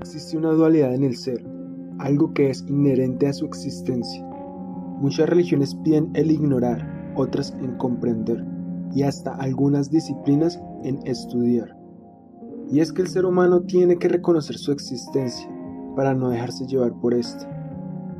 existe 0.00 0.38
una 0.38 0.52
dualidad 0.52 0.94
en 0.94 1.04
el 1.04 1.16
ser, 1.16 1.44
algo 1.98 2.32
que 2.32 2.48
es 2.48 2.64
inherente 2.68 3.26
a 3.26 3.32
su 3.34 3.44
existencia. 3.44 4.24
Muchas 4.98 5.28
religiones 5.28 5.74
piden 5.84 6.10
el 6.14 6.30
ignorar, 6.30 7.12
otras 7.16 7.54
en 7.60 7.76
comprender, 7.76 8.44
y 8.94 9.02
hasta 9.02 9.34
algunas 9.34 9.90
disciplinas 9.90 10.60
en 10.84 10.98
estudiar. 11.06 11.76
Y 12.70 12.80
es 12.80 12.92
que 12.92 13.02
el 13.02 13.08
ser 13.08 13.26
humano 13.26 13.62
tiene 13.62 13.96
que 13.96 14.08
reconocer 14.08 14.56
su 14.56 14.72
existencia 14.72 15.48
para 15.96 16.14
no 16.14 16.30
dejarse 16.30 16.66
llevar 16.66 16.98
por 17.00 17.12
esta, 17.12 17.48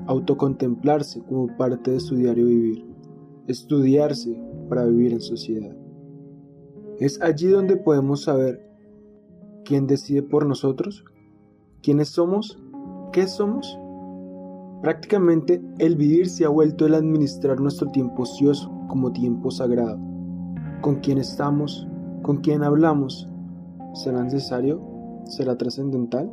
autocontemplarse 0.07 1.23
como 1.23 1.47
parte 1.57 1.93
de 1.93 2.01
su 2.01 2.17
diario 2.17 2.47
vivir, 2.47 2.85
estudiarse 3.47 4.39
para 4.69 4.85
vivir 4.85 5.13
en 5.13 5.21
sociedad. 5.21 5.75
Es 6.99 7.21
allí 7.23 7.47
donde 7.47 7.77
podemos 7.77 8.25
saber 8.25 8.69
quién 9.65 9.87
decide 9.87 10.23
por 10.23 10.45
nosotros, 10.45 11.05
quiénes 11.83 12.09
somos, 12.09 12.59
qué 13.13 13.27
somos. 13.27 13.79
Prácticamente 14.83 15.61
el 15.79 15.97
vivir 15.97 16.29
se 16.29 16.45
ha 16.45 16.49
vuelto 16.49 16.87
el 16.87 16.95
administrar 16.95 17.61
nuestro 17.61 17.91
tiempo 17.91 18.23
ocioso 18.23 18.71
como 18.89 19.13
tiempo 19.13 19.51
sagrado. 19.51 19.99
Con 20.81 20.97
quién 20.97 21.19
estamos, 21.19 21.87
con 22.23 22.39
quién 22.39 22.63
hablamos, 22.63 23.31
¿Será 23.93 24.23
necesario? 24.23 24.81
¿Será 25.27 25.57
trascendental? 25.57 26.31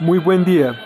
Muy 0.00 0.18
buen 0.18 0.44
día. 0.44 0.76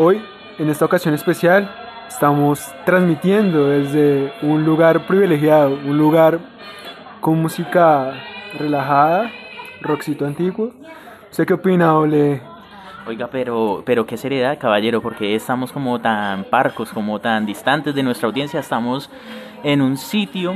Hoy, 0.00 0.22
en 0.60 0.70
esta 0.70 0.84
ocasión 0.84 1.12
especial, 1.12 1.74
estamos 2.06 2.72
transmitiendo 2.86 3.66
desde 3.66 4.32
un 4.42 4.64
lugar 4.64 5.08
privilegiado, 5.08 5.70
un 5.70 5.98
lugar 5.98 6.38
con 7.20 7.42
música 7.42 8.14
relajada, 8.56 9.32
rockcito 9.80 10.24
antiguo, 10.24 10.70
¿Usted 11.32 11.46
qué 11.46 11.54
opina? 11.54 11.98
Oiga, 11.98 13.26
pero, 13.26 13.82
pero 13.84 14.06
qué 14.06 14.16
seriedad, 14.16 14.56
caballero, 14.56 15.02
porque 15.02 15.34
estamos 15.34 15.72
como 15.72 16.00
tan 16.00 16.44
parcos, 16.44 16.92
como 16.92 17.18
tan 17.18 17.44
distantes 17.44 17.92
de 17.92 18.04
nuestra 18.04 18.28
audiencia, 18.28 18.60
estamos 18.60 19.10
en 19.64 19.82
un 19.82 19.96
sitio 19.96 20.54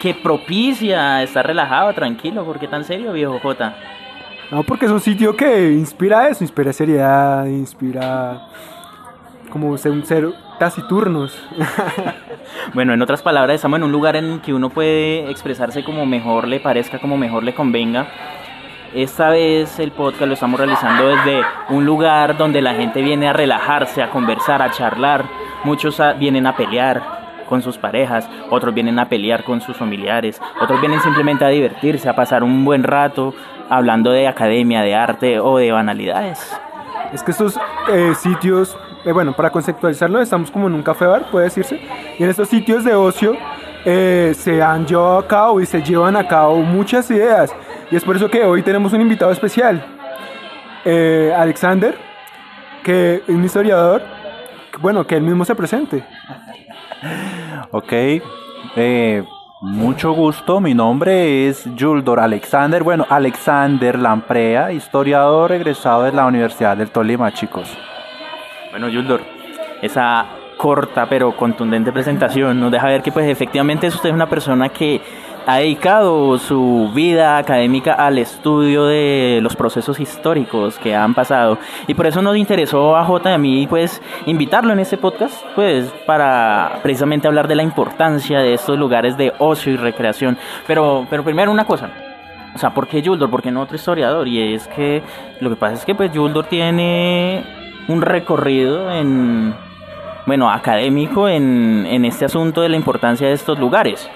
que 0.00 0.14
propicia 0.14 1.22
estar 1.22 1.46
relajado, 1.46 1.92
tranquilo, 1.92 2.42
¿por 2.46 2.58
qué 2.58 2.68
tan 2.68 2.84
serio, 2.84 3.12
viejo 3.12 3.38
Jota? 3.38 3.76
No, 4.52 4.62
porque 4.64 4.84
es 4.84 4.92
un 4.92 5.00
sitio 5.00 5.34
que 5.34 5.72
inspira 5.72 6.28
eso, 6.28 6.44
inspira 6.44 6.74
seriedad, 6.74 7.46
inspira 7.46 8.48
como 9.50 9.78
ser 9.78 10.04
ser 10.04 10.28
taciturnos. 10.58 11.42
bueno, 12.74 12.92
en 12.92 13.00
otras 13.00 13.22
palabras, 13.22 13.54
estamos 13.54 13.78
en 13.78 13.84
un 13.84 13.92
lugar 13.92 14.14
en 14.14 14.40
que 14.40 14.52
uno 14.52 14.68
puede 14.68 15.30
expresarse 15.30 15.82
como 15.82 16.04
mejor 16.04 16.46
le 16.46 16.60
parezca, 16.60 17.00
como 17.00 17.16
mejor 17.16 17.44
le 17.44 17.54
convenga 17.54 18.08
esta 18.94 19.30
vez 19.30 19.78
el 19.78 19.90
podcast 19.92 20.26
lo 20.26 20.34
estamos 20.34 20.60
realizando 20.60 21.06
desde 21.08 21.40
un 21.70 21.86
lugar 21.86 22.36
donde 22.36 22.60
la 22.60 22.74
gente 22.74 23.00
viene 23.00 23.28
a 23.28 23.32
relajarse, 23.32 24.02
a 24.02 24.10
conversar, 24.10 24.60
a 24.60 24.70
charlar. 24.70 25.24
Muchos 25.64 25.98
vienen 26.18 26.46
a 26.46 26.54
pelear 26.54 27.21
con 27.48 27.62
sus 27.62 27.78
parejas, 27.78 28.28
otros 28.50 28.74
vienen 28.74 28.98
a 28.98 29.08
pelear 29.08 29.44
con 29.44 29.60
sus 29.60 29.76
familiares, 29.76 30.40
otros 30.60 30.80
vienen 30.80 31.00
simplemente 31.00 31.44
a 31.44 31.48
divertirse, 31.48 32.08
a 32.08 32.14
pasar 32.14 32.42
un 32.42 32.64
buen 32.64 32.82
rato 32.82 33.34
hablando 33.68 34.10
de 34.10 34.28
academia, 34.28 34.82
de 34.82 34.94
arte 34.94 35.40
o 35.40 35.58
de 35.58 35.72
banalidades. 35.72 36.58
Es 37.12 37.22
que 37.22 37.30
estos 37.30 37.58
eh, 37.90 38.14
sitios, 38.14 38.76
eh, 39.04 39.12
bueno, 39.12 39.34
para 39.34 39.50
conceptualizarlo, 39.50 40.20
estamos 40.20 40.50
como 40.50 40.66
en 40.68 40.74
un 40.74 40.82
café 40.82 41.06
bar, 41.06 41.30
puede 41.30 41.46
decirse, 41.46 41.80
y 42.18 42.22
en 42.22 42.30
estos 42.30 42.48
sitios 42.48 42.84
de 42.84 42.94
ocio 42.94 43.36
eh, 43.84 44.32
se 44.36 44.62
han 44.62 44.86
llevado 44.86 45.18
a 45.18 45.26
cabo 45.26 45.60
y 45.60 45.66
se 45.66 45.82
llevan 45.82 46.16
a 46.16 46.26
cabo 46.26 46.58
muchas 46.62 47.10
ideas. 47.10 47.54
Y 47.90 47.96
es 47.96 48.04
por 48.04 48.16
eso 48.16 48.30
que 48.30 48.44
hoy 48.44 48.62
tenemos 48.62 48.92
un 48.92 49.00
invitado 49.00 49.32
especial, 49.32 49.84
eh, 50.84 51.34
Alexander, 51.36 51.96
que 52.82 53.16
es 53.26 53.28
un 53.28 53.44
historiador, 53.44 54.02
bueno, 54.80 55.06
que 55.06 55.16
él 55.16 55.22
mismo 55.22 55.44
se 55.44 55.54
presente. 55.54 56.04
Ok, 57.70 57.92
eh, 58.76 59.24
mucho 59.60 60.12
gusto, 60.12 60.60
mi 60.60 60.74
nombre 60.74 61.48
es 61.48 61.64
Yuldor 61.74 62.20
Alexander, 62.20 62.82
bueno, 62.82 63.06
Alexander 63.08 63.98
Lamprea, 63.98 64.72
historiador 64.72 65.52
egresado 65.52 66.04
de 66.04 66.12
la 66.12 66.26
Universidad 66.26 66.76
del 66.76 66.90
Tolima, 66.90 67.32
chicos. 67.32 67.76
Bueno, 68.70 68.88
Yuldor, 68.88 69.20
esa 69.80 70.26
corta 70.56 71.06
pero 71.08 71.36
contundente 71.36 71.90
presentación 71.90 72.60
nos 72.60 72.70
deja 72.70 72.86
ver 72.86 73.02
que 73.02 73.10
pues 73.10 73.28
efectivamente 73.28 73.88
usted 73.88 74.10
es 74.10 74.14
una 74.14 74.28
persona 74.28 74.68
que 74.68 75.00
ha 75.46 75.56
dedicado 75.58 76.38
su 76.38 76.90
vida 76.94 77.38
académica 77.38 77.94
al 77.94 78.18
estudio 78.18 78.86
de 78.86 79.40
los 79.42 79.56
procesos 79.56 80.00
históricos 80.00 80.78
que 80.78 80.94
han 80.94 81.14
pasado 81.14 81.58
y 81.86 81.94
por 81.94 82.06
eso 82.06 82.22
nos 82.22 82.36
interesó 82.36 82.96
a 82.96 83.04
J 83.04 83.30
y 83.30 83.34
a 83.34 83.38
mí 83.38 83.66
pues 83.66 84.00
invitarlo 84.26 84.72
en 84.72 84.80
este 84.80 84.96
podcast 84.96 85.44
pues 85.54 85.92
para 86.06 86.80
precisamente 86.82 87.26
hablar 87.26 87.48
de 87.48 87.56
la 87.56 87.62
importancia 87.62 88.38
de 88.40 88.54
estos 88.54 88.78
lugares 88.78 89.16
de 89.16 89.32
ocio 89.38 89.72
y 89.72 89.76
recreación 89.76 90.38
pero 90.66 91.06
pero 91.10 91.24
primero 91.24 91.50
una 91.50 91.64
cosa 91.64 91.90
o 92.54 92.58
sea, 92.58 92.74
¿por 92.74 92.86
qué 92.86 93.00
Yuldor? 93.00 93.30
¿Por 93.30 93.40
qué 93.40 93.50
no 93.50 93.62
otro 93.62 93.76
historiador? 93.76 94.28
Y 94.28 94.54
es 94.54 94.68
que 94.68 95.02
lo 95.40 95.48
que 95.48 95.56
pasa 95.56 95.74
es 95.74 95.84
que 95.86 95.94
pues 95.94 96.12
Yuldor 96.12 96.44
tiene 96.46 97.42
un 97.88 98.02
recorrido 98.02 98.92
en 98.92 99.54
bueno, 100.26 100.50
académico 100.50 101.28
en, 101.28 101.86
en 101.86 102.04
este 102.04 102.24
asunto 102.24 102.60
de 102.60 102.68
la 102.68 102.76
importancia 102.76 103.26
de 103.26 103.32
estos 103.32 103.58
lugares. 103.58 104.08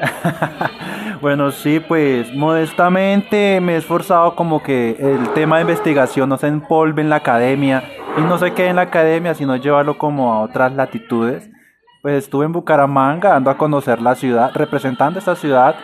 bueno, 1.20 1.50
sí, 1.50 1.80
pues 1.80 2.32
modestamente 2.34 3.60
me 3.60 3.74
he 3.74 3.76
esforzado 3.76 4.34
como 4.34 4.62
que 4.62 4.96
el 4.98 5.28
tema 5.30 5.56
de 5.56 5.62
investigación 5.62 6.28
no 6.28 6.36
se 6.36 6.46
empolve 6.46 7.02
en 7.02 7.10
la 7.10 7.16
academia 7.16 7.84
y 8.16 8.20
no 8.22 8.38
se 8.38 8.52
quede 8.52 8.68
en 8.68 8.76
la 8.76 8.82
academia, 8.82 9.34
sino 9.34 9.56
llevarlo 9.56 9.98
como 9.98 10.32
a 10.32 10.40
otras 10.40 10.72
latitudes. 10.74 11.50
Pues 12.02 12.24
estuve 12.24 12.46
en 12.46 12.52
Bucaramanga, 12.52 13.34
ando 13.36 13.50
a 13.50 13.58
conocer 13.58 14.00
la 14.00 14.14
ciudad, 14.14 14.52
representando 14.54 15.18
esta 15.18 15.34
ciudad, 15.34 15.76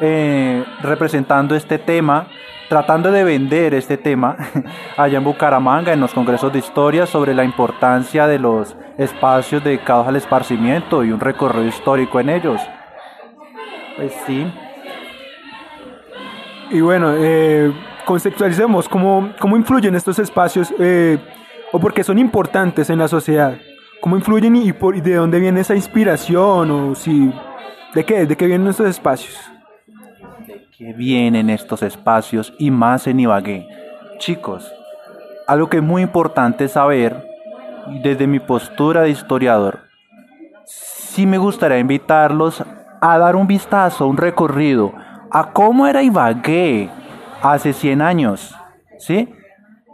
eh, 0.00 0.64
representando 0.82 1.54
este 1.54 1.78
tema 1.78 2.26
tratando 2.72 3.12
de 3.12 3.22
vender 3.22 3.74
este 3.74 3.98
tema 3.98 4.34
allá 4.96 5.18
en 5.18 5.24
Bucaramanga, 5.24 5.92
en 5.92 6.00
los 6.00 6.14
congresos 6.14 6.50
de 6.54 6.60
historia, 6.60 7.04
sobre 7.04 7.34
la 7.34 7.44
importancia 7.44 8.26
de 8.26 8.38
los 8.38 8.74
espacios 8.96 9.62
dedicados 9.62 10.08
al 10.08 10.16
esparcimiento 10.16 11.04
y 11.04 11.12
un 11.12 11.20
recorrido 11.20 11.66
histórico 11.66 12.18
en 12.18 12.30
ellos. 12.30 12.62
Pues 13.96 14.12
sí. 14.26 14.46
Y 16.70 16.80
bueno, 16.80 17.12
eh, 17.16 17.72
conceptualicemos 18.06 18.88
cómo, 18.88 19.32
cómo 19.38 19.56
influyen 19.56 19.94
estos 19.94 20.18
espacios 20.18 20.72
eh, 20.78 21.18
o 21.72 21.78
por 21.78 21.92
qué 21.92 22.02
son 22.02 22.18
importantes 22.18 22.88
en 22.90 22.98
la 22.98 23.08
sociedad. 23.08 23.56
¿Cómo 24.00 24.16
influyen 24.16 24.56
y, 24.56 24.72
por, 24.72 25.00
de 25.00 25.14
dónde 25.14 25.38
viene 25.38 25.60
esa 25.60 25.74
inspiración 25.74 26.70
o 26.70 26.94
si... 26.94 27.32
¿De 27.94 28.04
qué? 28.04 28.24
¿De 28.26 28.36
qué 28.36 28.46
vienen 28.46 28.68
estos 28.68 28.88
espacios? 28.88 29.38
que 30.76 30.92
vienen 30.92 31.50
estos 31.50 31.82
espacios 31.82 32.52
y 32.58 32.70
más 32.70 33.06
en 33.06 33.20
Ibagué. 33.20 33.68
Chicos, 34.18 34.72
algo 35.46 35.68
que 35.68 35.76
es 35.76 35.82
muy 35.82 36.02
importante 36.02 36.66
saber, 36.68 37.28
desde 38.02 38.26
mi 38.26 38.40
postura 38.40 39.02
de 39.02 39.10
historiador, 39.10 39.80
sí 40.64 41.26
me 41.26 41.38
gustaría 41.38 41.78
invitarlos 41.78 42.64
a 43.02 43.18
dar 43.18 43.36
un 43.36 43.46
vistazo, 43.48 44.06
un 44.06 44.16
recorrido 44.16 44.94
a 45.30 45.52
cómo 45.52 45.86
era 45.88 46.02
Ibagué 46.02 46.88
hace 47.42 47.72
100 47.72 48.00
años, 48.00 48.54
¿sí? 48.96 49.28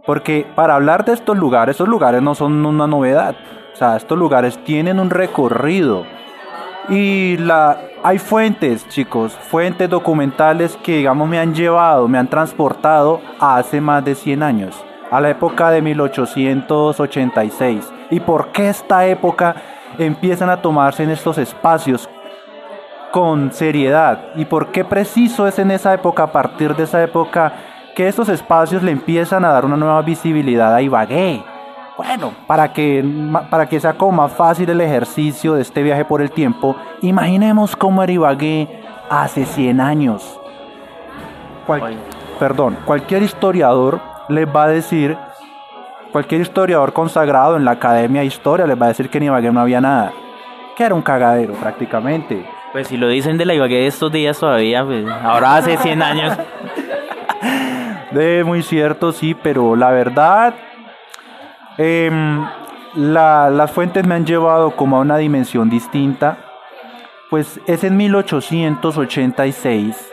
Porque 0.04 0.46
para 0.54 0.74
hablar 0.74 1.06
de 1.06 1.14
estos 1.14 1.34
lugares, 1.36 1.74
estos 1.74 1.88
lugares 1.88 2.20
no 2.20 2.34
son 2.34 2.66
una 2.66 2.86
novedad, 2.86 3.34
o 3.72 3.76
sea, 3.76 3.96
estos 3.96 4.18
lugares 4.18 4.62
tienen 4.62 5.00
un 5.00 5.08
recorrido 5.08 6.04
y 6.90 7.38
la, 7.38 7.78
hay 8.02 8.18
fuentes, 8.18 8.86
chicos, 8.88 9.32
fuentes 9.32 9.88
documentales 9.88 10.76
que, 10.76 10.98
digamos, 10.98 11.26
me 11.28 11.38
han 11.38 11.54
llevado, 11.54 12.08
me 12.08 12.18
han 12.18 12.28
transportado 12.28 13.22
a 13.40 13.56
hace 13.56 13.80
más 13.80 14.04
de 14.04 14.16
100 14.16 14.42
años, 14.42 14.84
a 15.10 15.22
la 15.22 15.30
época 15.30 15.70
de 15.70 15.80
1886. 15.80 17.90
¿Y 18.10 18.20
por 18.20 18.48
qué 18.48 18.68
esta 18.68 19.06
época 19.06 19.56
empiezan 19.98 20.50
a 20.50 20.60
tomarse 20.60 21.04
en 21.04 21.10
estos 21.10 21.38
espacios 21.38 22.06
con 23.12 23.52
seriedad? 23.52 24.26
¿Y 24.34 24.44
por 24.44 24.72
qué 24.72 24.84
preciso 24.84 25.46
es 25.46 25.58
en 25.58 25.70
esa 25.70 25.94
época, 25.94 26.24
a 26.24 26.32
partir 26.32 26.74
de 26.74 26.84
esa 26.84 27.02
época, 27.02 27.52
que 27.94 28.08
estos 28.08 28.28
espacios 28.28 28.82
le 28.82 28.92
empiezan 28.92 29.44
a 29.44 29.52
dar 29.52 29.64
una 29.64 29.76
nueva 29.76 30.02
visibilidad 30.02 30.74
a 30.74 30.82
Ibagué? 30.82 31.42
Bueno, 31.96 32.32
para 32.46 32.72
que, 32.72 33.04
para 33.50 33.68
que 33.68 33.80
sea 33.80 33.94
como 33.94 34.22
más 34.22 34.32
fácil 34.32 34.70
el 34.70 34.80
ejercicio 34.80 35.54
de 35.54 35.62
este 35.62 35.82
viaje 35.82 36.04
por 36.04 36.22
el 36.22 36.30
tiempo, 36.30 36.76
imaginemos 37.02 37.74
cómo 37.74 38.02
era 38.02 38.12
Ibagué 38.12 38.82
hace 39.10 39.44
100 39.44 39.80
años. 39.80 40.40
perdón, 42.38 42.78
cualquier 42.84 43.22
historiador 43.24 44.00
les 44.28 44.46
va 44.46 44.64
a 44.64 44.68
decir 44.68 45.18
cualquier 46.12 46.42
historiador 46.42 46.92
consagrado 46.92 47.56
en 47.56 47.64
la 47.64 47.72
Academia 47.72 48.20
de 48.20 48.28
Historia 48.28 48.66
les 48.66 48.80
va 48.80 48.86
a 48.86 48.88
decir 48.88 49.10
que 49.10 49.18
en 49.18 49.24
Ibagué 49.24 49.50
no 49.50 49.60
había 49.60 49.80
nada, 49.80 50.12
que 50.76 50.84
era 50.84 50.94
un 50.94 51.02
cagadero 51.02 51.54
prácticamente. 51.54 52.57
Pues 52.72 52.88
si 52.88 52.96
lo 52.96 53.08
dicen 53.08 53.38
de 53.38 53.46
la 53.46 53.54
Ibagué 53.54 53.76
de 53.76 53.86
estos 53.86 54.12
días 54.12 54.38
todavía, 54.38 54.84
pues 54.84 55.06
ahora 55.08 55.56
hace 55.56 55.76
100 55.78 56.02
años. 56.02 56.36
De 58.10 58.42
muy 58.44 58.62
cierto, 58.62 59.12
sí, 59.12 59.34
pero 59.34 59.76
la 59.76 59.90
verdad, 59.90 60.54
em, 61.76 62.42
la- 62.94 63.50
las 63.50 63.70
fuentes 63.70 64.06
me 64.06 64.14
han 64.14 64.24
llevado 64.24 64.70
como 64.72 64.96
a 64.96 65.00
una 65.00 65.18
dimensión 65.18 65.68
distinta. 65.68 66.38
Pues 67.30 67.60
es 67.66 67.84
en 67.84 67.96
1886 67.98 70.10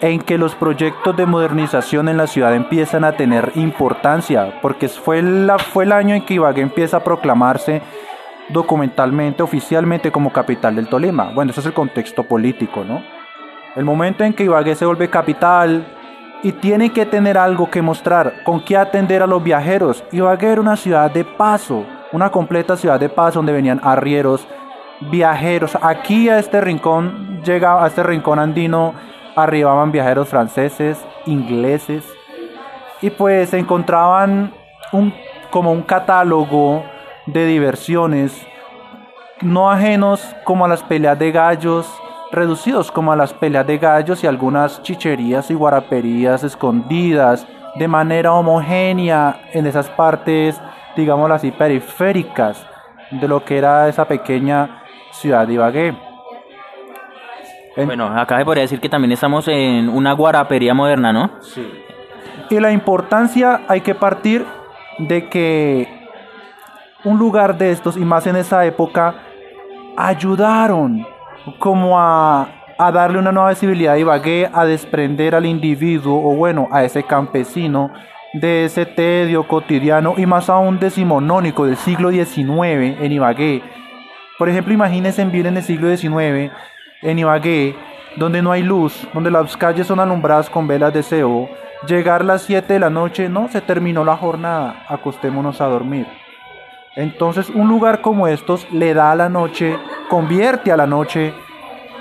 en 0.00 0.20
que 0.20 0.38
los 0.38 0.54
proyectos 0.54 1.16
de 1.16 1.26
modernización 1.26 2.08
en 2.08 2.16
la 2.16 2.28
ciudad 2.28 2.54
empiezan 2.54 3.02
a 3.04 3.12
tener 3.12 3.50
importancia, 3.56 4.58
porque 4.62 4.88
fue, 4.88 5.20
la, 5.22 5.58
fue 5.58 5.82
el 5.84 5.92
año 5.92 6.14
en 6.14 6.24
que 6.24 6.34
Ibagué 6.34 6.62
empieza 6.62 6.98
a 6.98 7.04
proclamarse 7.04 7.82
documentalmente, 8.50 9.42
oficialmente 9.42 10.10
como 10.10 10.32
capital 10.32 10.76
del 10.76 10.88
Tolima. 10.88 11.30
Bueno, 11.34 11.50
ese 11.50 11.60
es 11.60 11.66
el 11.66 11.72
contexto 11.72 12.24
político, 12.24 12.84
¿no? 12.84 13.02
El 13.76 13.84
momento 13.84 14.24
en 14.24 14.34
que 14.34 14.44
Ibagué 14.44 14.74
se 14.74 14.86
vuelve 14.86 15.08
capital 15.08 15.86
y 16.42 16.52
tiene 16.52 16.90
que 16.92 17.06
tener 17.06 17.38
algo 17.38 17.70
que 17.70 17.82
mostrar, 17.82 18.42
con 18.44 18.64
qué 18.64 18.76
atender 18.76 19.22
a 19.22 19.26
los 19.26 19.42
viajeros. 19.42 20.04
Ibagué 20.12 20.52
era 20.52 20.60
una 20.60 20.76
ciudad 20.76 21.10
de 21.10 21.24
paso, 21.24 21.86
una 22.12 22.30
completa 22.30 22.76
ciudad 22.76 23.00
de 23.00 23.08
paso 23.08 23.38
donde 23.38 23.52
venían 23.52 23.80
arrieros, 23.82 24.46
viajeros. 25.00 25.78
Aquí 25.80 26.28
a 26.28 26.38
este 26.38 26.60
rincón 26.60 27.40
llega 27.44 27.82
a 27.82 27.86
este 27.86 28.02
rincón 28.02 28.38
andino 28.38 28.94
arribaban 29.36 29.92
viajeros 29.92 30.28
franceses, 30.28 30.98
ingleses 31.26 32.04
y 33.00 33.10
pues 33.10 33.50
se 33.50 33.58
encontraban 33.58 34.52
un, 34.92 35.14
como 35.50 35.72
un 35.72 35.82
catálogo 35.82 36.84
de 37.26 37.46
diversiones 37.46 38.46
no 39.40 39.70
ajenos 39.70 40.34
como 40.44 40.64
a 40.64 40.68
las 40.68 40.82
peleas 40.84 41.18
de 41.18 41.32
gallos, 41.32 41.88
reducidos 42.30 42.92
como 42.92 43.12
a 43.12 43.16
las 43.16 43.32
peleas 43.34 43.66
de 43.66 43.78
gallos 43.78 44.22
y 44.22 44.26
algunas 44.26 44.82
chicherías 44.82 45.50
y 45.50 45.54
guaraperías 45.54 46.44
escondidas 46.44 47.46
de 47.74 47.88
manera 47.88 48.32
homogénea 48.32 49.40
en 49.52 49.66
esas 49.66 49.88
partes, 49.90 50.60
digámoslo 50.96 51.34
así, 51.34 51.50
periféricas 51.50 52.64
de 53.10 53.26
lo 53.28 53.44
que 53.44 53.58
era 53.58 53.88
esa 53.88 54.04
pequeña 54.06 54.82
ciudad 55.10 55.46
de 55.46 55.54
Ibagué. 55.54 55.96
En- 57.76 57.86
Bueno, 57.86 58.06
acá 58.06 58.38
se 58.38 58.44
podría 58.44 58.62
decir 58.62 58.80
que 58.80 58.88
también 58.88 59.12
estamos 59.12 59.48
en 59.48 59.88
una 59.88 60.12
guarapería 60.12 60.74
moderna, 60.74 61.12
¿no? 61.12 61.30
Y 62.50 62.60
la 62.60 62.70
importancia 62.70 63.62
hay 63.68 63.80
que 63.80 63.94
partir 63.94 64.44
de 64.98 65.28
que 65.28 66.01
un 67.04 67.18
lugar 67.18 67.58
de 67.58 67.72
estos, 67.72 67.96
y 67.96 68.04
más 68.04 68.26
en 68.26 68.36
esa 68.36 68.64
época, 68.64 69.14
ayudaron 69.96 71.06
como 71.58 71.98
a, 71.98 72.48
a 72.78 72.92
darle 72.92 73.18
una 73.18 73.32
nueva 73.32 73.50
visibilidad 73.50 73.94
a 73.94 73.98
Ibagué, 73.98 74.48
a 74.52 74.64
desprender 74.64 75.34
al 75.34 75.46
individuo, 75.46 76.16
o 76.16 76.34
bueno, 76.34 76.68
a 76.70 76.84
ese 76.84 77.02
campesino, 77.02 77.90
de 78.32 78.64
ese 78.64 78.86
tedio 78.86 79.46
cotidiano 79.46 80.14
y 80.16 80.26
más 80.26 80.48
aún 80.48 80.78
decimonónico 80.78 81.66
del 81.66 81.76
siglo 81.76 82.10
XIX 82.10 82.98
en 83.00 83.12
Ibagué. 83.12 83.62
Por 84.38 84.48
ejemplo, 84.48 84.72
imagínense 84.72 85.24
vivir 85.24 85.46
en 85.46 85.58
el 85.58 85.62
siglo 85.62 85.94
XIX 85.94 86.50
en 87.02 87.18
Ibagué, 87.18 87.76
donde 88.16 88.42
no 88.42 88.52
hay 88.52 88.62
luz, 88.62 89.06
donde 89.12 89.30
las 89.30 89.56
calles 89.56 89.86
son 89.86 90.00
alumbradas 90.00 90.48
con 90.48 90.66
velas 90.66 90.94
de 90.94 91.02
cebo. 91.02 91.48
Llegar 91.86 92.24
las 92.24 92.42
7 92.42 92.72
de 92.72 92.78
la 92.78 92.90
noche, 92.90 93.28
no, 93.28 93.48
se 93.48 93.60
terminó 93.60 94.04
la 94.04 94.16
jornada, 94.16 94.84
acostémonos 94.88 95.60
a 95.60 95.66
dormir. 95.66 96.06
Entonces, 96.94 97.48
un 97.48 97.68
lugar 97.68 98.02
como 98.02 98.26
estos 98.26 98.70
le 98.70 98.92
da 98.92 99.12
a 99.12 99.16
la 99.16 99.28
noche, 99.28 99.78
convierte 100.10 100.72
a 100.72 100.76
la 100.76 100.86
noche 100.86 101.32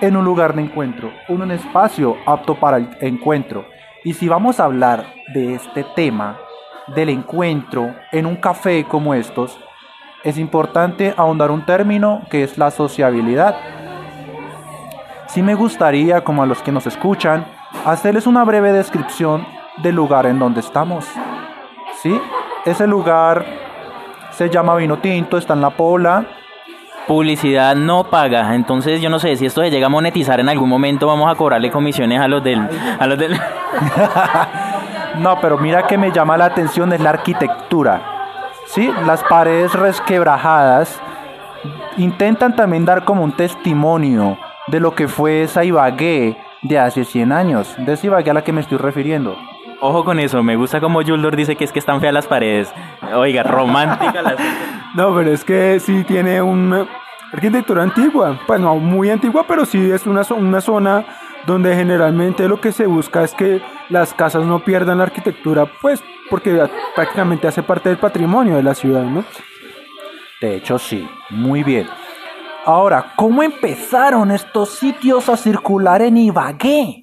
en 0.01 0.17
un 0.17 0.25
lugar 0.25 0.53
de 0.53 0.63
encuentro, 0.63 1.11
un, 1.29 1.43
un 1.43 1.51
espacio 1.51 2.17
apto 2.25 2.55
para 2.55 2.77
el 2.77 2.89
encuentro. 2.99 3.65
Y 4.03 4.13
si 4.13 4.27
vamos 4.27 4.59
a 4.59 4.65
hablar 4.65 5.05
de 5.33 5.53
este 5.53 5.85
tema, 5.95 6.37
del 6.87 7.09
encuentro 7.09 7.93
en 8.11 8.25
un 8.25 8.35
café 8.35 8.83
como 8.83 9.13
estos, 9.13 9.57
es 10.23 10.37
importante 10.37 11.13
ahondar 11.15 11.51
un 11.51 11.65
término 11.65 12.23
que 12.29 12.43
es 12.43 12.57
la 12.57 12.69
sociabilidad. 12.71 13.55
Sí 15.27 15.41
me 15.41 15.55
gustaría, 15.55 16.23
como 16.23 16.43
a 16.43 16.45
los 16.45 16.61
que 16.61 16.71
nos 16.71 16.85
escuchan, 16.85 17.45
hacerles 17.85 18.27
una 18.27 18.43
breve 18.43 18.73
descripción 18.73 19.47
del 19.77 19.95
lugar 19.95 20.25
en 20.25 20.37
donde 20.37 20.59
estamos. 20.59 21.07
¿Sí? 22.01 22.19
Ese 22.65 22.87
lugar 22.87 23.45
se 24.41 24.49
llama 24.49 24.75
Vino 24.75 24.97
Tinto, 24.97 25.37
está 25.37 25.53
en 25.53 25.61
La 25.61 25.69
Pola. 25.69 26.25
Publicidad 27.07 27.75
no 27.75 28.05
paga, 28.05 28.55
entonces 28.55 28.99
yo 28.99 29.07
no 29.07 29.19
sé 29.19 29.35
si 29.35 29.45
esto 29.45 29.61
se 29.61 29.69
llega 29.69 29.85
a 29.85 29.89
monetizar 29.89 30.39
en 30.39 30.49
algún 30.49 30.67
momento, 30.67 31.05
vamos 31.05 31.31
a 31.31 31.35
cobrarle 31.35 31.69
comisiones 31.69 32.19
a 32.19 32.27
los 32.27 32.43
del... 32.43 32.67
A 32.99 33.05
los 33.05 33.19
del... 33.19 33.33
No, 35.19 35.39
pero 35.41 35.59
mira 35.59 35.85
que 35.85 35.97
me 35.97 36.11
llama 36.11 36.37
la 36.37 36.45
atención 36.45 36.91
es 36.91 37.01
la 37.01 37.11
arquitectura. 37.11 38.01
¿Sí? 38.65 38.91
Las 39.05 39.23
paredes 39.25 39.73
resquebrajadas 39.73 40.99
intentan 41.97 42.55
también 42.55 42.85
dar 42.85 43.03
como 43.03 43.23
un 43.23 43.33
testimonio 43.33 44.39
de 44.67 44.79
lo 44.79 44.95
que 44.95 45.07
fue 45.07 45.43
esa 45.43 45.63
Ibagué 45.63 46.37
de 46.63 46.79
hace 46.79 47.05
100 47.05 47.31
años. 47.31 47.75
De 47.77 47.93
esa 47.93 48.07
Ibagué 48.07 48.31
a 48.31 48.33
la 48.33 48.43
que 48.43 48.53
me 48.53 48.61
estoy 48.61 48.79
refiriendo. 48.79 49.35
Ojo 49.83 50.05
con 50.05 50.19
eso, 50.19 50.43
me 50.43 50.55
gusta 50.55 50.79
como 50.79 51.01
Yuldor 51.01 51.35
dice 51.35 51.55
que 51.55 51.63
es 51.63 51.71
que 51.71 51.79
están 51.79 52.01
feas 52.01 52.13
las 52.13 52.27
paredes. 52.27 52.71
Oiga, 53.15 53.41
romántica 53.43 54.21
las... 54.21 54.35
No, 54.95 55.15
pero 55.15 55.31
es 55.31 55.43
que 55.43 55.79
sí 55.79 56.03
tiene 56.03 56.41
una 56.41 56.85
arquitectura 57.33 57.81
antigua. 57.81 58.39
Pues 58.45 58.59
no 58.59 58.75
muy 58.75 59.09
antigua, 59.09 59.45
pero 59.47 59.65
sí 59.65 59.89
es 59.89 60.05
una, 60.05 60.21
una 60.37 60.61
zona 60.61 61.05
donde 61.47 61.75
generalmente 61.75 62.47
lo 62.47 62.61
que 62.61 62.71
se 62.71 62.85
busca 62.85 63.23
es 63.23 63.33
que 63.33 63.61
las 63.89 64.13
casas 64.13 64.45
no 64.45 64.59
pierdan 64.59 64.99
la 64.99 65.05
arquitectura, 65.05 65.65
pues 65.81 66.03
porque 66.29 66.63
prácticamente 66.95 67.47
hace 67.47 67.63
parte 67.63 67.89
del 67.89 67.97
patrimonio 67.97 68.57
de 68.57 68.63
la 68.63 68.75
ciudad, 68.75 69.03
¿no? 69.03 69.23
De 70.41 70.57
hecho, 70.57 70.77
sí, 70.77 71.09
muy 71.29 71.63
bien. 71.63 71.87
Ahora, 72.65 73.13
¿cómo 73.15 73.41
empezaron 73.41 74.29
estos 74.29 74.75
sitios 74.75 75.27
a 75.29 75.37
circular 75.37 76.03
en 76.03 76.17
Ibagué? 76.17 77.00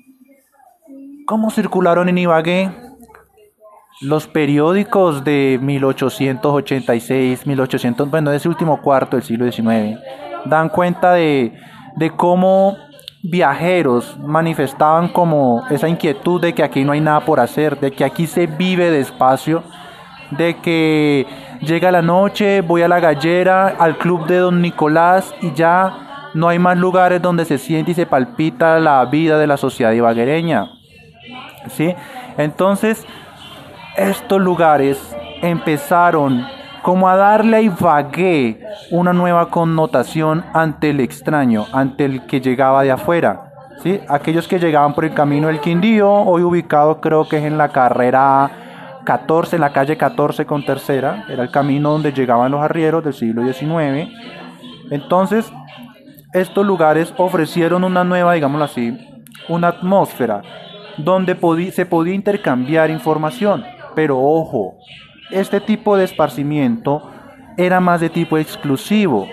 ¿Cómo 1.29 1.51
circularon 1.51 2.09
en 2.09 2.17
Ibagué? 2.17 2.71
Los 4.01 4.27
periódicos 4.27 5.25
de 5.25 5.59
1886, 5.61 7.47
1800, 7.47 8.11
bueno, 8.11 8.31
de 8.31 8.39
ese 8.39 8.49
último 8.49 8.81
cuarto 8.81 9.19
del 9.19 9.27
siglo 9.27 9.45
XIX, 9.45 9.99
dan 10.47 10.71
cuenta 10.71 11.13
de, 11.13 11.53
de 11.97 12.11
cómo 12.13 12.79
viajeros 13.23 14.17
manifestaban 14.19 15.09
como 15.09 15.67
esa 15.69 15.87
inquietud 15.87 16.41
de 16.41 16.55
que 16.55 16.63
aquí 16.63 16.83
no 16.83 16.93
hay 16.93 17.03
nada 17.03 17.21
por 17.21 17.41
hacer, 17.41 17.79
de 17.79 17.91
que 17.91 18.07
aquí 18.07 18.27
se 18.27 18.47
vive 18.47 18.91
despacio, 18.91 19.65
de 20.31 20.57
que 20.57 21.27
llega 21.61 21.93
la 21.93 22.01
noche, 22.01 22.63
voy 22.63 22.81
a 22.81 22.89
la 22.89 23.01
gallera, 23.01 23.67
al 23.79 23.99
club 23.99 24.27
de 24.27 24.39
Don 24.39 24.63
Nicolás 24.63 25.35
y 25.43 25.53
ya 25.53 26.31
no 26.33 26.49
hay 26.49 26.59
más 26.59 26.79
lugares 26.79 27.21
donde 27.21 27.45
se 27.45 27.59
siente 27.59 27.91
y 27.91 27.95
se 27.95 28.07
palpita 28.07 28.79
la 28.79 29.05
vida 29.05 29.39
de 29.39 29.47
la 29.47 29.59
sociedad 29.59 29.93
ibaguereña. 29.93 30.78
Entonces, 32.37 33.05
estos 33.97 34.41
lugares 34.41 34.99
empezaron 35.43 36.47
como 36.83 37.09
a 37.09 37.17
darle 37.17 37.57
a 37.57 37.61
Ibagué 37.61 38.61
una 38.91 39.13
nueva 39.13 39.51
connotación 39.51 40.45
ante 40.55 40.91
el 40.91 41.01
extraño, 41.01 41.67
ante 41.73 42.05
el 42.05 42.27
que 42.27 42.41
llegaba 42.41 42.83
de 42.83 42.93
afuera. 42.93 43.53
¿sí? 43.83 44.01
Aquellos 44.09 44.49
que 44.49 44.59
llegaban 44.59 44.95
por 44.95 45.05
el 45.05 45.15
camino 45.15 45.49
del 45.49 45.61
Quindío, 45.61 46.11
hoy 46.11 46.43
ubicado 46.43 47.01
creo 47.01 47.29
que 47.29 47.39
es 47.39 47.45
en 47.45 47.59
la 47.59 47.71
carrera 47.71 48.51
14, 49.05 49.57
en 49.57 49.61
la 49.61 49.73
calle 49.73 49.97
14 49.97 50.47
con 50.47 50.65
tercera, 50.65 51.25
era 51.29 51.43
el 51.43 51.51
camino 51.51 51.91
donde 51.91 52.13
llegaban 52.13 52.53
los 52.53 52.63
arrieros 52.63 53.03
del 53.05 53.15
siglo 53.15 53.43
XIX. 53.43 54.09
Entonces, 54.91 55.51
estos 56.33 56.65
lugares 56.65 57.13
ofrecieron 57.17 57.85
una 57.85 58.05
nueva, 58.05 58.35
digámoslo 58.35 58.65
así, 58.65 58.97
una 59.49 59.69
atmósfera 59.69 60.43
donde 60.99 61.37
se 61.73 61.87
podía 61.87 62.15
intercambiar 62.15 62.91
información. 62.91 63.65
Pero 63.95 64.19
ojo, 64.19 64.75
este 65.31 65.61
tipo 65.61 65.97
de 65.97 66.05
esparcimiento 66.05 67.11
era 67.57 67.81
más 67.81 68.01
de 68.01 68.11
tipo 68.11 68.39
exclusivo. 68.39 69.27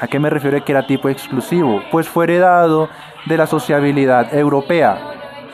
¿A 0.00 0.06
qué 0.06 0.18
me 0.18 0.30
refiero 0.30 0.64
que 0.64 0.72
era 0.72 0.86
tipo 0.86 1.08
exclusivo? 1.08 1.82
Pues 1.90 2.08
fue 2.08 2.24
heredado 2.24 2.88
de 3.26 3.36
la 3.36 3.46
sociabilidad 3.46 4.32
europea. 4.34 4.98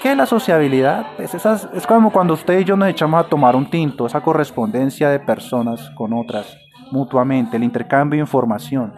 ¿Qué 0.02 0.12
es 0.12 0.16
la 0.16 0.26
sociabilidad? 0.26 1.06
Pues 1.16 1.34
es 1.34 1.86
como 1.86 2.10
cuando 2.10 2.34
usted 2.34 2.60
y 2.60 2.64
yo 2.64 2.76
nos 2.76 2.88
echamos 2.88 3.24
a 3.24 3.28
tomar 3.28 3.56
un 3.56 3.70
tinto, 3.70 4.06
esa 4.06 4.20
correspondencia 4.20 5.08
de 5.08 5.18
personas 5.18 5.90
con 5.96 6.12
otras 6.12 6.58
mutuamente, 6.90 7.56
el 7.56 7.64
intercambio 7.64 8.18
de 8.18 8.20
información, 8.20 8.92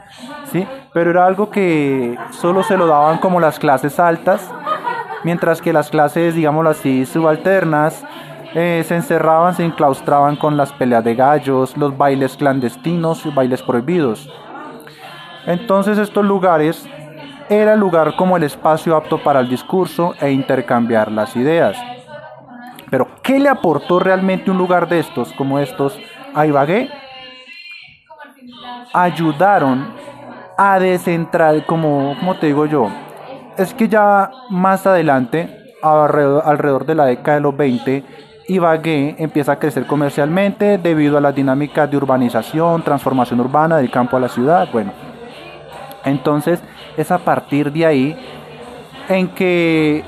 ¿sí? 0.52 0.66
Pero 0.92 1.10
era 1.10 1.24
algo 1.24 1.48
que 1.48 2.16
solo 2.30 2.62
se 2.62 2.76
lo 2.76 2.86
daban 2.86 3.18
como 3.18 3.40
las 3.40 3.58
clases 3.58 3.98
altas, 3.98 4.52
mientras 5.26 5.60
que 5.60 5.72
las 5.72 5.90
clases, 5.90 6.36
digámoslo 6.36 6.70
así, 6.70 7.04
subalternas, 7.04 8.04
eh, 8.54 8.84
se 8.86 8.94
encerraban, 8.94 9.56
se 9.56 9.64
enclaustraban 9.64 10.36
con 10.36 10.56
las 10.56 10.72
peleas 10.72 11.02
de 11.02 11.16
gallos, 11.16 11.76
los 11.76 11.98
bailes 11.98 12.36
clandestinos 12.36 13.26
y 13.26 13.30
bailes 13.30 13.60
prohibidos. 13.60 14.32
Entonces 15.46 15.98
estos 15.98 16.24
lugares 16.24 16.88
era 17.48 17.72
el 17.72 17.80
lugar 17.80 18.14
como 18.14 18.36
el 18.36 18.44
espacio 18.44 18.94
apto 18.94 19.18
para 19.18 19.40
el 19.40 19.48
discurso 19.48 20.14
e 20.20 20.30
intercambiar 20.30 21.10
las 21.10 21.34
ideas. 21.34 21.76
Pero 22.88 23.08
¿qué 23.24 23.40
le 23.40 23.48
aportó 23.48 23.98
realmente 23.98 24.52
un 24.52 24.58
lugar 24.58 24.88
de 24.88 25.00
estos 25.00 25.32
como 25.32 25.58
estos 25.58 25.98
a? 26.36 26.46
Ayudaron 28.92 29.92
a 30.56 30.78
descentrar, 30.78 31.66
como, 31.66 32.14
como 32.20 32.36
te 32.36 32.46
digo 32.46 32.66
yo, 32.66 32.88
es 33.56 33.74
que 33.74 33.88
ya 33.88 34.30
más 34.50 34.86
adelante, 34.86 35.74
alrededor, 35.82 36.86
de 36.86 36.94
la 36.94 37.06
década 37.06 37.36
de 37.36 37.40
los 37.42 37.56
20, 37.56 38.04
Ibagué 38.48 39.16
empieza 39.18 39.52
a 39.52 39.58
crecer 39.58 39.86
comercialmente 39.86 40.78
debido 40.78 41.18
a 41.18 41.20
las 41.20 41.34
dinámicas 41.34 41.90
de 41.90 41.96
urbanización, 41.96 42.82
transformación 42.82 43.40
urbana 43.40 43.78
del 43.78 43.90
campo 43.90 44.16
a 44.16 44.20
la 44.20 44.28
ciudad. 44.28 44.68
Bueno, 44.72 44.92
entonces 46.04 46.60
es 46.96 47.10
a 47.10 47.18
partir 47.18 47.72
de 47.72 47.86
ahí 47.86 48.16
en 49.08 49.28
que 49.28 50.04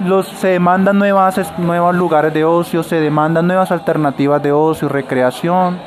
los, 0.00 0.26
se 0.26 0.48
demandan 0.48 0.98
nuevos 0.98 1.94
lugares 1.94 2.34
de 2.34 2.44
ocio, 2.44 2.82
se 2.82 3.00
demandan 3.00 3.46
nuevas 3.46 3.70
alternativas 3.70 4.42
de 4.42 4.52
ocio 4.52 4.88
y 4.88 4.90
recreación, 4.90 5.78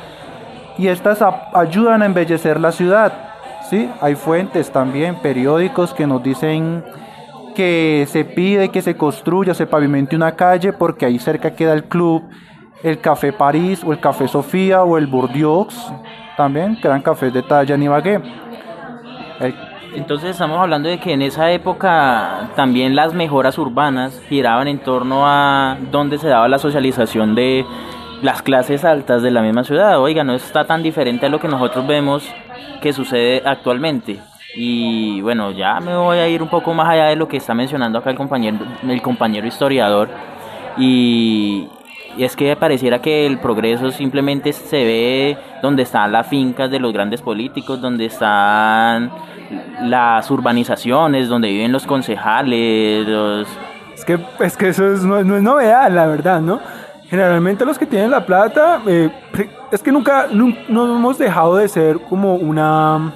y 0.77 0.87
estas 0.87 1.23
ayudan 1.53 2.01
a 2.01 2.05
embellecer 2.05 2.59
la 2.59 2.71
ciudad. 2.71 3.11
¿Sí? 3.69 3.89
Hay 4.01 4.15
fuentes 4.15 4.71
también, 4.71 5.15
periódicos 5.21 5.93
que 5.93 6.07
nos 6.07 6.21
dicen 6.23 6.83
que 7.55 8.05
se 8.09 8.25
pide 8.25 8.69
que 8.69 8.81
se 8.81 8.97
construya, 8.97 9.53
se 9.53 9.65
pavimente 9.65 10.15
una 10.15 10.35
calle 10.35 10.73
porque 10.73 11.05
ahí 11.05 11.17
cerca 11.19 11.55
queda 11.55 11.73
el 11.73 11.85
club, 11.85 12.23
el 12.83 12.99
Café 12.99 13.31
París 13.33 13.81
o 13.85 13.93
el 13.93 13.99
Café 13.99 14.27
Sofía 14.27 14.83
o 14.83 14.97
el 14.97 15.07
Bourdieu 15.07 15.67
también, 16.35 16.77
quedan 16.81 17.01
cafés 17.01 17.33
de 17.33 17.41
talla 17.41 17.75
en 17.75 17.83
Ibagué. 17.83 18.21
Entonces 19.95 20.31
estamos 20.31 20.59
hablando 20.59 20.89
de 20.89 20.99
que 20.99 21.13
en 21.13 21.21
esa 21.21 21.51
época 21.51 22.49
también 22.55 22.95
las 22.95 23.13
mejoras 23.13 23.57
urbanas 23.57 24.21
giraban 24.27 24.67
en 24.67 24.79
torno 24.79 25.25
a 25.25 25.77
donde 25.89 26.17
se 26.17 26.27
daba 26.27 26.49
la 26.49 26.59
socialización 26.59 27.33
de 27.33 27.65
las 28.21 28.41
clases 28.41 28.85
altas 28.85 29.21
de 29.21 29.31
la 29.31 29.41
misma 29.41 29.63
ciudad. 29.63 29.99
Oiga, 29.99 30.23
no 30.23 30.33
está 30.33 30.65
tan 30.65 30.83
diferente 30.83 31.25
a 31.25 31.29
lo 31.29 31.39
que 31.39 31.47
nosotros 31.47 31.85
vemos 31.87 32.27
que 32.81 32.93
sucede 32.93 33.41
actualmente. 33.45 34.19
Y 34.55 35.19
bueno, 35.21 35.51
ya 35.51 35.79
me 35.81 35.95
voy 35.95 36.17
a 36.17 36.27
ir 36.27 36.41
un 36.41 36.47
poco 36.47 36.73
más 36.73 36.87
allá 36.87 37.05
de 37.07 37.15
lo 37.15 37.27
que 37.27 37.37
está 37.37 37.53
mencionando 37.53 37.99
acá 37.99 38.09
el 38.09 38.15
compañero, 38.15 38.59
el 38.87 39.01
compañero 39.01 39.45
historiador. 39.45 40.09
Y, 40.77 41.67
es 42.17 42.37
que 42.37 42.55
pareciera 42.55 42.99
que 42.99 43.25
el 43.25 43.39
progreso 43.39 43.91
simplemente 43.91 44.53
se 44.53 44.85
ve 44.85 45.37
donde 45.61 45.83
están 45.83 46.13
las 46.13 46.25
fincas 46.27 46.71
de 46.71 46.79
los 46.79 46.93
grandes 46.93 47.21
políticos, 47.21 47.81
donde 47.81 48.05
están 48.05 49.11
las 49.81 50.31
urbanizaciones, 50.31 51.27
donde 51.27 51.49
viven 51.49 51.73
los 51.73 51.85
concejales. 51.85 53.05
Es, 53.93 54.05
que, 54.05 54.17
es 54.39 54.55
que 54.55 54.69
eso 54.69 54.83
no, 54.83 55.19
es 55.19 55.43
novedad, 55.43 55.91
la 55.91 56.07
verdad, 56.07 56.39
¿no? 56.39 56.61
Generalmente 57.09 57.65
los 57.65 57.77
que 57.77 57.85
tienen 57.85 58.11
la 58.11 58.25
plata, 58.25 58.81
eh, 58.87 59.11
es 59.71 59.81
que 59.81 59.91
nunca, 59.91 60.27
no 60.31 60.95
hemos 60.95 61.17
dejado 61.17 61.57
de 61.57 61.67
ser 61.67 61.99
como 61.99 62.35
una 62.35 63.13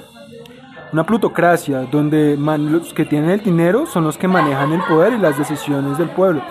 una 0.91 1.03
plutocracia 1.03 1.81
donde 1.91 2.36
los 2.38 2.93
que 2.93 3.05
tienen 3.05 3.29
el 3.29 3.43
dinero 3.43 3.86
son 3.86 4.03
los 4.05 4.17
que 4.17 4.27
manejan 4.27 4.72
el 4.72 4.81
poder 4.81 5.13
y 5.13 5.17
las 5.17 5.38
decisiones 5.38 5.98
del 5.98 6.10
pueblo. 6.10 6.41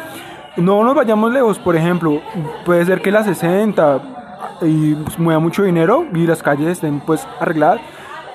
No 0.56 0.82
nos 0.84 0.94
vayamos 0.94 1.32
lejos, 1.32 1.58
por 1.58 1.76
ejemplo, 1.76 2.20
puede 2.64 2.84
ser 2.84 3.00
que 3.00 3.10
la 3.10 3.24
60 3.24 4.00
y 4.62 4.94
pues, 4.94 5.18
mueva 5.18 5.40
mucho 5.40 5.62
dinero 5.62 6.06
y 6.12 6.26
las 6.26 6.42
calles 6.42 6.68
estén 6.68 7.00
pues 7.00 7.26
arregladas, 7.40 7.80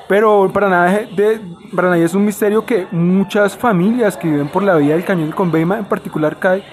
pero 0.07 0.49
para, 0.53 0.69
nada 0.69 0.91
de, 1.15 1.41
para 1.75 1.89
nadie 1.89 2.05
es 2.05 2.13
un 2.13 2.25
misterio 2.25 2.65
que 2.65 2.87
muchas 2.91 3.57
familias 3.57 4.17
que 4.17 4.29
viven 4.29 4.47
por 4.47 4.63
la 4.63 4.75
vía 4.75 4.95
del 4.95 5.05
Cañón 5.05 5.27
del 5.27 5.35
Conveima, 5.35 5.77
en 5.77 5.85
particular 5.85 6.37
CAI, 6.37 6.63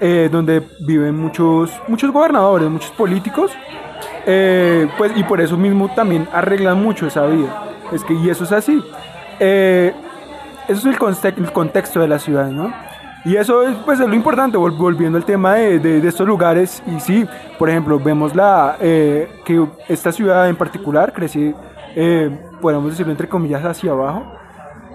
eh, 0.00 0.28
donde 0.30 0.62
viven 0.80 1.16
muchos, 1.16 1.70
muchos 1.88 2.10
gobernadores, 2.10 2.68
muchos 2.68 2.90
políticos, 2.90 3.52
eh, 4.26 4.88
pues, 4.98 5.12
y 5.16 5.22
por 5.24 5.40
eso 5.40 5.56
mismo 5.56 5.88
también 5.94 6.28
arreglan 6.32 6.82
mucho 6.82 7.06
esa 7.06 7.26
vida. 7.26 7.64
Es 7.92 8.02
que, 8.04 8.14
y 8.14 8.28
eso 8.28 8.44
es 8.44 8.52
así. 8.52 8.82
Eh, 9.38 9.92
eso 10.68 10.90
es 10.90 10.96
el, 11.24 11.44
el, 11.44 11.52
contexto 11.52 12.00
de 12.00 12.08
la 12.08 12.18
ciudad, 12.18 12.50
¿no? 12.50 12.72
Y 13.26 13.36
eso 13.36 13.62
es, 13.62 13.76
pues, 13.84 13.98
es 13.98 14.08
lo 14.08 14.14
importante, 14.14 14.56
volviendo 14.56 15.18
al 15.18 15.24
tema 15.24 15.54
de, 15.54 15.80
de, 15.80 16.08
estos 16.08 16.26
lugares. 16.28 16.80
Y 16.86 17.00
sí, 17.00 17.26
por 17.58 17.68
ejemplo, 17.68 17.98
vemos 17.98 18.36
la, 18.36 18.76
eh, 18.80 19.28
que 19.44 19.66
esta 19.88 20.12
ciudad 20.12 20.48
en 20.48 20.54
particular 20.54 21.12
crece, 21.12 21.52
eh, 21.96 22.30
podemos 22.60 22.90
decirlo 22.90 23.10
entre 23.10 23.28
comillas, 23.28 23.64
hacia 23.64 23.90
abajo. 23.90 24.32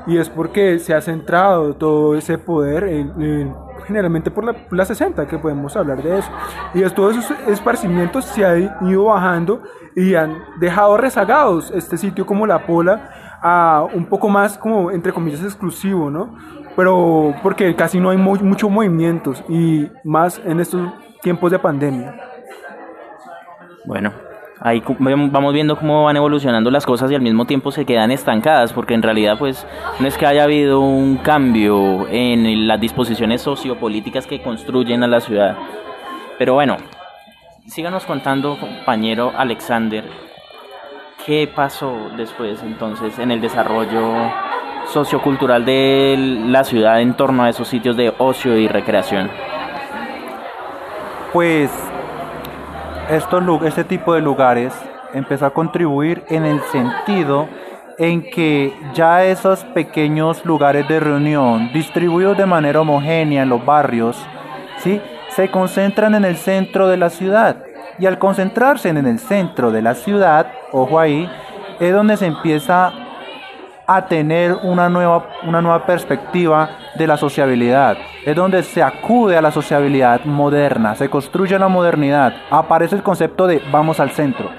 Y 0.07 0.17
es 0.17 0.29
porque 0.29 0.79
se 0.79 0.93
ha 0.93 1.01
centrado 1.01 1.73
todo 1.75 2.15
ese 2.15 2.37
poder 2.37 2.85
en, 2.85 3.53
generalmente 3.91 4.31
por 4.31 4.45
la, 4.45 4.55
la, 4.71 4.85
60, 4.85 5.27
que 5.27 5.37
podemos 5.37 5.75
hablar 5.75 6.01
de 6.01 6.19
eso. 6.19 6.31
Y 6.73 6.81
todos 6.93 7.17
esos 7.17 7.37
esparcimientos 7.47 8.25
se 8.25 8.45
han 8.45 8.87
ido 8.87 9.05
bajando 9.05 9.61
y 9.95 10.15
han 10.15 10.37
dejado 10.59 10.97
rezagados 10.97 11.71
este 11.71 11.97
sitio 11.97 12.25
como 12.25 12.47
La 12.47 12.65
Pola 12.65 13.39
a 13.41 13.85
un 13.93 14.05
poco 14.05 14.29
más 14.29 14.57
como 14.57 14.91
entre 14.91 15.11
comillas 15.11 15.43
exclusivo, 15.43 16.09
¿no? 16.09 16.35
Pero 16.75 17.33
porque 17.43 17.75
casi 17.75 17.99
no 17.99 18.11
hay 18.11 18.17
muchos 18.17 18.69
movimientos 18.69 19.43
y 19.49 19.89
más 20.03 20.41
en 20.45 20.59
estos 20.59 20.93
tiempos 21.21 21.51
de 21.51 21.59
pandemia. 21.59 22.15
Bueno, 23.85 24.13
ahí 24.61 24.83
vamos 24.99 25.53
viendo 25.53 25.75
cómo 25.75 26.05
van 26.05 26.15
evolucionando 26.15 26.69
las 26.69 26.85
cosas 26.85 27.11
y 27.11 27.15
al 27.15 27.21
mismo 27.21 27.45
tiempo 27.45 27.71
se 27.71 27.85
quedan 27.85 28.11
estancadas, 28.11 28.73
porque 28.73 28.93
en 28.93 29.01
realidad 29.01 29.37
pues 29.37 29.65
no 29.99 30.07
es 30.07 30.17
que 30.17 30.27
haya 30.27 30.43
habido 30.43 30.79
un 30.79 31.17
cambio 31.17 32.07
en 32.07 32.67
las 32.67 32.79
disposiciones 32.79 33.41
sociopolíticas 33.41 34.27
que 34.27 34.41
construyen 34.41 35.03
a 35.03 35.07
la 35.07 35.19
ciudad. 35.19 35.57
Pero 36.37 36.53
bueno, 36.53 36.77
síganos 37.65 38.05
contando, 38.05 38.57
compañero 38.59 39.33
Alexander, 39.35 40.05
qué 41.25 41.51
pasó 41.53 42.11
después 42.15 42.61
entonces 42.61 43.17
en 43.17 43.31
el 43.31 43.41
desarrollo 43.41 44.31
sociocultural 44.87 45.65
de 45.65 46.43
la 46.47 46.63
ciudad 46.63 47.01
en 47.01 47.15
torno 47.15 47.43
a 47.43 47.49
esos 47.49 47.67
sitios 47.67 47.97
de 47.97 48.13
ocio 48.19 48.57
y 48.57 48.67
recreación. 48.67 49.29
Pues 51.33 51.71
estos, 53.09 53.43
este 53.63 53.83
tipo 53.83 54.13
de 54.13 54.21
lugares 54.21 54.73
empezó 55.13 55.45
a 55.45 55.53
contribuir 55.53 56.23
en 56.29 56.45
el 56.45 56.61
sentido 56.71 57.47
en 57.97 58.23
que 58.23 58.73
ya 58.93 59.25
esos 59.25 59.63
pequeños 59.63 60.43
lugares 60.45 60.87
de 60.87 60.99
reunión 60.99 61.71
distribuidos 61.73 62.37
de 62.37 62.45
manera 62.45 62.81
homogénea 62.81 63.43
en 63.43 63.49
los 63.49 63.63
barrios, 63.65 64.17
¿sí? 64.77 65.01
se 65.29 65.49
concentran 65.49 66.15
en 66.15 66.25
el 66.25 66.37
centro 66.37 66.87
de 66.87 66.97
la 66.97 67.09
ciudad. 67.09 67.57
Y 67.99 68.05
al 68.05 68.17
concentrarse 68.17 68.89
en 68.89 68.97
el 68.97 69.19
centro 69.19 69.71
de 69.71 69.81
la 69.81 69.93
ciudad, 69.93 70.47
ojo 70.71 70.99
ahí, 70.99 71.29
es 71.79 71.93
donde 71.93 72.17
se 72.17 72.25
empieza 72.25 72.91
a 73.85 74.05
tener 74.05 74.55
una 74.63 74.89
nueva, 74.89 75.27
una 75.43 75.61
nueva 75.61 75.85
perspectiva 75.85 76.69
de 76.95 77.07
la 77.07 77.17
sociabilidad. 77.17 77.97
Es 78.25 78.35
donde 78.35 78.61
se 78.61 78.83
acude 78.83 79.35
a 79.35 79.41
la 79.41 79.51
sociabilidad 79.51 80.25
moderna, 80.25 80.95
se 80.95 81.09
construye 81.09 81.57
la 81.57 81.67
modernidad. 81.67 82.33
Aparece 82.51 82.95
el 82.95 83.03
concepto 83.03 83.47
de 83.47 83.61
vamos 83.71 83.99
al 83.99 84.11
centro, 84.11 84.49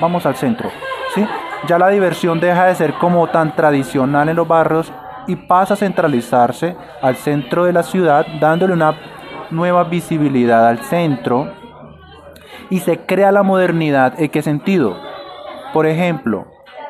vamos 0.00 0.26
al 0.26 0.36
centro. 0.36 0.70
¿sí? 1.14 1.26
Ya 1.66 1.78
la 1.78 1.88
diversión 1.88 2.40
deja 2.40 2.66
de 2.66 2.74
ser 2.74 2.94
como 2.94 3.26
tan 3.28 3.56
tradicional 3.56 4.28
en 4.28 4.36
los 4.36 4.46
barrios 4.46 4.92
y 5.26 5.36
pasa 5.36 5.74
a 5.74 5.76
centralizarse 5.78 6.76
al 7.00 7.16
centro 7.16 7.64
de 7.64 7.72
la 7.72 7.82
ciudad, 7.82 8.26
dándole 8.38 8.74
una 8.74 8.94
nueva 9.50 9.84
visibilidad 9.84 10.68
al 10.68 10.80
centro 10.80 11.50
y 12.70 12.80
se 12.80 12.98
crea 13.06 13.32
la 13.32 13.42
modernidad. 13.42 14.20
¿En 14.20 14.28
qué 14.30 14.42
sentido? 14.42 14.96
Por 15.72 15.86
ejemplo, 15.86 16.46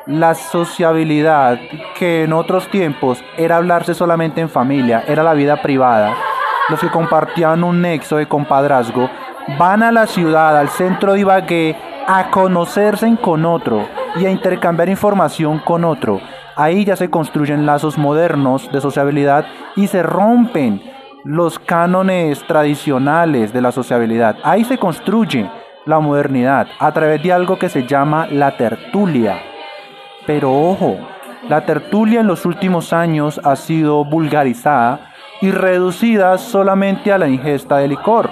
la 0.07 0.35
sociabilidad 0.35 1.59
que 1.97 2.23
en 2.23 2.33
otros 2.33 2.69
tiempos 2.69 3.23
era 3.37 3.57
hablarse 3.57 3.93
solamente 3.93 4.39
en 4.39 4.49
familia, 4.49 5.03
era 5.07 5.21
la 5.21 5.33
vida 5.33 5.61
privada, 5.61 6.15
los 6.69 6.79
que 6.79 6.89
compartían 6.89 7.63
un 7.63 7.81
nexo 7.81 8.15
de 8.17 8.27
compadrazgo, 8.27 9.09
van 9.59 9.83
a 9.83 9.91
la 9.91 10.07
ciudad, 10.07 10.57
al 10.57 10.69
centro 10.69 11.13
de 11.13 11.19
Ibagué, 11.19 11.75
a 12.07 12.31
conocerse 12.31 13.13
con 13.21 13.45
otro 13.45 13.85
y 14.15 14.25
a 14.25 14.29
intercambiar 14.29 14.87
información 14.87 15.59
con 15.59 15.83
otro. 15.83 16.21
Ahí 16.55 16.85
ya 16.85 16.95
se 16.95 17.09
construyen 17.09 17.65
lazos 17.65 17.97
modernos 17.97 18.71
de 18.71 18.81
sociabilidad 18.81 19.45
y 19.75 19.87
se 19.87 20.03
rompen 20.03 20.81
los 21.25 21.59
cánones 21.59 22.41
tradicionales 22.47 23.51
de 23.51 23.61
la 23.61 23.73
sociabilidad. 23.73 24.37
Ahí 24.43 24.63
se 24.63 24.77
construye 24.77 25.49
la 25.85 25.99
modernidad 25.99 26.67
a 26.79 26.91
través 26.93 27.21
de 27.21 27.33
algo 27.33 27.59
que 27.59 27.69
se 27.69 27.85
llama 27.85 28.27
la 28.27 28.55
tertulia. 28.55 29.56
Pero 30.27 30.53
ojo, 30.53 30.97
la 31.47 31.65
tertulia 31.65 32.19
en 32.19 32.27
los 32.27 32.45
últimos 32.45 32.91
años 32.91 33.39
ha 33.45 33.55
sido 33.55 34.03
vulgarizada 34.03 35.13
y 35.39 35.51
reducida 35.51 36.37
solamente 36.37 37.13
a 37.13 37.17
la 37.17 37.29
ingesta 37.29 37.77
de 37.77 37.87
licor. 37.87 38.29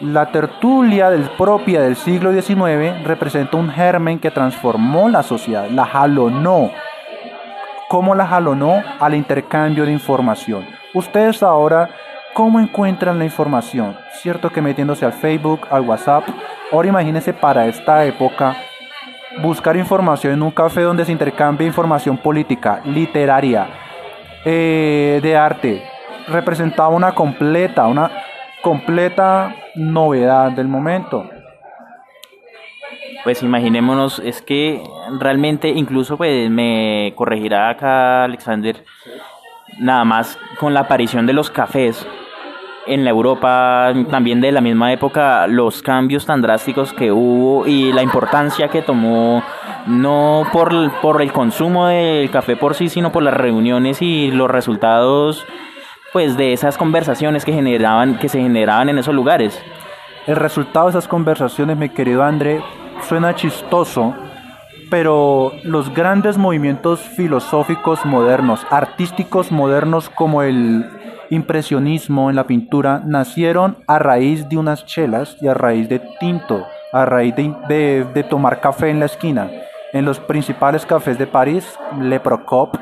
La 0.00 0.32
tertulia 0.32 1.08
del 1.08 1.30
propia 1.38 1.80
del 1.80 1.94
siglo 1.94 2.32
XIX 2.32 3.04
representa 3.04 3.56
un 3.56 3.70
germen 3.70 4.18
que 4.18 4.32
transformó 4.32 5.08
la 5.08 5.22
sociedad, 5.22 5.70
la 5.70 5.86
jalonó. 5.86 6.72
¿Cómo 7.88 8.16
la 8.16 8.26
jalonó? 8.26 8.82
Al 8.98 9.14
intercambio 9.14 9.86
de 9.86 9.92
información. 9.92 10.66
Ustedes 10.92 11.40
ahora, 11.44 11.88
¿cómo 12.34 12.58
encuentran 12.58 13.20
la 13.20 13.24
información? 13.24 13.96
Cierto 14.14 14.50
que 14.50 14.60
metiéndose 14.60 15.06
al 15.06 15.12
Facebook, 15.12 15.60
al 15.70 15.82
WhatsApp. 15.82 16.24
Ahora 16.72 16.88
imagínense 16.88 17.32
para 17.32 17.66
esta 17.66 18.04
época 18.04 18.56
buscar 19.42 19.76
información 19.76 20.34
en 20.34 20.42
un 20.42 20.50
café 20.50 20.82
donde 20.82 21.04
se 21.04 21.12
intercambia 21.12 21.66
información 21.66 22.18
política, 22.18 22.80
literaria, 22.84 23.68
eh, 24.44 25.20
de 25.22 25.36
arte. 25.36 25.82
Representaba 26.28 26.88
una 26.88 27.14
completa, 27.14 27.86
una 27.86 28.10
completa 28.62 29.54
novedad 29.74 30.52
del 30.52 30.68
momento. 30.68 31.28
Pues 33.24 33.42
imaginémonos, 33.42 34.20
es 34.20 34.40
que 34.40 34.82
realmente 35.18 35.68
incluso 35.68 36.16
pues 36.16 36.48
me 36.50 37.12
corregirá 37.16 37.70
acá 37.70 38.24
Alexander, 38.24 38.84
nada 39.78 40.04
más 40.04 40.38
con 40.60 40.74
la 40.74 40.80
aparición 40.80 41.26
de 41.26 41.32
los 41.32 41.50
cafés 41.50 42.06
en 42.86 43.04
la 43.04 43.10
Europa 43.10 43.92
también 44.10 44.40
de 44.40 44.52
la 44.52 44.60
misma 44.60 44.92
época, 44.92 45.46
los 45.46 45.82
cambios 45.82 46.26
tan 46.26 46.42
drásticos 46.42 46.92
que 46.92 47.12
hubo 47.12 47.66
y 47.66 47.92
la 47.92 48.02
importancia 48.02 48.68
que 48.68 48.82
tomó 48.82 49.42
no 49.86 50.44
por, 50.52 50.72
por 51.00 51.22
el 51.22 51.32
consumo 51.32 51.86
del 51.86 52.30
café 52.30 52.56
por 52.56 52.74
sí, 52.74 52.88
sino 52.88 53.12
por 53.12 53.22
las 53.22 53.34
reuniones 53.34 54.02
y 54.02 54.30
los 54.30 54.50
resultados 54.50 55.44
pues 56.12 56.36
de 56.36 56.52
esas 56.52 56.78
conversaciones 56.78 57.44
que 57.44 57.52
generaban 57.52 58.18
que 58.18 58.28
se 58.28 58.40
generaban 58.40 58.88
en 58.88 58.98
esos 58.98 59.14
lugares. 59.14 59.60
El 60.26 60.36
resultado 60.36 60.86
de 60.86 60.90
esas 60.90 61.08
conversaciones, 61.08 61.76
mi 61.76 61.88
querido 61.88 62.24
André, 62.24 62.62
suena 63.02 63.34
chistoso, 63.34 64.14
pero 64.90 65.52
los 65.62 65.92
grandes 65.92 66.38
movimientos 66.38 67.00
filosóficos 67.00 68.04
modernos, 68.04 68.66
artísticos 68.70 69.52
modernos 69.52 70.08
como 70.10 70.42
el 70.42 70.86
impresionismo 71.30 72.30
en 72.30 72.36
la 72.36 72.46
pintura, 72.46 73.02
nacieron 73.04 73.78
a 73.86 73.98
raíz 73.98 74.48
de 74.48 74.56
unas 74.56 74.86
chelas 74.86 75.36
y 75.40 75.48
a 75.48 75.54
raíz 75.54 75.88
de 75.88 76.00
tinto, 76.20 76.66
a 76.92 77.04
raíz 77.04 77.34
de, 77.36 78.26
tomar 78.28 78.60
café 78.60 78.90
en 78.90 79.00
la 79.00 79.06
esquina. 79.06 79.50
En 79.92 80.04
los 80.04 80.20
principales 80.20 80.84
cafés 80.84 81.18
de 81.18 81.26
París, 81.26 81.78
Le 82.00 82.20
Procop 82.20 82.76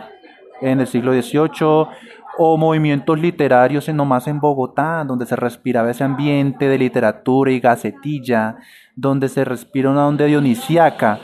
en 0.60 0.80
el 0.80 0.86
siglo 0.86 1.12
XVIII, 1.12 1.88
o 2.36 2.56
movimientos 2.56 3.18
literarios 3.18 3.88
en 3.88 3.96
nomás 3.96 4.26
en 4.26 4.40
Bogotá, 4.40 5.04
donde 5.04 5.26
se 5.26 5.36
respiraba 5.36 5.90
ese 5.90 6.04
ambiente 6.04 6.68
de 6.68 6.78
literatura 6.78 7.52
y 7.52 7.60
gacetilla, 7.60 8.56
donde 8.96 9.28
se 9.28 9.44
respira 9.44 9.90
una 9.90 10.06
onda 10.06 10.24
dionisiaca. 10.24 11.20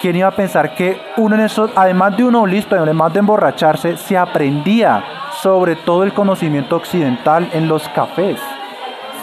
¿Quién 0.00 0.16
iba 0.16 0.28
a 0.28 0.36
pensar 0.36 0.74
que 0.74 0.96
uno 1.16 1.34
en 1.34 1.42
eso, 1.42 1.70
además 1.74 2.16
de 2.16 2.24
uno 2.24 2.46
listo, 2.46 2.76
además 2.76 3.12
de 3.12 3.18
emborracharse, 3.20 3.96
se 3.96 4.16
aprendía 4.16 5.02
sobre 5.42 5.76
todo 5.76 6.02
el 6.02 6.12
conocimiento 6.12 6.76
occidental 6.76 7.48
en 7.52 7.68
los 7.68 7.88
cafés? 7.90 8.40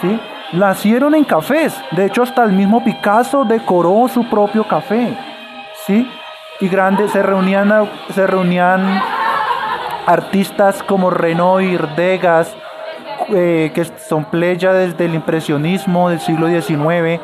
¿Sí? 0.00 0.20
Nacieron 0.52 1.14
en 1.14 1.24
cafés. 1.24 1.74
De 1.92 2.06
hecho, 2.06 2.22
hasta 2.22 2.44
el 2.44 2.52
mismo 2.52 2.84
Picasso 2.84 3.44
decoró 3.44 4.08
su 4.08 4.28
propio 4.28 4.64
café. 4.64 5.16
¿Sí? 5.86 6.08
Y 6.60 6.68
grandes 6.68 7.10
se 7.10 7.22
reunían, 7.22 7.88
se 8.14 8.26
reunían 8.26 9.02
artistas 10.06 10.82
como 10.82 11.10
Renoir, 11.10 11.88
Degas, 11.96 12.56
eh, 13.28 13.72
que 13.74 13.84
son 13.84 14.24
pleya 14.26 14.72
desde 14.72 15.06
el 15.06 15.14
impresionismo 15.14 16.08
del 16.10 16.20
siglo 16.20 16.46
XIX, 16.48 17.20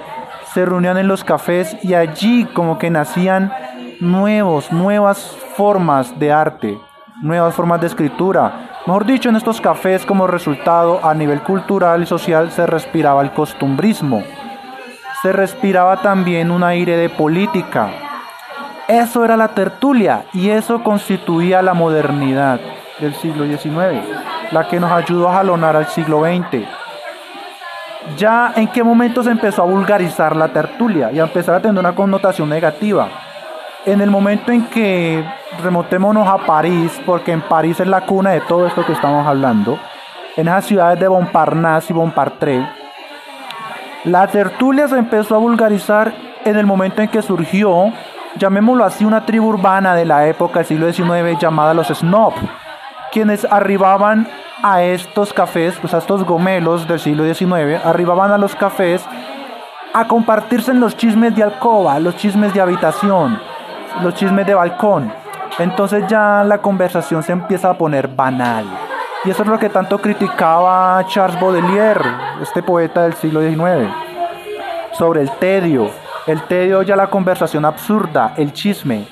se 0.53 0.67
reunían 0.67 0.99
en 0.99 1.07
los 1.07 1.23
cafés 1.23 1.77
y 1.83 1.95
allí 1.95 2.45
como 2.45 2.79
que 2.79 2.91
nacían 2.91 3.53
nuevos, 4.01 4.73
nuevas 4.73 5.37
formas 5.57 6.19
de 6.19 6.33
arte, 6.33 6.79
nuevas 7.23 7.55
formas 7.55 7.81
de 7.81 7.87
escritura. 7.87 8.72
Mejor 8.87 9.07
dicho, 9.07 9.29
en 9.29 9.37
estos 9.37 9.61
cafés 9.61 10.05
como 10.05 10.27
resultado 10.27 11.05
a 11.05 11.15
nivel 11.15 11.43
cultural 11.43 12.03
y 12.03 12.07
social 12.07 12.51
se 12.51 12.67
respiraba 12.67 13.23
el 13.23 13.31
costumbrismo. 13.31 14.23
Se 15.23 15.33
respiraba 15.33 16.03
también 16.03 16.51
un 16.51 16.65
aire 16.65 16.97
de 16.97 17.09
política, 17.09 17.91
eso 18.89 19.25
era 19.25 19.37
la 19.37 19.49
tertulia 19.49 20.25
y 20.33 20.51
eso 20.51 20.83
constituía 20.83 21.63
la 21.63 21.73
modernidad 21.73 22.61
del 22.99 23.15
siglo 23.15 23.47
XIX, 23.47 24.05
la 24.51 24.69
que 24.69 24.81
nos 24.81 24.91
ayudó 24.91 25.29
a 25.29 25.35
jalonar 25.35 25.77
al 25.77 25.87
siglo 25.87 26.21
XX. 26.21 26.67
Ya 28.17 28.53
en 28.57 28.69
qué 28.69 28.83
momento 28.83 29.23
se 29.23 29.31
empezó 29.31 29.63
a 29.63 29.67
vulgarizar 29.67 30.35
la 30.35 30.49
tertulia 30.49 31.13
y 31.13 31.21
a 31.21 31.23
empezar 31.23 31.55
a 31.55 31.63
tener 31.63 31.79
una 31.79 31.95
connotación 31.95 32.49
negativa. 32.49 33.09
En 33.85 34.01
el 34.01 34.11
momento 34.11 34.53
en 34.53 34.67
que 34.67 35.25
remotémonos 35.63 36.29
a 36.29 36.39
París, 36.39 37.01
porque 37.05 37.33
en 37.33 37.41
París 37.43 37.81
es 37.81 37.87
la 37.87 38.03
cuna 38.03 38.31
de 38.31 38.41
todo 38.41 38.67
esto 38.67 38.87
que 38.87 38.93
estamos 38.93 39.27
hablando, 39.27 39.79
en 40.37 40.49
esas 40.49 40.67
ciudades 40.67 41.01
de 41.01 41.09
Montparnasse 41.09 41.91
y 41.91 41.95
Montmartre, 41.95 42.69
la 44.05 44.27
tertulia 44.29 44.89
se 44.89 44.99
empezó 44.99 45.35
a 45.35 45.39
vulgarizar 45.39 46.13
en 46.45 46.57
el 46.57 46.67
momento 46.67 47.03
en 47.03 47.09
que 47.09 47.23
surgió 47.23 47.93
llamémoslo 48.37 48.85
así, 48.85 49.05
una 49.05 49.25
tribu 49.27 49.49
urbana 49.49 49.95
de 49.95 50.05
la 50.05 50.27
época 50.27 50.61
del 50.61 50.67
siglo 50.67 50.93
XIX 50.93 51.39
llamada 51.39 51.75
los 51.75 51.89
snob, 51.89 52.33
quienes 53.11 53.45
arribaban 53.45 54.29
a 54.63 54.83
estos 54.83 55.33
cafés, 55.33 55.77
pues 55.81 55.93
a 55.95 55.99
estos 55.99 56.25
gomelos 56.25 56.87
del 56.87 57.01
siglo 57.01 57.25
XIX, 57.25 57.85
arribaban 57.85 58.31
a 58.31 58.39
los 58.39 58.55
cafés 58.55 59.05
a 59.93 60.07
compartirse 60.07 60.71
en 60.71 60.81
los 60.81 60.97
chismes 60.97 61.35
de 61.37 61.43
alcoba, 61.43 61.99
los 61.99 62.17
chismes 62.17 62.55
de 62.55 62.61
habitación, 62.61 63.41
los 64.01 64.15
chismes 64.15 64.47
de 64.47 64.55
balcón. 64.55 65.13
Entonces 65.59 66.05
ya 66.09 66.45
la 66.45 66.59
conversación 66.59 67.23
se 67.23 67.33
empieza 67.33 67.71
a 67.71 67.75
poner 67.75 68.09
banal. 68.09 68.65
Y 69.25 69.31
eso 69.31 69.43
es 69.43 69.49
lo 69.49 69.59
que 69.59 69.69
tanto 69.69 69.99
criticaba 69.99 71.05
Charles 71.07 71.41
Baudelaire, 71.41 72.05
este 72.41 72.63
poeta 72.63 73.03
del 73.03 73.15
siglo 73.15 73.41
XIX, 73.41 73.89
sobre 74.93 75.21
el 75.21 75.31
tedio, 75.33 75.91
el 76.27 76.43
tedio 76.43 76.83
ya 76.83 76.97
la 76.97 77.09
conversación 77.09 77.65
absurda, 77.65 78.35
el 78.37 78.53
chisme. 78.53 79.07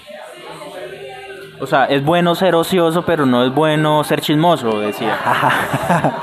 O 1.61 1.67
sea, 1.67 1.85
es 1.85 2.05
bueno 2.05 2.35
ser 2.35 2.55
ocioso, 2.55 3.03
pero 3.05 3.27
no 3.27 3.45
es 3.45 3.55
bueno 3.55 4.03
ser 4.05 4.21
chismoso, 4.21 4.81
decía. 4.81 5.17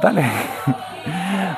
Dale. 0.00 0.24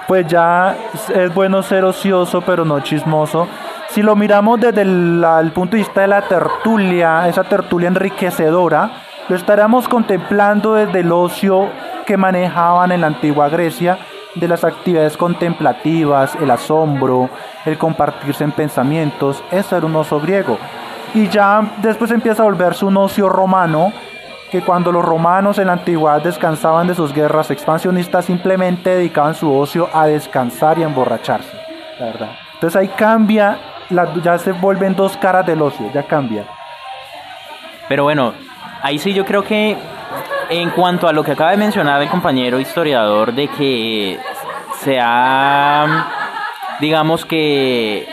Pues 0.07 0.27
ya 0.27 0.77
es 1.15 1.35
bueno 1.35 1.63
ser 1.63 1.85
ocioso, 1.85 2.41
pero 2.41 2.65
no 2.65 2.81
chismoso. 2.81 3.47
Si 3.99 4.03
lo 4.05 4.15
miramos 4.15 4.61
desde 4.61 4.83
el, 4.83 5.27
el 5.41 5.51
punto 5.51 5.73
de 5.73 5.79
vista 5.79 6.03
de 6.03 6.07
la 6.07 6.23
tertulia, 6.23 7.27
esa 7.27 7.43
tertulia 7.43 7.89
enriquecedora, 7.89 8.93
lo 9.29 9.35
estaremos 9.35 9.89
contemplando 9.89 10.75
desde 10.75 11.01
el 11.01 11.11
ocio 11.11 11.69
que 12.07 12.17
manejaban 12.17 12.93
en 12.93 13.01
la 13.01 13.09
antigua 13.09 13.49
Grecia 13.49 13.99
de 14.37 14.47
las 14.47 14.63
actividades 14.63 15.17
contemplativas, 15.17 16.37
el 16.37 16.49
asombro, 16.49 17.29
el 17.65 17.77
compartirse 17.77 18.45
en 18.45 18.53
pensamientos, 18.53 19.43
eso 19.51 19.77
era 19.77 19.87
un 19.87 19.97
ocio 19.97 20.21
griego. 20.21 20.59
Y 21.13 21.27
ya 21.27 21.69
después 21.79 22.13
empieza 22.13 22.45
a 22.45 22.47
volverse 22.47 22.85
un 22.85 22.99
ocio 22.99 23.29
romano, 23.29 23.93
que 24.53 24.63
cuando 24.63 24.93
los 24.93 25.05
romanos 25.05 25.59
en 25.59 25.67
la 25.67 25.73
antigüedad 25.73 26.23
descansaban 26.23 26.87
de 26.87 26.95
sus 26.95 27.13
guerras 27.13 27.51
expansionistas, 27.51 28.27
simplemente 28.27 28.91
dedicaban 28.91 29.35
su 29.35 29.53
ocio 29.53 29.89
a 29.93 30.07
descansar 30.07 30.79
y 30.79 30.85
a 30.85 30.87
emborracharse. 30.87 31.57
La 31.99 32.07
verdad. 32.07 32.29
Entonces 32.59 32.81
ahí 32.81 32.89
cambia, 32.89 33.57
ya 34.23 34.39
se 34.39 34.53
vuelven 34.53 34.95
dos 34.95 35.17
caras 35.17 35.47
del 35.47 35.63
ocio, 35.63 35.91
ya 35.93 36.03
cambia. 36.03 36.45
Pero 37.89 38.05
bueno, 38.05 38.35
ahí 38.83 38.99
sí 38.99 39.15
yo 39.15 39.25
creo 39.25 39.43
que 39.43 39.77
en 40.51 40.71
cuanto 40.71 41.09
a 41.09 41.13
lo 41.13 41.25
que 41.25 41.33
acaba 41.33 41.51
de 41.51 41.57
mencionar 41.57 42.01
el 42.03 42.09
compañero 42.09 42.61
historiador 42.61 43.33
de 43.33 43.49
que 43.49 44.19
se 44.81 44.99
ha, 45.01 46.09
digamos 46.81 47.25
que, 47.25 48.07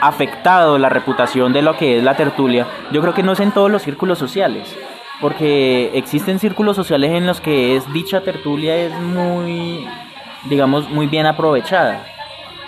afectado 0.00 0.78
la 0.78 0.88
reputación 0.88 1.52
de 1.52 1.62
lo 1.62 1.76
que 1.76 1.98
es 1.98 2.04
la 2.04 2.14
tertulia, 2.14 2.66
yo 2.92 3.00
creo 3.00 3.14
que 3.14 3.22
no 3.22 3.32
es 3.32 3.40
en 3.40 3.50
todos 3.50 3.70
los 3.70 3.82
círculos 3.82 4.18
sociales, 4.18 4.76
porque 5.20 5.90
existen 5.94 6.38
círculos 6.38 6.76
sociales 6.76 7.12
en 7.12 7.26
los 7.26 7.40
que 7.40 7.76
es 7.76 7.92
dicha 7.92 8.20
tertulia 8.20 8.76
es 8.76 8.92
muy, 8.92 9.86
digamos, 10.44 10.88
muy 10.88 11.06
bien 11.06 11.26
aprovechada. 11.26 12.04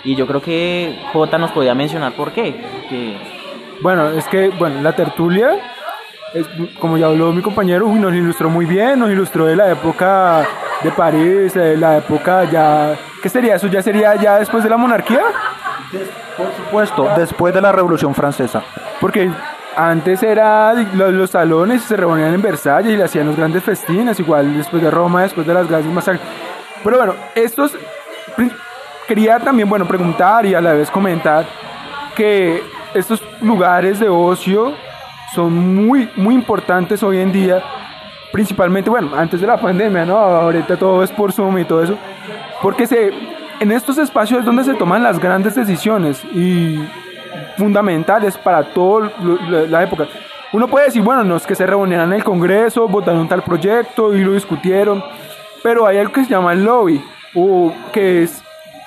Y 0.03 0.15
yo 0.15 0.25
creo 0.27 0.41
que 0.41 0.99
J 1.13 1.37
nos 1.37 1.51
podía 1.51 1.75
mencionar 1.75 2.13
por 2.13 2.31
qué. 2.31 2.55
Bueno, 3.81 4.09
es 4.09 4.27
que, 4.27 4.49
bueno, 4.49 4.81
la 4.81 4.95
tertulia 4.95 5.57
como 6.79 6.97
ya 6.97 7.07
habló 7.07 7.31
mi 7.33 7.41
compañero, 7.41 7.87
nos 7.87 8.13
ilustró 8.13 8.49
muy 8.49 8.65
bien, 8.65 8.99
nos 8.99 9.11
ilustró 9.11 9.45
de 9.45 9.55
la 9.55 9.71
época 9.71 10.47
de 10.81 10.91
París, 10.91 11.53
de 11.53 11.77
la 11.77 11.97
época 11.97 12.45
ya... 12.45 12.95
¿Qué 13.21 13.29
sería? 13.29 13.55
¿Eso 13.55 13.67
ya 13.67 13.83
sería 13.83 14.15
ya 14.15 14.39
después 14.39 14.63
de 14.63 14.69
la 14.69 14.77
monarquía? 14.77 15.21
por 16.37 16.47
supuesto, 16.55 17.09
después 17.17 17.53
de 17.53 17.61
la 17.61 17.71
Revolución 17.73 18.15
Francesa. 18.15 18.63
Porque 19.01 19.29
antes 19.75 20.23
era 20.23 20.73
los, 20.73 21.13
los, 21.13 21.29
salones 21.29 21.81
se 21.81 21.97
reunían 21.97 22.33
en 22.33 22.41
Versalles 22.41 22.93
y 22.93 22.97
le 22.97 23.03
hacían 23.03 23.27
los 23.27 23.35
grandes 23.35 23.61
festines, 23.63 24.17
igual 24.19 24.57
después 24.57 24.81
de 24.81 24.89
Roma, 24.89 25.23
después 25.23 25.45
de 25.45 25.53
las 25.53 25.67
grandes 25.67 25.91
masacres. 25.91 26.21
Pero 26.81 26.97
bueno, 26.97 27.15
estos 27.35 27.73
quería 29.11 29.37
también, 29.39 29.67
bueno, 29.67 29.85
preguntar 29.85 30.45
y 30.45 30.53
a 30.53 30.61
la 30.61 30.71
vez 30.71 30.89
comentar 30.89 31.45
que 32.15 32.63
estos 32.93 33.21
lugares 33.41 33.99
de 33.99 34.07
ocio 34.07 34.71
son 35.35 35.75
muy, 35.75 36.09
muy 36.15 36.33
importantes 36.33 37.03
hoy 37.03 37.17
en 37.17 37.29
día, 37.29 37.61
principalmente, 38.31 38.89
bueno, 38.89 39.09
antes 39.13 39.41
de 39.41 39.47
la 39.47 39.57
pandemia, 39.57 40.05
¿no? 40.05 40.15
Ahorita 40.15 40.77
todo 40.77 41.03
es 41.03 41.11
por 41.11 41.33
Zoom 41.33 41.57
y 41.57 41.65
todo 41.65 41.83
eso, 41.83 41.97
porque 42.61 42.87
se, 42.87 43.11
en 43.59 43.73
estos 43.73 43.97
espacios 43.97 44.39
es 44.39 44.45
donde 44.45 44.63
se 44.63 44.75
toman 44.75 45.03
las 45.03 45.19
grandes 45.19 45.55
decisiones 45.55 46.23
y 46.33 46.79
fundamentales 47.57 48.37
para 48.37 48.63
toda 48.63 49.11
la 49.67 49.83
época. 49.83 50.07
Uno 50.53 50.69
puede 50.69 50.85
decir, 50.85 51.01
bueno, 51.01 51.25
no 51.25 51.35
es 51.35 51.45
que 51.45 51.55
se 51.55 51.65
reunieran 51.65 52.13
en 52.13 52.19
el 52.19 52.23
Congreso, 52.23 52.87
votaron 52.87 53.27
tal 53.27 53.41
proyecto 53.41 54.15
y 54.15 54.23
lo 54.23 54.31
discutieron, 54.31 55.03
pero 55.61 55.85
hay 55.85 55.97
algo 55.97 56.13
que 56.13 56.23
se 56.23 56.29
llama 56.29 56.53
el 56.53 56.63
lobby, 56.63 57.03
o 57.35 57.73
que 57.91 58.23
es 58.23 58.41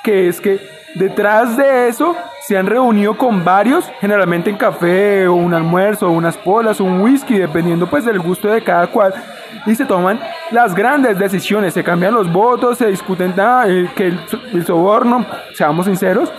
que 0.04 0.28
es 0.28 0.40
que 0.40 0.60
detrás 0.94 1.56
de 1.56 1.88
eso 1.88 2.14
se 2.46 2.56
han 2.56 2.66
reunido 2.66 3.16
con 3.16 3.42
varios, 3.42 3.90
generalmente 4.00 4.50
en 4.50 4.56
café 4.56 5.26
o 5.26 5.34
un 5.34 5.54
almuerzo 5.54 6.06
o 6.06 6.12
unas 6.12 6.36
polas 6.36 6.80
o 6.80 6.84
un 6.84 7.00
whisky, 7.00 7.38
dependiendo 7.38 7.88
pues 7.88 8.04
del 8.04 8.20
gusto 8.20 8.48
de 8.48 8.62
cada 8.62 8.86
cual. 8.86 9.14
Y 9.66 9.74
se 9.74 9.86
toman 9.86 10.20
las 10.50 10.74
grandes 10.74 11.18
decisiones, 11.18 11.72
se 11.72 11.82
cambian 11.82 12.14
los 12.14 12.30
votos, 12.30 12.78
se 12.78 12.86
discuten 12.86 13.34
ah, 13.38 13.64
que 13.96 14.14
el, 14.52 14.66
soborno, 14.66 15.24
seamos 15.54 15.86
sinceros, 15.86 16.30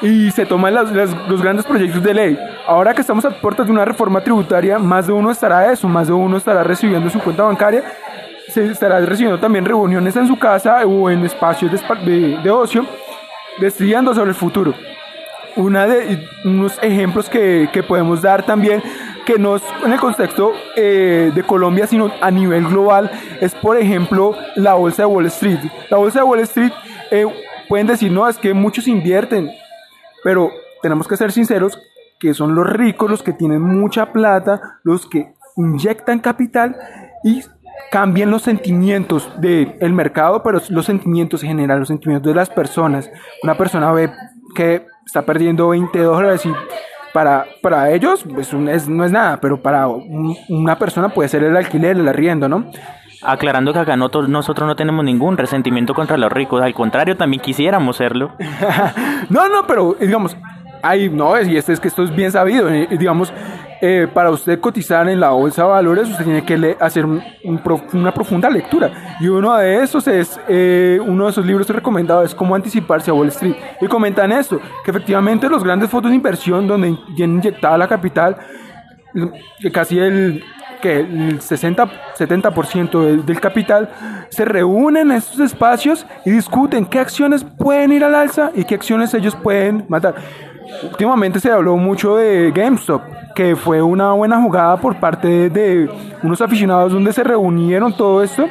y 0.00 0.30
se 0.30 0.46
toman 0.46 0.74
los 0.74 1.42
grandes 1.42 1.66
proyectos 1.66 2.02
de 2.02 2.14
ley. 2.14 2.38
Ahora 2.66 2.94
que 2.94 3.02
estamos 3.02 3.26
a 3.26 3.30
puertas 3.30 3.66
de 3.66 3.72
una 3.72 3.84
reforma 3.84 4.22
tributaria, 4.22 4.78
más 4.78 5.06
de 5.06 5.12
uno 5.12 5.30
estará 5.30 5.70
eso, 5.70 5.86
más 5.86 6.06
de 6.06 6.14
uno 6.14 6.38
estará 6.38 6.64
recibiendo 6.64 7.10
su 7.10 7.20
cuenta 7.20 7.42
bancaria 7.42 7.84
se 8.50 8.66
estará 8.66 9.00
recibiendo 9.00 9.40
también 9.40 9.64
reuniones 9.64 10.16
en 10.16 10.26
su 10.26 10.38
casa 10.38 10.84
o 10.86 11.10
en 11.10 11.24
espacios 11.24 11.70
de, 11.72 12.38
de, 12.42 12.50
ocio, 12.50 12.84
estudiando 13.60 14.14
sobre 14.14 14.30
el 14.30 14.36
futuro. 14.36 14.74
Una 15.56 15.86
de 15.86 16.26
unos 16.44 16.78
ejemplos 16.82 17.28
que, 17.28 17.68
que, 17.72 17.82
podemos 17.82 18.22
dar 18.22 18.44
también, 18.44 18.82
que 19.26 19.38
no 19.38 19.56
es 19.56 19.62
en 19.84 19.92
el 19.92 19.98
contexto 19.98 20.52
eh, 20.76 21.32
de 21.34 21.42
Colombia, 21.42 21.86
sino 21.86 22.10
a 22.20 22.30
nivel 22.30 22.66
global, 22.66 23.10
es 23.40 23.54
por 23.54 23.76
ejemplo 23.76 24.36
la 24.54 24.74
bolsa 24.74 25.02
de 25.02 25.06
Wall 25.06 25.26
Street. 25.26 25.60
La 25.88 25.96
bolsa 25.96 26.20
de 26.20 26.24
Wall 26.24 26.40
Street, 26.40 26.72
eh, 27.10 27.26
pueden 27.68 27.86
decir, 27.86 28.12
no, 28.12 28.28
es 28.28 28.38
que 28.38 28.54
muchos 28.54 28.86
invierten, 28.86 29.50
pero 30.22 30.50
tenemos 30.82 31.08
que 31.08 31.16
ser 31.16 31.32
sinceros 31.32 31.78
que 32.20 32.34
son 32.34 32.54
los 32.54 32.66
ricos 32.66 33.10
los 33.10 33.22
que 33.22 33.32
tienen 33.32 33.62
mucha 33.62 34.12
plata, 34.12 34.78
los 34.84 35.06
que 35.06 35.32
inyectan 35.56 36.20
capital 36.20 36.76
y 37.24 37.42
cambien 37.90 38.30
los 38.30 38.42
sentimientos 38.42 39.30
del 39.40 39.92
mercado, 39.92 40.42
pero 40.42 40.60
los 40.68 40.86
sentimientos 40.86 41.42
en 41.42 41.50
general, 41.50 41.80
los 41.80 41.88
sentimientos 41.88 42.30
de 42.30 42.36
las 42.36 42.50
personas. 42.50 43.10
Una 43.42 43.56
persona 43.56 43.92
ve 43.92 44.10
que 44.54 44.86
está 45.04 45.22
perdiendo 45.22 45.68
20 45.68 45.98
dólares 45.98 46.46
y 46.46 46.52
para, 47.12 47.46
para 47.62 47.90
ellos 47.90 48.24
pues, 48.32 48.52
no 48.54 48.70
es 48.70 48.88
nada, 48.88 49.40
pero 49.40 49.60
para 49.62 49.88
una 49.88 50.78
persona 50.78 51.08
puede 51.08 51.28
ser 51.28 51.42
el 51.42 51.56
alquiler, 51.56 51.96
el 51.96 52.08
arriendo, 52.08 52.48
¿no? 52.48 52.70
Aclarando 53.22 53.72
que 53.72 53.80
acá 53.80 53.96
nosotros 53.96 54.66
no 54.66 54.76
tenemos 54.76 55.04
ningún 55.04 55.36
resentimiento 55.36 55.92
contra 55.92 56.16
los 56.16 56.32
ricos, 56.32 56.62
al 56.62 56.72
contrario, 56.72 57.16
también 57.16 57.42
quisiéramos 57.42 57.96
serlo. 57.96 58.32
no, 59.28 59.48
no, 59.48 59.66
pero 59.66 59.94
digamos, 60.00 60.36
hay, 60.82 61.10
no, 61.10 61.40
y 61.42 61.56
este 61.56 61.72
es 61.72 61.80
que 61.80 61.88
esto 61.88 62.02
es 62.02 62.14
bien 62.14 62.32
sabido, 62.32 62.68
digamos, 62.68 63.32
eh, 63.82 64.06
para 64.12 64.30
usted 64.30 64.60
cotizar 64.60 65.08
en 65.08 65.18
la 65.18 65.30
bolsa 65.30 65.62
de 65.62 65.68
valores, 65.68 66.08
usted 66.08 66.24
tiene 66.24 66.44
que 66.44 66.76
hacer 66.78 67.06
una 67.06 68.12
profunda 68.12 68.50
lectura. 68.50 69.16
Y 69.20 69.28
uno 69.28 69.56
de 69.56 69.82
esos 69.82 70.06
es, 70.06 70.38
eh, 70.48 70.98
uno 71.02 71.24
de 71.24 71.30
esos 71.30 71.46
libros 71.46 71.68
recomendados 71.68 72.26
es 72.26 72.34
Cómo 72.34 72.54
anticiparse 72.54 73.10
a 73.10 73.14
Wall 73.14 73.28
Street. 73.28 73.56
Y 73.80 73.86
comentan 73.86 74.32
esto, 74.32 74.60
que 74.84 74.90
efectivamente 74.90 75.48
los 75.48 75.64
grandes 75.64 75.88
fondos 75.88 76.10
de 76.10 76.16
inversión 76.16 76.66
donde 76.66 76.96
tienen 77.16 77.36
inyectada 77.36 77.78
la 77.78 77.88
capital, 77.88 78.36
que 79.58 79.72
casi 79.72 79.98
el, 79.98 80.44
que 80.82 81.00
el 81.00 81.40
60-70% 81.40 83.04
del, 83.04 83.24
del 83.24 83.40
capital 83.40 83.88
se 84.28 84.44
reúnen 84.44 85.10
en 85.10 85.16
estos 85.16 85.40
espacios 85.40 86.06
y 86.26 86.30
discuten 86.30 86.84
qué 86.84 86.98
acciones 86.98 87.44
pueden 87.44 87.92
ir 87.92 88.04
al 88.04 88.14
alza 88.14 88.52
y 88.54 88.64
qué 88.64 88.74
acciones 88.74 89.14
ellos 89.14 89.34
pueden 89.36 89.86
matar. 89.88 90.14
Últimamente 90.82 91.40
se 91.40 91.50
habló 91.50 91.76
mucho 91.76 92.16
de 92.16 92.52
GameStop, 92.52 93.02
que 93.34 93.56
fue 93.56 93.82
una 93.82 94.12
buena 94.12 94.40
jugada 94.40 94.76
por 94.76 94.96
parte 94.96 95.50
de 95.50 95.88
unos 96.22 96.40
aficionados 96.40 96.92
donde 96.92 97.12
se 97.12 97.24
reunieron 97.24 97.92
todo 97.96 98.22
esto. 98.22 98.46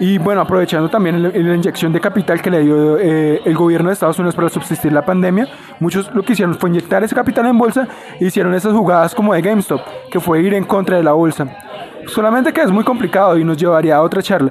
Y 0.00 0.18
bueno, 0.18 0.40
aprovechando 0.40 0.88
también 0.88 1.22
la 1.22 1.54
inyección 1.54 1.92
de 1.92 2.00
capital 2.00 2.42
que 2.42 2.50
le 2.50 2.60
dio 2.64 2.98
eh, 2.98 3.40
el 3.44 3.54
gobierno 3.54 3.88
de 3.88 3.92
Estados 3.92 4.18
Unidos 4.18 4.34
para 4.34 4.48
subsistir 4.48 4.92
la 4.92 5.04
pandemia, 5.04 5.46
muchos 5.78 6.12
lo 6.12 6.22
que 6.22 6.32
hicieron 6.32 6.54
fue 6.56 6.70
inyectar 6.70 7.04
ese 7.04 7.14
capital 7.14 7.46
en 7.46 7.56
bolsa 7.56 7.86
e 8.18 8.26
hicieron 8.26 8.52
esas 8.54 8.72
jugadas 8.72 9.14
como 9.14 9.32
de 9.32 9.42
GameStop, 9.42 9.80
que 10.10 10.18
fue 10.18 10.42
ir 10.42 10.54
en 10.54 10.64
contra 10.64 10.96
de 10.96 11.04
la 11.04 11.12
bolsa. 11.12 11.46
Solamente 12.06 12.52
que 12.52 12.62
es 12.62 12.70
muy 12.72 12.82
complicado 12.82 13.38
y 13.38 13.44
nos 13.44 13.56
llevaría 13.56 13.96
a 13.96 14.02
otra 14.02 14.22
charla. 14.22 14.50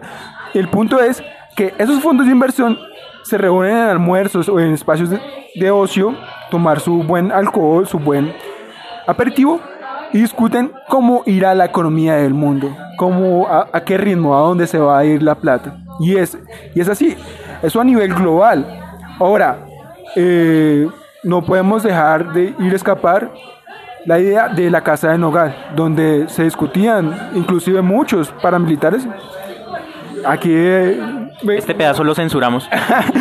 El 0.53 0.69
punto 0.69 1.01
es 1.01 1.21
que 1.55 1.73
esos 1.77 2.01
fondos 2.01 2.27
de 2.27 2.31
inversión 2.31 2.77
se 3.23 3.38
reúnen 3.38 3.75
en 3.75 3.89
almuerzos 3.89 4.47
o 4.47 4.60
en 4.60 4.73
espacios 4.73 5.10
de 5.10 5.71
ocio 5.71 6.15
tomar 6.51 6.79
su 6.79 7.01
buen 7.01 7.31
alcohol, 7.31 7.87
su 7.87 7.97
buen 7.97 8.31
aperitivo 9.07 9.59
y 10.13 10.19
discuten 10.19 10.71
cómo 10.87 11.23
irá 11.25 11.55
la 11.55 11.65
economía 11.65 12.17
del 12.17 12.33
mundo, 12.35 12.75
cómo, 12.97 13.47
a, 13.47 13.81
qué 13.81 13.97
ritmo, 13.97 14.37
a 14.37 14.41
dónde 14.41 14.67
se 14.67 14.77
va 14.77 14.99
a 14.99 15.05
ir 15.05 15.23
la 15.23 15.35
plata. 15.35 15.77
Y 15.99 16.17
es, 16.17 16.37
y 16.75 16.79
es 16.81 16.89
así, 16.89 17.15
eso 17.63 17.81
a 17.81 17.83
nivel 17.83 18.13
global. 18.13 18.65
Ahora, 19.19 19.65
eh, 20.15 20.87
no 21.23 21.41
podemos 21.41 21.81
dejar 21.83 22.33
de 22.33 22.53
ir 22.59 22.73
a 22.73 22.75
escapar 22.75 23.31
la 24.05 24.19
idea 24.19 24.49
de 24.49 24.69
la 24.69 24.81
casa 24.81 25.11
de 25.11 25.17
Nogal, 25.17 25.55
donde 25.75 26.27
se 26.27 26.43
discutían 26.43 27.31
inclusive 27.33 27.81
muchos 27.81 28.31
paramilitares. 28.41 29.07
Aquí... 30.25 30.51
Eh, 30.53 30.99
este 31.55 31.73
pedazo 31.73 32.03
lo 32.03 32.13
censuramos. 32.13 32.69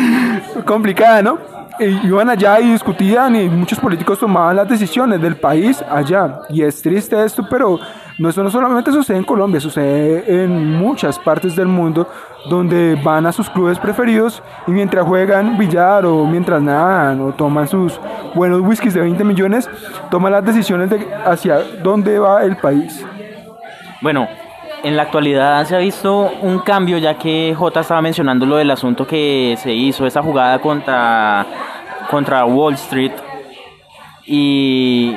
complicada, 0.65 1.21
¿no? 1.23 1.60
Iban 1.79 2.29
allá 2.29 2.59
y 2.59 2.71
discutían 2.71 3.35
y 3.35 3.49
muchos 3.49 3.79
políticos 3.79 4.19
tomaban 4.19 4.55
las 4.55 4.67
decisiones 4.67 5.21
del 5.21 5.35
país 5.35 5.83
allá. 5.89 6.41
Y 6.49 6.61
es 6.61 6.81
triste 6.81 7.23
esto, 7.23 7.45
pero 7.49 7.79
no, 8.17 8.29
eso 8.29 8.43
no 8.43 8.51
solamente 8.51 8.91
sucede 8.91 9.17
en 9.17 9.23
Colombia, 9.23 9.59
sucede 9.59 10.43
en 10.43 10.77
muchas 10.77 11.17
partes 11.17 11.55
del 11.55 11.67
mundo 11.67 12.07
donde 12.49 12.99
van 13.03 13.25
a 13.25 13.31
sus 13.31 13.49
clubes 13.49 13.79
preferidos 13.79 14.41
y 14.67 14.71
mientras 14.71 15.05
juegan 15.05 15.57
billar 15.57 16.05
o 16.05 16.25
mientras 16.25 16.61
nadan 16.61 17.21
o 17.21 17.33
toman 17.33 17.67
sus 17.67 17.99
buenos 18.35 18.61
whiskies 18.61 18.93
de 18.93 19.01
20 19.01 19.23
millones, 19.23 19.69
toman 20.09 20.31
las 20.31 20.45
decisiones 20.45 20.89
de 20.89 21.07
hacia 21.25 21.59
dónde 21.83 22.19
va 22.19 22.43
el 22.43 22.57
país. 22.57 23.05
Bueno, 24.01 24.27
en 24.83 24.97
la 24.97 25.03
actualidad 25.03 25.65
se 25.65 25.75
ha 25.75 25.79
visto 25.79 26.31
un 26.41 26.59
cambio, 26.59 26.97
ya 26.97 27.17
que 27.17 27.53
J 27.57 27.79
estaba 27.79 28.01
mencionando 28.01 28.45
lo 28.45 28.57
del 28.57 28.71
asunto 28.71 29.05
que 29.05 29.55
se 29.61 29.73
hizo, 29.73 30.05
esa 30.05 30.21
jugada 30.21 30.59
contra, 30.59 31.45
contra 32.09 32.45
Wall 32.45 32.73
Street. 32.75 33.13
Y, 34.25 35.15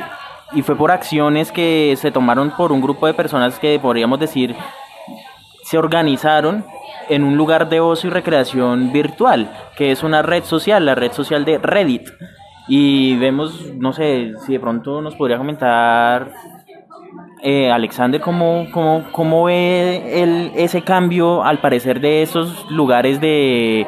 y 0.53 0.63
fue 0.63 0.77
por 0.77 0.91
acciones 0.91 1.53
que 1.53 1.95
se 1.99 2.11
tomaron 2.11 2.51
por 2.51 2.73
un 2.73 2.81
grupo 2.81 3.07
de 3.07 3.15
personas 3.15 3.59
que 3.59 3.79
podríamos 3.79 4.19
decir 4.19 4.55
se 5.65 5.79
organizaron 5.79 6.65
en 7.09 7.25
un 7.25 7.37
lugar 7.37 7.69
de 7.69 7.81
ocio 7.81 8.09
y 8.09 8.13
recreación 8.13 8.93
virtual, 8.93 9.51
que 9.77 9.91
es 9.91 10.03
una 10.03 10.23
red 10.23 10.45
social, 10.45 10.85
la 10.85 10.95
red 10.95 11.13
social 11.13 11.45
de 11.45 11.59
Reddit. 11.59 12.09
Y 12.69 13.17
vemos, 13.17 13.73
no 13.75 13.93
sé, 13.93 14.33
si 14.45 14.53
de 14.53 14.61
pronto 14.61 15.01
nos 15.03 15.15
podría 15.17 15.39
comentar 15.39 16.31
eh, 17.47 17.71
Alexander, 17.71 18.23
¿cómo, 18.23 18.67
cómo, 18.73 19.05
cómo 19.13 19.45
ve 19.45 20.23
el, 20.23 20.51
ese 20.57 20.81
cambio, 20.81 21.45
al 21.45 21.59
parecer, 21.59 22.01
de 22.01 22.23
esos 22.23 22.71
lugares 22.71 23.21
de, 23.21 23.87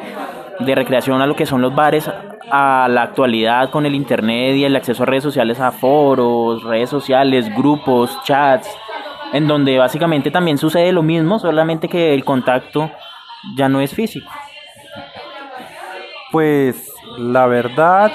de 0.59 0.75
recreación 0.75 1.23
a 1.23 1.25
lo 1.25 1.35
que 1.35 1.47
son 1.47 1.63
los 1.63 1.73
bares 1.73 2.07
a 2.51 2.87
la 2.87 3.01
actualidad 3.01 3.71
con 3.71 3.87
el 3.87 3.95
internet 3.95 4.55
y 4.55 4.63
el 4.63 4.75
acceso 4.75 5.01
a 5.01 5.05
redes 5.07 5.23
sociales, 5.23 5.59
a 5.59 5.71
foros, 5.71 6.63
redes 6.65 6.91
sociales, 6.91 7.49
grupos, 7.57 8.15
chats, 8.23 8.69
en 9.33 9.47
donde 9.47 9.79
básicamente 9.79 10.29
también 10.29 10.59
sucede 10.59 10.91
lo 10.91 11.01
mismo, 11.01 11.39
solamente 11.39 11.89
que 11.89 12.13
el 12.13 12.23
contacto 12.23 12.91
ya 13.55 13.69
no 13.69 13.81
es 13.81 13.91
físico. 13.91 14.31
Pues 16.31 16.93
la 17.17 17.47
verdad, 17.47 18.11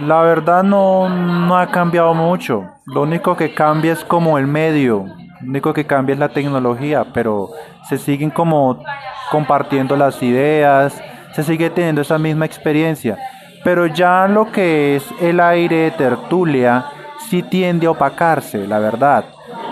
la 0.00 0.22
verdad 0.22 0.62
no, 0.62 1.10
no 1.10 1.58
ha 1.58 1.66
cambiado 1.66 2.14
mucho. 2.14 2.64
Lo 2.92 3.02
único 3.02 3.36
que 3.36 3.54
cambia 3.54 3.92
es 3.92 4.04
como 4.04 4.36
el 4.36 4.48
medio, 4.48 5.06
lo 5.40 5.48
único 5.48 5.72
que 5.72 5.86
cambia 5.86 6.14
es 6.14 6.18
la 6.18 6.30
tecnología, 6.30 7.06
pero 7.14 7.50
se 7.88 7.98
siguen 7.98 8.30
como 8.30 8.82
compartiendo 9.30 9.96
las 9.96 10.20
ideas, 10.22 11.00
se 11.32 11.44
sigue 11.44 11.70
teniendo 11.70 12.00
esa 12.00 12.18
misma 12.18 12.46
experiencia. 12.46 13.16
Pero 13.62 13.86
ya 13.86 14.26
lo 14.26 14.50
que 14.50 14.96
es 14.96 15.04
el 15.20 15.38
aire 15.38 15.76
de 15.76 15.90
tertulia 15.92 16.86
sí 17.28 17.44
tiende 17.44 17.86
a 17.86 17.92
opacarse, 17.92 18.66
la 18.66 18.80
verdad. 18.80 19.24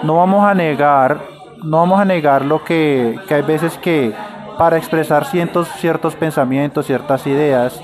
No 0.05 0.15
vamos 0.17 0.45
a 0.45 0.55
negar, 0.55 1.21
no 1.65 1.79
vamos 1.79 2.01
a 2.01 2.05
negar 2.05 2.45
lo 2.45 2.63
que, 2.63 3.19
que 3.27 3.35
hay 3.35 3.43
veces 3.43 3.77
que 3.79 4.13
para 4.59 4.77
expresar 4.77 5.25
ciertos, 5.25 5.69
ciertos 5.81 6.15
pensamientos, 6.15 6.87
ciertas 6.87 7.27
ideas, 7.27 7.81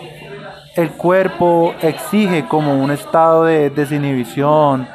el 0.76 0.90
cuerpo 0.90 1.74
exige 1.82 2.46
como 2.46 2.74
un 2.74 2.92
estado 2.92 3.44
de 3.44 3.70
desinhibición, 3.70 4.86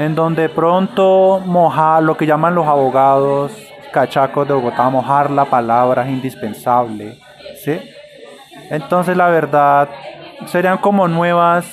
en 0.00 0.14
donde 0.14 0.48
pronto 0.48 1.42
mojar, 1.44 2.02
lo 2.02 2.16
que 2.16 2.24
llaman 2.24 2.54
los 2.54 2.66
abogados 2.66 3.52
cachacos 3.92 4.48
de 4.48 4.54
Bogotá, 4.54 4.88
mojar 4.88 5.30
la 5.30 5.44
palabra 5.44 6.04
es 6.04 6.08
indispensable. 6.08 7.18
¿sí? 7.62 7.78
Entonces 8.70 9.14
la 9.14 9.28
verdad 9.28 9.90
serían 10.46 10.78
como 10.78 11.06
nuevas 11.06 11.66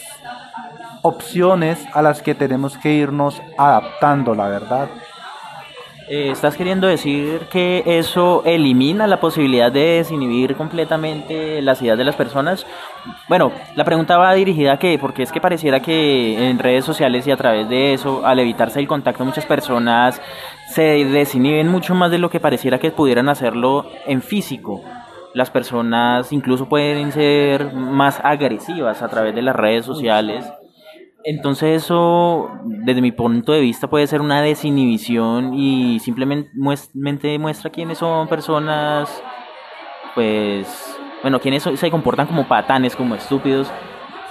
opciones 1.03 1.79
a 1.93 2.01
las 2.01 2.21
que 2.21 2.35
tenemos 2.35 2.77
que 2.77 2.91
irnos 2.91 3.41
adaptando, 3.57 4.35
la 4.35 4.49
verdad. 4.49 4.89
Eh, 6.09 6.29
¿Estás 6.31 6.55
queriendo 6.55 6.87
decir 6.87 7.47
que 7.51 7.83
eso 7.85 8.41
elimina 8.45 9.07
la 9.07 9.19
posibilidad 9.19 9.69
de 9.69 9.97
desinhibir 9.97 10.55
completamente 10.55 11.61
las 11.61 11.81
ideas 11.81 11.97
de 11.97 12.05
las 12.05 12.15
personas? 12.15 12.65
Bueno, 13.27 13.51
la 13.75 13.83
pregunta 13.83 14.17
va 14.17 14.33
dirigida 14.33 14.73
a 14.73 14.79
que, 14.79 14.97
porque 14.99 15.23
es 15.23 15.33
que 15.33 15.41
pareciera 15.41 15.81
que 15.81 16.49
en 16.49 16.59
redes 16.59 16.85
sociales 16.85 17.27
y 17.27 17.31
a 17.31 17.35
través 17.35 17.67
de 17.67 17.93
eso, 17.93 18.25
al 18.25 18.39
evitarse 18.39 18.79
el 18.79 18.87
contacto, 18.87 19.25
muchas 19.25 19.45
personas 19.45 20.21
se 20.69 20.81
desinhiben 20.81 21.67
mucho 21.67 21.93
más 21.93 22.09
de 22.09 22.19
lo 22.19 22.29
que 22.29 22.39
pareciera 22.39 22.79
que 22.79 22.91
pudieran 22.91 23.27
hacerlo 23.27 23.85
en 24.05 24.21
físico. 24.21 24.81
Las 25.33 25.51
personas 25.51 26.31
incluso 26.31 26.69
pueden 26.69 27.11
ser 27.11 27.73
más 27.73 28.21
agresivas 28.23 29.01
a 29.01 29.09
través 29.09 29.35
de 29.35 29.41
las 29.41 29.55
redes 29.57 29.85
sociales 29.85 30.45
entonces 31.29 31.83
eso, 31.83 32.49
desde 32.63 33.01
mi 33.01 33.11
punto 33.11 33.51
de 33.51 33.59
vista, 33.59 33.89
puede 33.89 34.07
ser 34.07 34.21
una 34.21 34.41
desinhibición 34.41 35.53
y 35.53 35.99
simplemente 35.99 36.51
muestra 37.37 37.69
quiénes 37.69 37.97
son 37.97 38.29
personas, 38.29 39.21
pues, 40.15 40.97
bueno, 41.21 41.41
quienes 41.41 41.63
se 41.63 41.91
comportan 41.91 42.27
como 42.27 42.47
patanes, 42.47 42.95
como 42.95 43.13
estúpidos, 43.13 43.69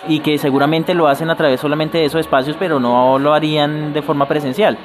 y 0.09 0.20
que 0.20 0.38
seguramente 0.38 0.94
lo 0.94 1.06
hacen 1.06 1.28
a 1.28 1.37
través 1.37 1.61
solamente 1.61 1.98
de 1.98 2.06
esos 2.06 2.22
espacios, 2.22 2.56
pero 2.59 2.80
no 2.80 3.18
lo 3.18 3.35
harían 3.35 3.92
de 3.92 4.00
forma 4.00 4.26
presencial. 4.26 4.78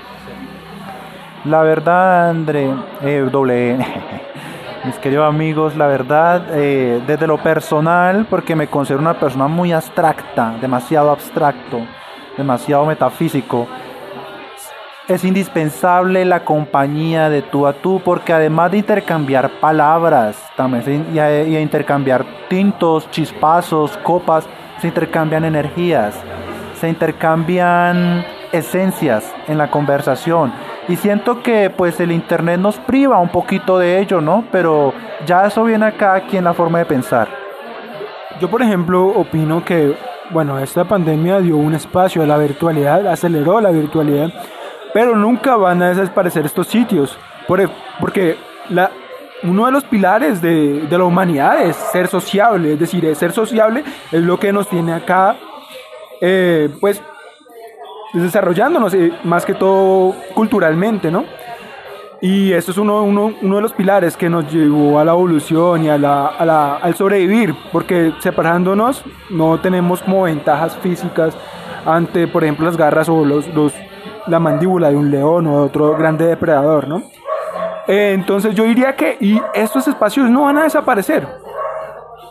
La 1.45 1.61
verdad, 1.61 2.31
André, 2.31 2.73
eh, 3.03 3.25
doble, 3.31 3.75
e, 3.75 3.77
mis 4.83 4.97
queridos 4.97 5.29
amigos, 5.29 5.77
la 5.77 5.87
verdad, 5.87 6.43
eh, 6.51 7.01
desde 7.07 7.25
lo 7.25 7.37
personal, 7.37 8.25
porque 8.29 8.53
me 8.53 8.67
considero 8.67 8.99
una 8.99 9.17
persona 9.17 9.47
muy 9.47 9.71
abstracta, 9.71 10.55
demasiado 10.59 11.09
abstracto, 11.09 11.79
demasiado 12.37 12.85
metafísico. 12.85 13.67
Es 15.07 15.25
indispensable 15.25 16.23
la 16.25 16.45
compañía 16.45 17.29
de 17.29 17.41
tú 17.41 17.67
a 17.67 17.73
tú 17.73 18.01
porque 18.03 18.33
además 18.33 18.71
de 18.71 18.77
intercambiar 18.77 19.49
palabras 19.59 20.37
también 20.55 21.07
y, 21.13 21.57
intercambiar 21.57 22.23
tintos, 22.47 23.09
chispazos, 23.11 23.97
copas, 23.97 24.47
se 24.79 24.87
intercambian 24.87 25.43
energías, 25.43 26.15
se 26.79 26.87
intercambian 26.87 28.25
esencias 28.51 29.33
en 29.47 29.57
la 29.57 29.69
conversación. 29.69 30.53
Y 30.87 30.95
siento 30.95 31.41
que 31.43 31.69
pues 31.69 31.99
el 31.99 32.11
internet 32.11 32.59
nos 32.59 32.77
priva 32.77 33.19
un 33.19 33.29
poquito 33.29 33.77
de 33.79 33.99
ello, 33.99 34.21
¿no? 34.21 34.45
Pero 34.51 34.93
ya 35.25 35.45
eso 35.45 35.63
viene 35.63 35.85
acá 35.85 36.15
aquí 36.15 36.37
en 36.37 36.45
la 36.45 36.53
forma 36.53 36.79
de 36.79 36.85
pensar. 36.85 37.27
Yo 38.39 38.49
por 38.49 38.61
ejemplo 38.61 39.07
opino 39.07 39.63
que 39.63 39.95
bueno, 40.31 40.59
esta 40.59 40.85
pandemia 40.85 41.39
dio 41.39 41.57
un 41.57 41.73
espacio 41.73 42.23
a 42.23 42.25
la 42.25 42.37
virtualidad, 42.37 43.07
aceleró 43.07 43.59
la 43.59 43.71
virtualidad, 43.71 44.31
pero 44.93 45.15
nunca 45.15 45.55
van 45.55 45.81
a 45.81 45.89
desaparecer 45.89 46.45
estos 46.45 46.67
sitios, 46.67 47.17
e, 47.57 47.67
porque 47.99 48.37
la, 48.69 48.91
uno 49.43 49.65
de 49.65 49.71
los 49.71 49.83
pilares 49.83 50.41
de, 50.41 50.87
la 50.89 51.03
humanidad 51.03 51.61
es 51.61 51.75
ser 51.75 52.07
sociable, 52.07 52.73
es 52.73 52.79
decir, 52.79 53.15
ser 53.15 53.31
sociable 53.31 53.83
es 54.11 54.21
lo 54.21 54.39
que 54.39 54.53
nos 54.53 54.67
tiene 54.69 54.93
acá, 54.93 55.35
eh, 56.21 56.69
pues, 56.79 57.01
desarrollándonos, 58.13 58.93
eh, 58.93 59.11
más 59.23 59.45
que 59.45 59.53
todo 59.53 60.15
culturalmente, 60.33 61.11
¿no? 61.11 61.25
Y 62.23 62.53
esto 62.53 62.69
es 62.69 62.77
uno, 62.77 63.01
uno, 63.01 63.33
uno, 63.41 63.55
de 63.55 63.61
los 63.63 63.73
pilares 63.73 64.15
que 64.15 64.29
nos 64.29 64.51
llevó 64.53 64.99
a 64.99 65.03
la 65.03 65.11
evolución 65.11 65.83
y 65.83 65.89
a 65.89 65.97
la, 65.97 66.27
a 66.27 66.45
la, 66.45 66.75
al 66.75 66.93
sobrevivir, 66.93 67.55
porque 67.71 68.13
separándonos 68.19 69.03
no 69.31 69.59
tenemos 69.59 70.03
como 70.03 70.23
ventajas 70.23 70.77
físicas 70.77 71.35
ante, 71.83 72.27
por 72.27 72.43
ejemplo, 72.43 72.67
las 72.67 72.77
garras 72.77 73.09
o 73.09 73.25
los, 73.25 73.47
los, 73.55 73.73
la 74.27 74.39
mandíbula 74.39 74.91
de 74.91 74.97
un 74.97 75.09
león 75.09 75.47
o 75.47 75.61
de 75.61 75.65
otro 75.65 75.97
grande 75.97 76.27
depredador, 76.27 76.87
¿no? 76.87 77.01
Eh, 77.87 78.13
entonces 78.13 78.53
yo 78.53 78.65
diría 78.65 78.95
que 78.95 79.17
y 79.19 79.41
estos 79.55 79.87
espacios 79.87 80.29
no 80.29 80.43
van 80.43 80.59
a 80.59 80.63
desaparecer, 80.63 81.27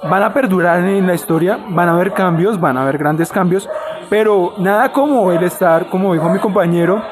van 0.09 0.23
a 0.23 0.33
perdurar 0.33 0.85
en 0.85 1.05
la 1.05 1.15
historia, 1.15 1.59
van 1.69 1.89
a 1.89 1.95
haber 1.95 2.13
cambios, 2.13 2.61
van 2.61 2.77
a 2.79 2.83
haber 2.83 2.97
grandes 2.97 3.33
cambios, 3.33 3.69
pero 4.09 4.55
nada 4.59 4.93
como 4.93 5.33
el 5.33 5.43
estar, 5.43 5.89
como 5.89 6.15
dijo 6.15 6.29
mi 6.29 6.39
compañero 6.39 7.03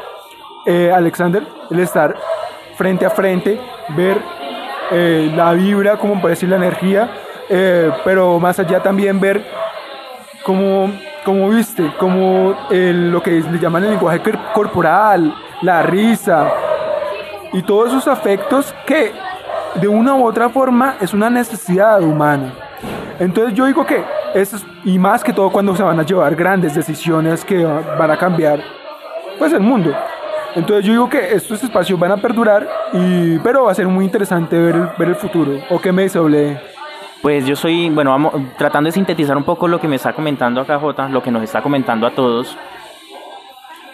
eh, 0.65 0.93
Alexander, 0.95 1.45
el 1.71 1.81
estar 1.81 2.15
frente 2.79 3.05
a 3.05 3.11
frente, 3.11 3.61
ver 3.89 4.23
eh, 4.93 5.33
la 5.35 5.53
vibra, 5.53 5.97
como 5.97 6.27
decir 6.29 6.49
la 6.49 6.57
energía, 6.57 7.11
eh, 7.49 7.91
pero 8.05 8.39
más 8.39 8.57
allá 8.61 8.81
también 8.81 9.19
ver 9.19 9.45
cómo, 10.45 10.93
cómo 11.25 11.49
viste, 11.49 11.93
como 11.99 12.57
lo 12.71 13.21
que 13.21 13.33
le 13.33 13.59
llaman 13.59 13.83
el 13.83 13.91
lenguaje 13.91 14.23
corporal, 14.55 15.35
la 15.63 15.83
risa 15.83 16.53
y 17.53 17.63
todos 17.63 17.89
esos 17.89 18.07
afectos 18.07 18.73
que 18.87 19.13
de 19.75 19.89
una 19.89 20.15
u 20.15 20.25
otra 20.25 20.49
forma 20.49 20.97
es 21.01 21.13
una 21.13 21.29
necesidad 21.29 22.01
humana. 22.01 22.53
Entonces 23.19 23.55
yo 23.55 23.67
digo 23.67 23.85
que 23.85 24.05
eso 24.35 24.57
y 24.85 25.01
más 25.01 25.25
que 25.25 25.33
todo 25.33 25.51
cuando 25.51 25.75
se 25.75 25.83
van 25.83 25.99
a 25.99 26.05
llevar 26.05 26.37
grandes 26.37 26.77
decisiones 26.77 27.45
que 27.45 27.65
van 27.65 28.11
a 28.11 28.17
cambiar 28.17 28.61
pues 29.37 29.53
el 29.53 29.61
mundo. 29.61 29.93
Entonces 30.55 30.85
yo 30.85 30.93
digo 30.93 31.09
que 31.09 31.35
estos 31.35 31.63
espacios 31.63 31.99
van 31.99 32.13
a 32.13 32.17
perdurar, 32.17 32.69
y, 32.93 33.39
pero 33.39 33.65
va 33.65 33.73
a 33.73 33.75
ser 33.75 33.87
muy 33.87 34.05
interesante 34.05 34.59
ver 34.59 34.91
el, 34.99 35.15
futuro. 35.15 35.61
¿O 35.71 35.81
qué 35.81 35.93
me 35.93 36.05
dice 36.05 36.21
Pues 37.23 37.47
yo 37.47 37.55
soy, 37.55 37.91
bueno, 37.91 38.11
vamos 38.11 38.35
tratando 38.57 38.89
de 38.89 38.93
sintetizar 38.93 39.37
un 39.37 39.45
poco 39.45 39.69
lo 39.69 39.81
que 39.81 39.89
me 39.89 39.97
está 39.97 40.13
comentando 40.13 40.61
acá 40.61 40.79
Jota, 40.79 41.09
lo 41.09 41.23
que 41.23 41.31
nos 41.31 41.43
está 41.43 41.63
comentando 41.63 42.07
a 42.07 42.11
todos. 42.11 42.57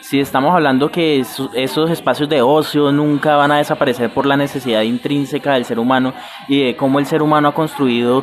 Si 0.00 0.20
estamos 0.20 0.54
hablando 0.54 0.90
que 0.90 1.18
esos 1.18 1.90
espacios 1.90 2.28
de 2.28 2.42
ocio 2.42 2.92
nunca 2.92 3.36
van 3.36 3.52
a 3.52 3.56
desaparecer 3.56 4.10
por 4.10 4.26
la 4.26 4.36
necesidad 4.36 4.82
intrínseca 4.82 5.54
del 5.54 5.64
ser 5.64 5.78
humano 5.78 6.12
y 6.46 6.62
de 6.62 6.76
cómo 6.76 6.98
el 6.98 7.06
ser 7.06 7.22
humano 7.22 7.48
ha 7.48 7.54
construido 7.54 8.22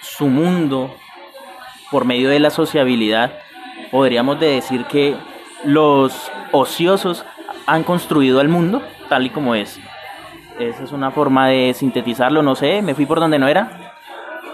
su 0.00 0.26
mundo 0.28 0.94
por 1.90 2.04
medio 2.04 2.28
de 2.28 2.40
la 2.40 2.50
sociabilidad, 2.50 3.32
podríamos 3.90 4.38
decir 4.38 4.84
que 4.84 5.16
los 5.64 6.30
ociosos 6.52 7.24
han 7.66 7.82
construido 7.82 8.40
el 8.40 8.48
mundo 8.48 8.82
tal 9.08 9.26
y 9.26 9.30
como 9.30 9.54
es. 9.54 9.78
Esa 10.58 10.84
es 10.84 10.92
una 10.92 11.10
forma 11.10 11.48
de 11.48 11.74
sintetizarlo, 11.74 12.42
no 12.42 12.54
sé, 12.54 12.80
me 12.82 12.94
fui 12.94 13.06
por 13.06 13.18
donde 13.18 13.38
no 13.38 13.48
era. 13.48 13.92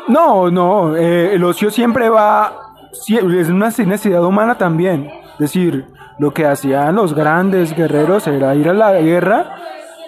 No, 0.09 0.51
no, 0.51 0.97
eh, 0.97 1.35
el 1.35 1.45
ocio 1.45 1.71
siempre 1.71 2.09
va, 2.09 2.73
es 3.07 3.49
una 3.49 3.67
necesidad 3.67 4.25
humana 4.25 4.57
también. 4.57 5.11
Es 5.35 5.39
decir, 5.39 5.87
lo 6.19 6.33
que 6.33 6.47
hacían 6.47 6.97
los 6.97 7.15
grandes 7.15 7.75
guerreros 7.75 8.27
era 8.27 8.55
ir 8.55 8.69
a 8.69 8.75
la 8.75 8.93
guerra, 8.93 9.57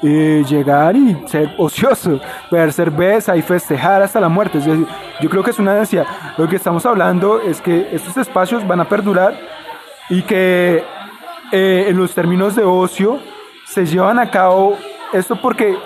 eh, 0.03 0.45
llegar 0.49 0.97
y 0.97 1.17
ser 1.27 1.55
ocioso, 1.59 2.21
beber 2.51 2.73
cerveza 2.73 3.37
y 3.37 3.43
festejar 3.43 4.03
hasta 4.03 4.21
la 4.21 4.29
muerte. 4.29 4.59
Es 4.59 4.65
decir, 4.65 4.87
yo 5.21 5.31
creo 5.31 5.43
que 5.43 5.51
es 5.51 5.59
una 5.59 5.75
necesidad. 5.75 6.07
Lo 6.37 6.49
que 6.49 6.57
estamos 6.57 6.85
hablando 6.87 7.41
es 7.41 7.61
que 7.61 7.89
estos 7.93 8.17
espacios 8.17 8.67
van 8.67 8.81
a 8.81 8.89
perdurar 8.89 9.35
y 10.11 10.23
que 10.23 10.83
eh, 11.53 11.85
en 11.89 11.99
los 11.99 12.15
términos 12.15 12.57
de 12.57 12.65
ocio 12.65 13.21
se 13.67 13.85
llevan 13.85 14.19
a 14.19 14.31
cabo 14.31 14.79
esto 15.13 15.37
porque 15.37 15.77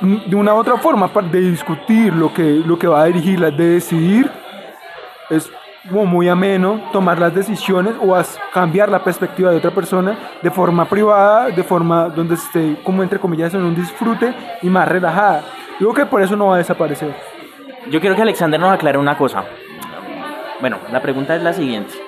mm, 0.00 0.28
de 0.28 0.34
una 0.34 0.54
u 0.54 0.58
otra 0.58 0.76
forma 0.76 1.08
de 1.30 1.40
discutir 1.40 2.12
lo 2.12 2.34
que, 2.34 2.42
lo 2.42 2.76
que 2.76 2.88
va 2.88 3.02
a 3.02 3.04
dirigirla, 3.04 3.52
de 3.52 3.74
decidir, 3.74 4.28
es 5.30 5.48
como 5.88 6.04
muy 6.04 6.28
ameno 6.28 6.80
tomar 6.92 7.20
las 7.20 7.32
decisiones 7.32 7.94
o 8.00 8.20
cambiar 8.52 8.88
la 8.88 9.04
perspectiva 9.04 9.52
de 9.52 9.58
otra 9.58 9.70
persona 9.70 10.18
de 10.42 10.50
forma 10.50 10.84
privada, 10.88 11.46
de 11.50 11.62
forma 11.62 12.08
donde 12.08 12.34
esté 12.34 12.76
como 12.82 13.04
entre 13.04 13.20
comillas 13.20 13.54
en 13.54 13.62
un 13.62 13.74
disfrute 13.74 14.34
y 14.62 14.68
más 14.68 14.88
relajada. 14.88 15.44
Digo 15.78 15.94
que 15.94 16.06
por 16.06 16.22
eso 16.22 16.34
no 16.34 16.48
va 16.48 16.56
a 16.56 16.58
desaparecer. 16.58 17.14
Yo 17.88 18.00
quiero 18.00 18.16
que 18.16 18.22
Alexander 18.22 18.58
nos 18.58 18.72
aclare 18.72 18.98
una 18.98 19.16
cosa. 19.16 19.44
Bueno, 20.60 20.78
la 20.90 21.00
pregunta 21.00 21.36
es 21.36 21.42
la 21.44 21.52
siguiente 21.52 22.05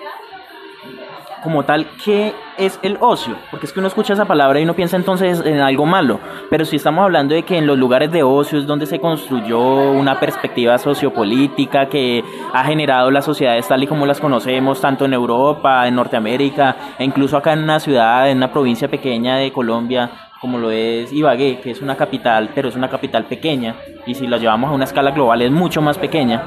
como 1.42 1.64
tal, 1.64 1.86
¿qué 2.04 2.34
es 2.56 2.78
el 2.82 2.96
ocio? 3.00 3.36
Porque 3.50 3.66
es 3.66 3.72
que 3.72 3.78
uno 3.78 3.88
escucha 3.88 4.14
esa 4.14 4.24
palabra 4.24 4.60
y 4.60 4.64
uno 4.64 4.74
piensa 4.74 4.96
entonces 4.96 5.42
en 5.44 5.60
algo 5.60 5.86
malo, 5.86 6.20
pero 6.50 6.64
si 6.64 6.76
estamos 6.76 7.04
hablando 7.04 7.34
de 7.34 7.42
que 7.42 7.56
en 7.56 7.66
los 7.66 7.78
lugares 7.78 8.10
de 8.10 8.22
ocio 8.22 8.58
es 8.58 8.66
donde 8.66 8.86
se 8.86 8.98
construyó 8.98 9.60
una 9.92 10.18
perspectiva 10.18 10.76
sociopolítica 10.78 11.88
que 11.88 12.24
ha 12.52 12.64
generado 12.64 13.10
las 13.10 13.24
sociedades 13.24 13.68
tal 13.68 13.82
y 13.82 13.86
como 13.86 14.06
las 14.06 14.20
conocemos, 14.20 14.80
tanto 14.80 15.04
en 15.04 15.12
Europa, 15.12 15.86
en 15.86 15.94
Norteamérica, 15.94 16.76
e 16.98 17.04
incluso 17.04 17.36
acá 17.36 17.52
en 17.52 17.62
una 17.62 17.80
ciudad, 17.80 18.28
en 18.30 18.38
una 18.38 18.52
provincia 18.52 18.88
pequeña 18.88 19.36
de 19.36 19.52
Colombia, 19.52 20.10
como 20.40 20.58
lo 20.58 20.70
es 20.70 21.12
Ibagué, 21.12 21.60
que 21.60 21.70
es 21.70 21.82
una 21.82 21.96
capital, 21.96 22.50
pero 22.54 22.68
es 22.68 22.76
una 22.76 22.88
capital 22.88 23.24
pequeña, 23.24 23.76
y 24.06 24.14
si 24.14 24.26
la 24.26 24.38
llevamos 24.38 24.70
a 24.70 24.74
una 24.74 24.84
escala 24.84 25.10
global 25.10 25.42
es 25.42 25.50
mucho 25.50 25.82
más 25.82 25.98
pequeña. 25.98 26.42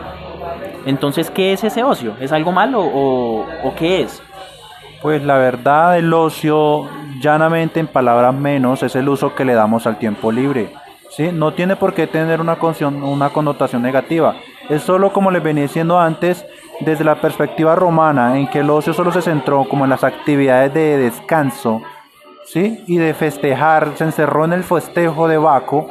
Entonces, 0.86 1.30
¿qué 1.30 1.54
es 1.54 1.64
ese 1.64 1.84
ocio? 1.84 2.16
¿Es 2.20 2.32
algo 2.32 2.52
malo 2.52 2.82
o, 2.82 3.46
o 3.64 3.76
qué 3.76 4.02
es? 4.02 4.24
Pues 5.02 5.24
la 5.24 5.38
verdad, 5.38 5.98
el 5.98 6.14
ocio, 6.14 6.88
llanamente 7.20 7.80
en 7.80 7.88
palabras 7.88 8.36
menos, 8.36 8.84
es 8.84 8.96
el 8.96 9.10
uso 9.10 9.34
que 9.34 9.46
le 9.46 9.56
damos 9.56 9.88
al 9.88 9.98
tiempo 9.98 10.32
libre. 10.32 10.70
¿sí? 11.10 11.32
No 11.34 11.54
tiene 11.54 11.76
por 11.76 11.96
qué 11.96 12.06
tener 12.06 12.40
una, 12.40 12.58
una 12.82 13.30
connotación 13.30 13.82
negativa. 13.82 14.36
Es 14.70 14.84
solo 14.84 15.12
como 15.12 15.32
les 15.32 15.42
venía 15.42 15.64
diciendo 15.64 16.00
antes, 16.00 16.46
desde 16.82 17.04
la 17.04 17.20
perspectiva 17.20 17.76
romana, 17.76 18.38
en 18.38 18.48
que 18.48 18.60
el 18.60 18.70
ocio 18.70 18.94
solo 18.94 19.12
se 19.12 19.24
centró 19.24 19.68
como 19.68 19.86
en 19.86 19.90
las 19.90 20.04
actividades 20.04 20.72
de 20.74 20.98
descanso, 20.98 21.82
¿sí? 22.46 22.84
Y 22.86 22.98
de 22.98 23.16
festejar, 23.16 23.94
se 23.96 24.04
encerró 24.04 24.46
en 24.46 24.54
el 24.54 24.64
festejo 24.64 25.28
de 25.28 25.38
Baco, 25.38 25.88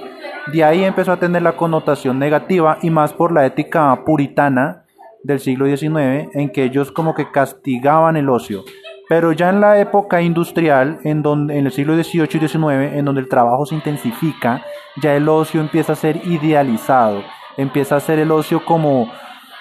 de 0.53 0.64
ahí 0.64 0.85
empezó 0.85 1.12
a 1.12 1.18
tener 1.18 1.42
la 1.42 1.57
connotación 1.57 2.18
negativa 2.18 2.79
y 2.83 2.90
más 2.90 3.12
por 3.12 3.33
la 3.33 3.44
ética 3.44 4.05
puritana 4.05 4.85
del 5.23 5.38
siglo 5.38 5.66
XIX, 5.66 6.29
en 6.33 6.51
que 6.51 6.64
ellos 6.64 6.90
como 6.92 7.14
que 7.14 7.31
castigaban 7.31 8.16
el 8.16 8.29
ocio. 8.29 8.64
Pero 9.11 9.33
ya 9.33 9.49
en 9.49 9.61
la 9.61 9.81
época 9.81 10.23
industrial, 10.23 11.01
en, 11.03 11.20
donde, 11.20 11.59
en 11.59 11.66
el 11.66 11.73
siglo 11.73 12.01
XVIII 12.01 12.29
y 12.33 12.46
XIX, 12.46 12.94
en 12.94 13.05
donde 13.05 13.20
el 13.20 13.29
trabajo 13.29 13.66
se 13.66 13.75
intensifica, 13.75 14.62
ya 15.03 15.16
el 15.16 15.29
ocio 15.29 15.61
empieza 15.61 15.94
a 15.94 15.96
ser 15.96 16.25
idealizado, 16.29 17.25
empieza 17.57 17.96
a 17.96 18.01
ser 18.01 18.20
el 18.20 18.31
ocio 18.31 18.64
como 18.64 19.11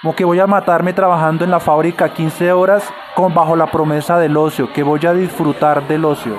como 0.03 0.15
que 0.15 0.23
voy 0.23 0.39
a 0.39 0.45
matarme 0.45 0.93
trabajando 0.93 1.43
en 1.43 1.51
la 1.51 1.59
fábrica 1.59 2.13
15 2.13 2.51
horas 2.53 2.83
con, 3.15 3.33
bajo 3.33 3.55
la 3.55 3.71
promesa 3.71 4.19
del 4.19 4.37
ocio, 4.37 4.71
que 4.71 4.83
voy 4.83 5.03
a 5.07 5.13
disfrutar 5.13 5.87
del 5.87 6.05
ocio. 6.05 6.35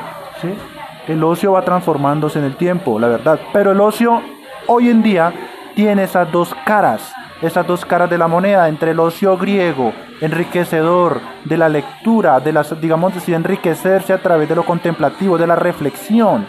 El 1.08 1.24
ocio 1.24 1.52
va 1.52 1.62
transformándose 1.62 2.38
en 2.38 2.44
el 2.44 2.54
tiempo, 2.54 3.00
la 3.00 3.08
verdad. 3.08 3.40
Pero 3.52 3.72
el 3.72 3.80
ocio 3.80 4.22
hoy 4.68 4.88
en 4.88 5.02
día 5.02 5.34
tiene 5.74 6.04
esas 6.04 6.30
dos 6.30 6.54
caras, 6.64 7.12
esas 7.42 7.66
dos 7.66 7.84
caras 7.84 8.10
de 8.10 8.18
la 8.18 8.28
moneda, 8.28 8.68
entre 8.68 8.92
el 8.92 9.00
ocio 9.00 9.36
griego, 9.36 9.92
enriquecedor, 10.20 11.20
de 11.44 11.56
la 11.56 11.68
lectura, 11.68 12.40
de 12.40 12.52
las, 12.52 12.80
digamos 12.80 13.16
así, 13.16 13.32
enriquecerse 13.32 14.12
a 14.12 14.18
través 14.18 14.48
de 14.48 14.56
lo 14.56 14.64
contemplativo, 14.64 15.38
de 15.38 15.46
la 15.46 15.56
reflexión, 15.56 16.46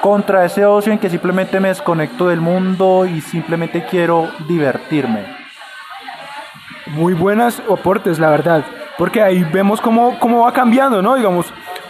contra 0.00 0.44
ese 0.44 0.64
ocio 0.66 0.92
en 0.92 0.98
que 0.98 1.10
simplemente 1.10 1.60
me 1.60 1.68
desconecto 1.68 2.28
del 2.28 2.40
mundo 2.40 3.06
y 3.06 3.20
simplemente 3.20 3.86
quiero 3.90 4.28
divertirme 4.46 5.44
muy 6.86 7.14
buenas 7.14 7.60
aportes, 7.70 8.18
la 8.18 8.30
verdad. 8.30 8.64
Porque 8.96 9.22
ahí 9.22 9.44
vemos 9.52 9.80
cómo, 9.80 10.18
cómo 10.18 10.42
va 10.42 10.52
cambiando, 10.52 11.02
¿no? 11.02 11.14
Digamos, 11.14 11.46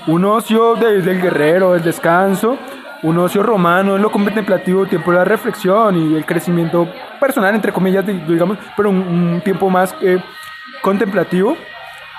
un 0.06 0.24
ocio 0.24 0.74
del, 0.74 1.04
del 1.04 1.20
guerrero, 1.20 1.72
del 1.72 1.82
descanso, 1.82 2.56
un 3.04 3.18
ocio 3.18 3.42
romano 3.42 3.96
en 3.96 4.02
lo 4.02 4.10
contemplativo, 4.10 4.86
tiempo 4.86 5.10
de 5.10 5.18
la 5.18 5.24
reflexión 5.24 5.94
y 5.96 6.16
el 6.16 6.24
crecimiento 6.24 6.88
personal, 7.20 7.54
entre 7.54 7.70
comillas, 7.70 8.04
digamos, 8.06 8.56
pero 8.74 8.88
un, 8.88 9.42
tiempo 9.44 9.68
más 9.68 9.94
eh, 10.00 10.18
contemplativo, 10.80 11.54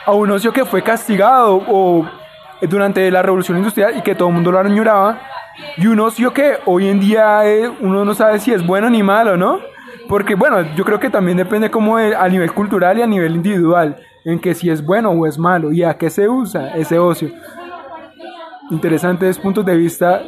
a 0.05 0.11
un 0.11 0.29
ocio 0.29 0.53
que 0.53 0.63
fue 0.63 0.83
castigado 0.83 1.55
o 1.67 2.05
durante 2.61 3.09
la 3.09 3.23
revolución 3.23 3.57
industrial 3.57 3.97
y 3.97 4.01
que 4.01 4.13
todo 4.13 4.27
el 4.29 4.35
mundo 4.35 4.51
lo 4.51 4.59
añoraba, 4.59 5.19
y 5.75 5.87
un 5.87 5.99
ocio 5.99 6.31
que 6.31 6.59
hoy 6.65 6.87
en 6.87 6.99
día 6.99 7.47
eh, 7.47 7.67
uno 7.79 8.05
no 8.05 8.13
sabe 8.13 8.39
si 8.39 8.53
es 8.53 8.65
bueno 8.65 8.87
ni 8.87 9.01
malo, 9.01 9.37
¿no? 9.37 9.59
Porque 10.07 10.35
bueno, 10.35 10.61
yo 10.75 10.85
creo 10.85 10.99
que 10.99 11.09
también 11.09 11.37
depende 11.37 11.71
como 11.71 11.97
a 11.97 12.29
nivel 12.29 12.53
cultural 12.53 12.99
y 12.99 13.01
a 13.01 13.07
nivel 13.07 13.35
individual, 13.35 13.97
en 14.23 14.39
que 14.39 14.53
si 14.53 14.69
es 14.69 14.85
bueno 14.85 15.09
o 15.09 15.25
es 15.25 15.39
malo 15.39 15.71
y 15.71 15.81
a 15.81 15.97
qué 15.97 16.11
se 16.11 16.29
usa 16.29 16.75
ese 16.75 16.99
ocio. 16.99 17.31
Interesantes 18.69 19.39
puntos 19.39 19.65
de 19.65 19.75
vista 19.75 20.21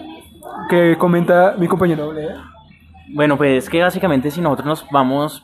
que 0.69 0.97
comenta 0.97 1.55
mi 1.57 1.67
compañero. 1.67 2.13
Bueno, 3.09 3.37
pues 3.37 3.69
que 3.69 3.81
básicamente 3.81 4.31
si 4.31 4.41
nosotros 4.41 4.67
nos 4.67 4.89
vamos 4.91 5.43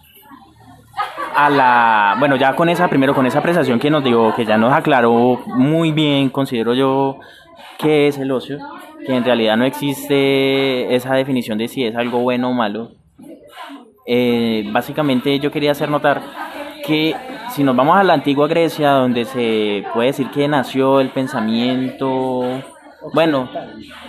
a 1.35 1.49
la, 1.49 2.15
bueno, 2.19 2.35
ya 2.35 2.55
con 2.55 2.69
esa, 2.69 2.87
primero 2.87 3.15
con 3.15 3.25
esa 3.25 3.39
apreciación 3.39 3.79
que 3.79 3.89
nos 3.89 4.03
digo, 4.03 4.33
que 4.35 4.45
ya 4.45 4.57
nos 4.57 4.73
aclaró 4.73 5.39
muy 5.47 5.91
bien, 5.91 6.29
considero 6.29 6.73
yo, 6.73 7.17
qué 7.79 8.07
es 8.07 8.17
el 8.17 8.31
ocio, 8.31 8.59
que 9.05 9.15
en 9.15 9.23
realidad 9.23 9.57
no 9.57 9.65
existe 9.65 10.93
esa 10.95 11.15
definición 11.15 11.57
de 11.57 11.67
si 11.67 11.85
es 11.85 11.95
algo 11.95 12.19
bueno 12.19 12.49
o 12.49 12.53
malo, 12.53 12.91
eh, 14.05 14.69
básicamente 14.71 15.39
yo 15.39 15.51
quería 15.51 15.71
hacer 15.71 15.89
notar 15.89 16.21
que 16.85 17.15
si 17.51 17.63
nos 17.63 17.75
vamos 17.75 17.97
a 17.97 18.03
la 18.03 18.13
antigua 18.13 18.47
Grecia, 18.47 18.91
donde 18.91 19.25
se 19.25 19.85
puede 19.93 20.07
decir 20.07 20.29
que 20.31 20.47
nació 20.47 20.99
el 20.99 21.09
pensamiento, 21.09 22.61
bueno, 23.13 23.49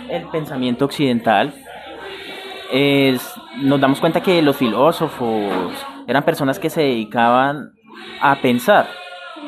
el 0.09 0.27
pensamiento 0.27 0.85
occidental, 0.85 1.53
es, 2.71 3.33
nos 3.57 3.79
damos 3.79 3.99
cuenta 3.99 4.21
que 4.21 4.41
los 4.41 4.55
filósofos 4.57 5.51
eran 6.07 6.23
personas 6.23 6.59
que 6.59 6.69
se 6.69 6.81
dedicaban 6.81 7.73
a 8.21 8.35
pensar. 8.37 8.87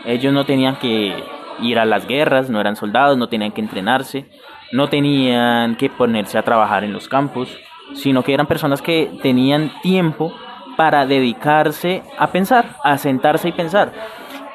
Ellos 0.05 0.33
no 0.33 0.45
tenían 0.45 0.77
que 0.77 1.23
ir 1.61 1.79
a 1.79 1.85
las 1.85 2.07
guerras, 2.07 2.49
no 2.49 2.59
eran 2.59 2.75
soldados, 2.75 3.17
no 3.17 3.29
tenían 3.29 3.51
que 3.51 3.61
entrenarse, 3.61 4.29
no 4.71 4.89
tenían 4.89 5.75
que 5.75 5.89
ponerse 5.89 6.37
a 6.37 6.43
trabajar 6.43 6.83
en 6.83 6.93
los 6.93 7.07
campos, 7.07 7.49
sino 7.93 8.23
que 8.23 8.33
eran 8.33 8.47
personas 8.47 8.81
que 8.81 9.11
tenían 9.21 9.71
tiempo 9.81 10.33
para 10.75 11.05
dedicarse 11.05 12.03
a 12.17 12.27
pensar, 12.27 12.75
a 12.83 12.97
sentarse 12.97 13.49
y 13.49 13.51
pensar. 13.51 13.91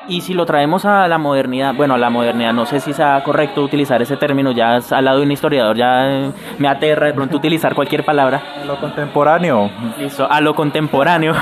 Y 0.08 0.20
si 0.22 0.34
lo 0.34 0.46
traemos 0.46 0.84
a 0.84 1.06
la 1.06 1.18
modernidad, 1.18 1.74
bueno, 1.74 1.94
a 1.94 1.98
la 1.98 2.10
modernidad, 2.10 2.52
no 2.52 2.66
sé 2.66 2.80
si 2.80 2.92
sea 2.92 3.22
correcto 3.22 3.62
utilizar 3.62 4.02
ese 4.02 4.16
término, 4.16 4.50
ya 4.50 4.76
al 4.90 5.04
lado 5.04 5.18
de 5.18 5.24
un 5.24 5.32
historiador, 5.32 5.76
ya 5.76 6.32
me 6.58 6.68
aterra 6.68 7.06
de 7.06 7.14
pronto 7.14 7.36
utilizar 7.36 7.74
cualquier 7.74 8.04
palabra. 8.04 8.42
A 8.60 8.64
lo 8.64 8.80
contemporáneo. 8.80 9.70
Listo, 9.98 10.30
a 10.30 10.40
lo 10.40 10.54
contemporáneo. 10.54 11.34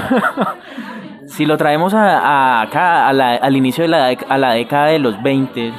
si 1.26 1.46
lo 1.46 1.56
traemos 1.56 1.94
a, 1.94 2.60
acá, 2.60 3.08
al 3.08 3.56
inicio 3.56 3.82
de 3.82 3.88
la, 3.88 4.08
a 4.28 4.38
la 4.38 4.52
década 4.52 4.86
de 4.86 4.98
los 4.98 5.22
20, 5.22 5.72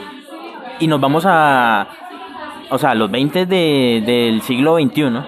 y 0.80 0.88
nos 0.88 1.00
vamos 1.00 1.26
a, 1.28 1.88
o 2.72 2.78
sea, 2.80 2.96
los 2.96 3.12
20 3.12 3.46
de, 3.46 4.04
del 4.04 4.42
siglo 4.42 4.78
XXI, 4.78 5.22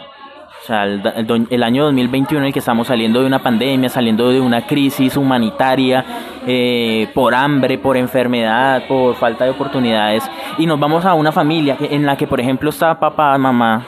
o 0.64 0.66
sea, 0.66 0.86
el, 0.86 1.64
año 1.64 1.84
2021 1.84 2.40
en 2.40 2.48
el 2.48 2.54
que 2.54 2.60
estamos 2.60 2.88
saliendo 2.88 3.20
de 3.20 3.28
una 3.28 3.40
pandemia, 3.40 3.90
saliendo 3.90 4.30
de 4.30 4.40
una 4.40 4.66
crisis 4.66 5.18
humanitaria, 5.18 6.06
eh, 6.48 7.10
por 7.14 7.36
hambre, 7.36 7.78
por 7.78 7.98
enfermedad, 7.98 8.88
por 8.88 9.16
falta 9.16 9.44
de 9.44 9.52
oportunidades, 9.52 10.24
y 10.58 10.66
nos 10.66 10.80
vamos 10.80 11.04
a 11.04 11.16
una 11.16 11.34
familia 11.34 11.76
en 11.82 12.06
la 12.06 12.16
que, 12.16 12.28
por 12.28 12.40
ejemplo, 12.40 12.70
está 12.70 12.98
papá, 12.98 13.38
mamá, 13.38 13.86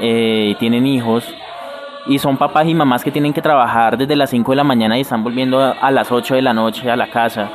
eh, 0.00 0.56
tienen 0.58 0.86
hijos, 0.86 1.26
y 2.06 2.18
son 2.18 2.38
papás 2.38 2.66
y 2.66 2.74
mamás 2.74 3.04
que 3.04 3.10
tienen 3.10 3.34
que 3.34 3.42
trabajar 3.42 3.98
desde 3.98 4.16
las 4.16 4.30
5 4.30 4.52
de 4.52 4.56
la 4.56 4.64
mañana 4.64 4.96
y 4.96 5.02
están 5.02 5.22
volviendo 5.22 5.60
a 5.60 5.90
las 5.90 6.10
8 6.10 6.36
de 6.36 6.42
la 6.42 6.54
noche 6.54 6.90
a 6.90 6.96
la 6.96 7.08
casa. 7.08 7.50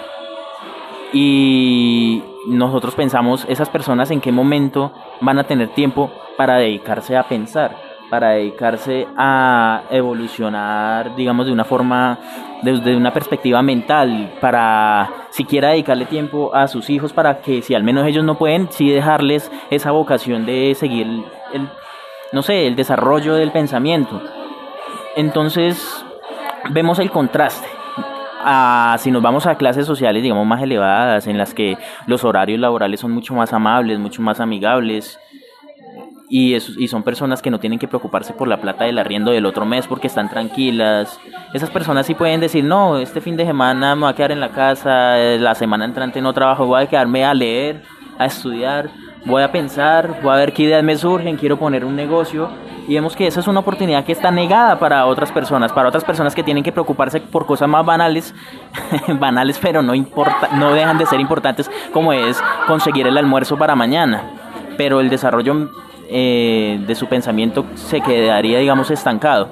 Y 1.11 2.21
nosotros 2.49 2.95
pensamos, 2.95 3.45
esas 3.47 3.69
personas 3.69 4.11
en 4.11 4.21
qué 4.21 4.31
momento 4.31 4.91
van 5.21 5.39
a 5.39 5.43
tener 5.43 5.69
tiempo 5.69 6.11
para 6.35 6.55
dedicarse 6.55 7.15
a 7.15 7.23
pensar, 7.23 7.75
para 8.09 8.31
dedicarse 8.31 9.07
a 9.15 9.83
evolucionar, 9.91 11.15
digamos, 11.15 11.45
de 11.45 11.51
una 11.51 11.63
forma, 11.63 12.17
desde 12.63 12.97
una 12.97 13.13
perspectiva 13.13 13.61
mental, 13.61 14.33
para 14.41 15.09
siquiera 15.29 15.69
dedicarle 15.69 16.05
tiempo 16.05 16.53
a 16.55 16.67
sus 16.67 16.89
hijos, 16.89 17.13
para 17.13 17.39
que 17.41 17.61
si 17.61 17.75
al 17.75 17.83
menos 17.83 18.07
ellos 18.07 18.23
no 18.23 18.37
pueden, 18.37 18.71
sí 18.71 18.89
dejarles 18.89 19.51
esa 19.69 19.91
vocación 19.91 20.45
de 20.45 20.73
seguir 20.75 21.23
el, 21.53 21.69
no 22.31 22.41
sé, 22.41 22.65
el 22.67 22.75
desarrollo 22.75 23.35
del 23.35 23.51
pensamiento. 23.51 24.21
Entonces, 25.15 26.03
vemos 26.71 26.99
el 26.99 27.11
contraste. 27.11 27.78
Si 28.99 29.11
nos 29.11 29.21
vamos 29.21 29.45
a 29.45 29.55
clases 29.55 29.85
sociales, 29.85 30.23
digamos, 30.23 30.45
más 30.45 30.61
elevadas, 30.61 31.27
en 31.27 31.37
las 31.37 31.53
que 31.53 31.77
los 32.07 32.23
horarios 32.23 32.59
laborales 32.59 32.99
son 32.99 33.11
mucho 33.11 33.33
más 33.33 33.53
amables, 33.53 33.99
mucho 33.99 34.21
más 34.21 34.39
amigables, 34.39 35.19
y, 36.29 36.55
y 36.55 36.87
son 36.87 37.03
personas 37.03 37.41
que 37.41 37.49
no 37.49 37.59
tienen 37.59 37.79
que 37.79 37.87
preocuparse 37.87 38.33
por 38.33 38.47
la 38.47 38.61
plata 38.61 38.83
del 38.83 38.99
arriendo 38.99 39.31
del 39.31 39.47
otro 39.47 39.65
mes 39.65 39.87
porque 39.87 40.07
están 40.07 40.29
tranquilas. 40.29 41.19
Esas 41.53 41.71
personas 41.71 42.05
sí 42.05 42.13
pueden 42.13 42.39
decir, 42.39 42.63
no, 42.63 42.99
este 42.99 43.19
fin 43.19 43.35
de 43.35 43.45
semana 43.45 43.95
me 43.95 44.01
voy 44.03 44.11
a 44.11 44.15
quedar 44.15 44.31
en 44.31 44.39
la 44.39 44.49
casa, 44.49 45.17
la 45.17 45.55
semana 45.55 45.85
entrante 45.85 46.21
no 46.21 46.31
trabajo, 46.31 46.67
voy 46.67 46.83
a 46.83 46.87
quedarme 46.87 47.25
a 47.25 47.33
leer, 47.33 47.81
a 48.19 48.27
estudiar, 48.27 48.91
voy 49.25 49.43
a 49.43 49.51
pensar, 49.51 50.21
voy 50.21 50.33
a 50.33 50.37
ver 50.37 50.53
qué 50.53 50.63
ideas 50.63 50.83
me 50.83 50.95
surgen, 50.95 51.37
quiero 51.37 51.57
poner 51.57 51.85
un 51.85 51.95
negocio. 51.95 52.49
Y 52.87 52.95
vemos 52.95 53.15
que 53.15 53.27
esa 53.27 53.39
es 53.39 53.47
una 53.47 53.59
oportunidad 53.59 54.03
que 54.03 54.11
está 54.11 54.31
negada 54.31 54.79
para 54.79 55.05
otras 55.05 55.31
personas, 55.31 55.71
para 55.71 55.89
otras 55.89 56.03
personas 56.03 56.33
que 56.33 56.41
tienen 56.43 56.63
que 56.63 56.71
preocuparse 56.71 57.21
por 57.21 57.45
cosas 57.45 57.69
más 57.69 57.85
banales, 57.85 58.33
banales 59.19 59.59
pero 59.61 59.83
no, 59.83 59.93
importa, 59.93 60.49
no 60.53 60.73
dejan 60.73 60.97
de 60.97 61.05
ser 61.05 61.19
importantes, 61.19 61.69
como 61.93 62.13
es 62.13 62.41
conseguir 62.65 63.05
el 63.05 63.17
almuerzo 63.17 63.57
para 63.57 63.75
mañana. 63.75 64.23
Pero 64.75 65.01
el 65.01 65.09
desarrollo 65.09 65.69
eh, 66.09 66.83
de 66.87 66.95
su 66.95 67.05
pensamiento 67.05 67.65
se 67.75 68.01
quedaría, 68.01 68.57
digamos, 68.57 68.89
estancado. 68.89 69.49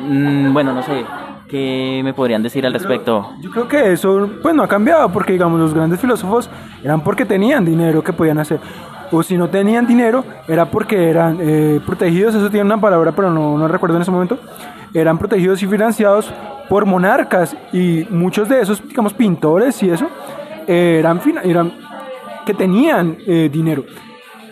Mm, 0.00 0.54
bueno, 0.54 0.72
no 0.72 0.82
sé, 0.82 1.04
¿qué 1.48 2.00
me 2.04 2.14
podrían 2.14 2.42
decir 2.42 2.64
al 2.66 2.72
respecto? 2.72 3.32
Yo 3.40 3.50
creo 3.50 3.66
que 3.66 3.92
eso, 3.92 4.30
pues 4.42 4.54
no 4.54 4.62
ha 4.62 4.68
cambiado, 4.68 5.10
porque 5.10 5.32
digamos, 5.32 5.58
los 5.58 5.74
grandes 5.74 6.00
filósofos 6.00 6.48
eran 6.84 7.00
porque 7.02 7.24
tenían 7.24 7.64
dinero 7.64 8.02
que 8.02 8.12
podían 8.12 8.38
hacer. 8.38 8.60
o 9.10 9.22
si 9.22 9.38
no 9.38 9.48
tenían 9.48 9.86
dinero, 9.86 10.22
era 10.46 10.66
porque 10.66 11.08
eran 11.08 11.38
eh, 11.40 11.80
protegidos, 11.84 12.34
eso 12.34 12.50
tiene 12.50 12.66
una 12.66 12.80
palabra, 12.80 13.12
pero 13.12 13.30
no, 13.30 13.56
no 13.56 13.66
recuerdo 13.66 13.96
en 13.96 14.02
ese 14.02 14.10
momento, 14.10 14.38
eran 14.92 15.18
protegidos 15.18 15.62
y 15.62 15.66
financiados 15.66 16.32
por 16.68 16.84
monarcas 16.84 17.56
y 17.72 18.06
muchos 18.10 18.48
de 18.50 18.60
esos, 18.60 18.86
digamos, 18.86 19.14
pintores 19.14 19.82
y 19.82 19.90
eso, 19.90 20.06
eran, 20.66 21.20
eran 21.42 21.72
que 22.44 22.52
tenían 22.52 23.16
eh, 23.26 23.48
dinero. 23.50 23.84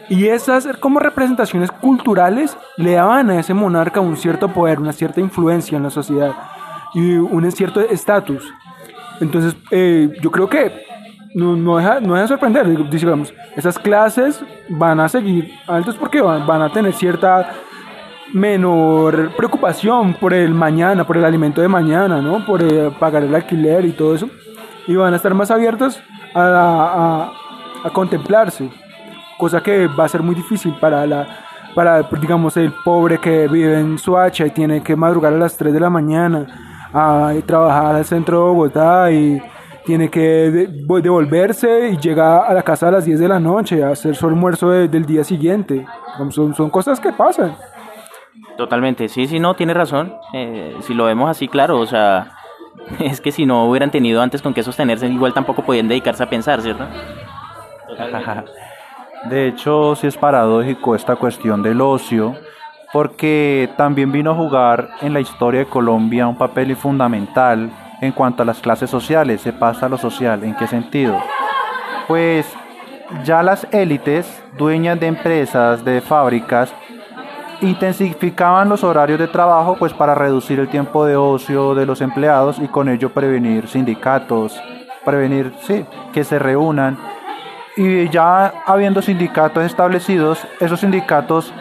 Y 0.09 0.28
esas 0.28 0.68
como 0.78 1.01
representaciones 1.01 1.70
culturales 1.70 2.57
le 2.76 2.92
daban 2.92 3.28
a 3.28 3.40
ese 3.40 3.55
monarca 3.55 4.01
un 4.01 4.16
cierto 4.16 4.49
poder, 4.49 4.78
una 4.78 4.92
cierta 4.92 5.20
influencia 5.20 5.76
en 5.76 5.82
la 5.82 5.90
sociedad 5.90 6.32
y 6.95 7.14
un 7.14 7.51
cierto 7.53 7.80
estatus. 7.80 8.53
Entonces, 9.20 9.57
eh, 9.70 10.12
yo 10.20 10.30
creo 10.30 10.49
que 10.49 10.87
no, 11.34 11.57
no, 11.57 11.76
deja, 11.76 12.01
no 12.01 12.14
deja 12.14 12.28
sorprender, 12.28 12.66
digamos, 12.89 13.32
esas 13.57 13.78
clases 13.78 14.43
van 14.68 15.01
a 15.01 15.09
seguir 15.09 15.53
altas 15.66 15.95
porque 15.95 16.20
van, 16.20 16.47
van 16.47 16.62
a 16.62 16.70
tener 16.70 16.93
cierta 16.95 17.51
menor 18.32 19.30
preocupación 19.37 20.14
por 20.14 20.32
el 20.32 20.53
mañana, 20.53 21.07
por 21.07 21.16
el 21.16 21.24
alimento 21.24 21.61
de 21.61 21.68
mañana, 21.68 22.20
¿no? 22.20 22.45
Por 22.45 22.62
eh, 22.62 22.91
pagar 22.99 23.22
el 23.22 23.34
alquiler 23.34 23.84
y 23.84 23.93
todo 23.93 24.14
eso. 24.14 24.28
Y 24.87 24.95
van 24.95 25.12
a 25.12 25.16
estar 25.16 25.34
más 25.34 25.51
abiertos 25.51 26.01
a, 26.34 26.41
a, 26.43 27.87
a, 27.87 27.91
contemplarse, 27.91 28.70
cosa 29.39 29.62
que 29.62 29.87
va 29.89 30.05
a 30.05 30.09
ser 30.09 30.22
muy 30.22 30.34
difícil 30.34 30.74
para 30.80 31.07
la 31.07 31.26
para 31.74 32.03
digamos 32.03 32.57
el 32.57 32.72
pobre 32.72 33.18
que 33.18 33.47
vive 33.49 33.78
en 33.78 33.99
Suacha 33.99 34.47
y 34.47 34.51
tiene 34.51 34.82
que 34.82 34.97
madrugar 34.97 35.34
a 35.34 35.37
las 35.37 35.59
3 35.59 35.74
de 35.74 35.80
la 35.80 35.91
mañana 35.91 36.47
a 36.99 37.34
trabajar 37.44 37.94
al 37.97 38.05
centro 38.07 38.38
de 38.38 38.44
Bogotá 38.44 39.11
y 39.11 39.42
tiene 39.84 40.09
que 40.09 40.68
devolverse 40.88 41.90
y 41.90 41.99
llega 41.99 42.47
a 42.47 42.55
la 42.55 42.62
casa 42.62 42.88
a 42.88 42.90
las 42.90 43.05
10 43.05 43.20
de 43.20 43.28
la 43.28 43.38
noche 43.38 43.84
a 43.84 43.90
hacer 43.90 44.16
su 44.16 44.26
almuerzo 44.26 44.70
del 44.70 45.05
día 45.05 45.22
siguiente. 45.22 45.86
Son, 46.30 46.55
son 46.55 46.70
cosas 46.70 46.99
que 46.99 47.12
pasan. 47.12 47.55
Totalmente, 48.57 49.09
sí, 49.09 49.26
sí, 49.26 49.38
no, 49.38 49.55
tiene 49.55 49.74
razón. 49.74 50.14
Eh, 50.32 50.74
si 50.80 50.94
lo 50.94 51.05
vemos 51.05 51.28
así, 51.28 51.49
claro, 51.49 51.78
o 51.78 51.86
sea, 51.86 52.32
es 53.01 53.20
que 53.20 53.30
si 53.30 53.44
no 53.44 53.66
hubieran 53.66 53.90
tenido 53.90 54.22
antes 54.22 54.40
con 54.40 54.55
qué 54.55 54.62
sostenerse, 54.62 55.07
igual 55.07 55.34
tampoco 55.34 55.62
podían 55.62 55.88
dedicarse 55.88 56.22
a 56.22 56.30
pensar, 56.30 56.62
¿cierto? 56.62 56.86
De 59.28 59.49
hecho, 59.49 59.94
sí 59.97 60.07
es 60.07 60.16
paradójico 60.16 60.94
esta 60.94 61.16
cuestión 61.16 61.62
del 61.62 61.80
ocio, 61.80 62.36
porque 62.93 63.70
también 63.76 64.12
vino 64.12 64.30
a 64.30 64.34
jugar 64.34 64.91
en 65.01 65.12
la 65.12 65.20
historia 65.20 65.61
de 65.61 65.66
Colombia 65.66 66.26
un 66.26 66.39
papel 66.39 66.76
fundamental 66.76 67.70
en 68.01 68.12
cuanto 68.12 68.43
a 68.43 68.47
las 68.47 68.61
clases 68.61 68.91
sociales, 68.91 69.41
se 69.41 69.53
pasa 69.53 69.87
a 69.87 69.89
lo 69.89 69.99
social, 69.99 70.45
¿en 70.45 70.55
qué 70.55 70.66
sentido? 70.66 71.18
Pues 72.07 72.47
ya 73.24 73.43
las 73.43 73.66
élites, 73.72 74.43
dueñas 74.57 75.01
de 75.01 75.07
empresas, 75.07 75.84
de 75.84 76.01
fábricas, 76.01 76.72
intensificaban 77.61 78.68
los 78.68 78.84
horarios 78.84 79.18
de 79.18 79.28
trabajo 79.28 79.76
pues 79.78 79.93
para 79.95 80.14
reducir 80.14 80.61
el 80.61 80.68
tiempo 80.68 81.07
de 81.07 81.16
ocio 81.16 81.74
de 81.74 81.87
los 81.87 82.01
empleados 82.01 82.59
y 82.59 82.68
con 82.68 82.89
ello 82.89 83.11
prevenir 83.11 83.68
sindicatos, 83.68 84.61
prevenir 85.05 85.53
sí, 85.62 85.84
que 86.12 86.24
se 86.24 86.39
reúnan. 86.39 86.99
Y 87.76 88.09
ya 88.09 88.53
habiendo 88.66 89.03
sindicatos 89.03 89.64
establecidos, 89.64 90.47
esos 90.61 90.80
sindicatos 90.80 91.53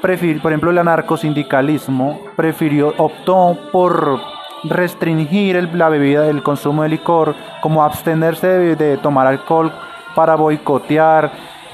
prefir, 0.00 0.40
por 0.40 0.52
ejemplo 0.52 0.70
el 0.70 0.78
anarcosindicalismo 0.78 2.20
prefirió 2.36 2.94
optó 2.98 3.56
por 3.72 4.20
restringir 4.64 5.68
la 5.74 5.88
bebida 5.88 6.22
del 6.22 6.42
consumo 6.42 6.82
de 6.82 6.88
licor, 6.88 7.34
como 7.60 7.84
abstenerse 7.84 8.76
de 8.76 8.96
tomar 8.96 9.26
alcohol 9.26 9.72
para 10.14 10.34
boicotear 10.34 11.30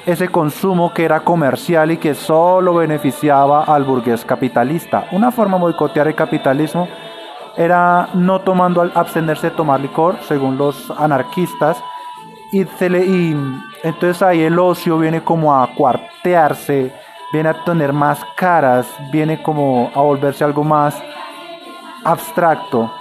ese 0.06 0.28
consumo 0.28 0.92
que 0.92 1.04
era 1.04 1.20
comercial 1.20 1.90
y 1.90 1.96
que 1.96 2.14
solo 2.14 2.74
beneficiaba 2.74 3.64
al 3.64 3.84
burgués 3.84 4.24
capitalista. 4.24 5.06
Una 5.12 5.30
forma 5.30 5.56
de 5.56 5.62
boicotear 5.62 6.08
el 6.08 6.14
capitalismo 6.14 6.88
era 7.56 8.08
no 8.14 8.40
tomando, 8.40 8.82
abstenerse 8.94 9.50
de 9.50 9.56
tomar 9.56 9.80
licor, 9.80 10.16
según 10.28 10.58
los 10.58 10.90
anarquistas, 10.98 11.82
y 12.52 12.66
entonces 13.82 14.22
ahí 14.22 14.42
el 14.42 14.58
ocio 14.58 14.98
viene 14.98 15.22
como 15.22 15.54
a 15.54 15.66
cuartearse, 15.74 16.92
viene 17.32 17.48
a 17.50 17.64
tener 17.64 17.92
más 17.92 18.24
caras, 18.36 18.86
viene 19.10 19.42
como 19.42 19.90
a 19.94 20.00
volverse 20.00 20.44
algo 20.44 20.64
más 20.64 21.00
abstracto. 22.04 22.92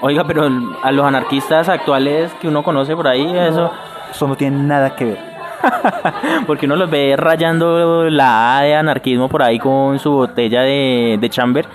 Oiga, 0.00 0.24
pero 0.24 0.48
a 0.82 0.92
los 0.92 1.06
anarquistas 1.06 1.68
actuales 1.68 2.32
que 2.40 2.48
uno 2.48 2.62
conoce 2.62 2.94
por 2.94 3.08
ahí, 3.08 3.36
eso 3.38 3.70
eso 4.14 4.28
no 4.28 4.36
tiene 4.36 4.62
nada 4.62 4.94
que 4.94 5.04
ver. 5.04 5.18
Porque 6.46 6.66
uno 6.66 6.76
los 6.76 6.88
ve 6.88 7.16
rayando 7.16 8.08
la 8.08 8.58
A 8.58 8.62
de 8.62 8.76
anarquismo 8.76 9.28
por 9.28 9.42
ahí 9.42 9.58
con 9.58 9.98
su 9.98 10.12
botella 10.12 10.60
de, 10.60 11.18
de 11.20 11.30
chamber. 11.30 11.66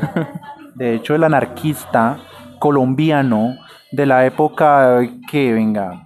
de 0.74 0.94
hecho, 0.94 1.14
el 1.14 1.24
anarquista 1.24 2.18
colombiano 2.58 3.56
de 3.90 4.06
la 4.06 4.26
época 4.26 5.00
que, 5.30 5.52
venga, 5.52 6.04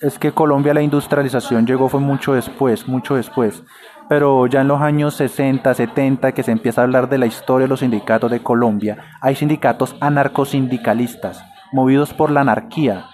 es 0.00 0.18
que 0.18 0.32
Colombia 0.32 0.74
la 0.74 0.82
industrialización 0.82 1.66
llegó 1.66 1.88
fue 1.88 2.00
mucho 2.00 2.34
después, 2.34 2.88
mucho 2.88 3.16
después. 3.16 3.62
Pero 4.08 4.46
ya 4.46 4.62
en 4.62 4.68
los 4.68 4.80
años 4.80 5.14
60, 5.14 5.74
70, 5.74 6.32
que 6.32 6.42
se 6.42 6.52
empieza 6.52 6.80
a 6.80 6.84
hablar 6.84 7.08
de 7.08 7.18
la 7.18 7.26
historia 7.26 7.64
de 7.64 7.68
los 7.68 7.80
sindicatos 7.80 8.30
de 8.30 8.42
Colombia, 8.42 8.98
hay 9.20 9.34
sindicatos 9.34 9.96
anarcosindicalistas, 10.00 11.44
movidos 11.72 12.14
por 12.14 12.30
la 12.30 12.40
anarquía 12.40 13.04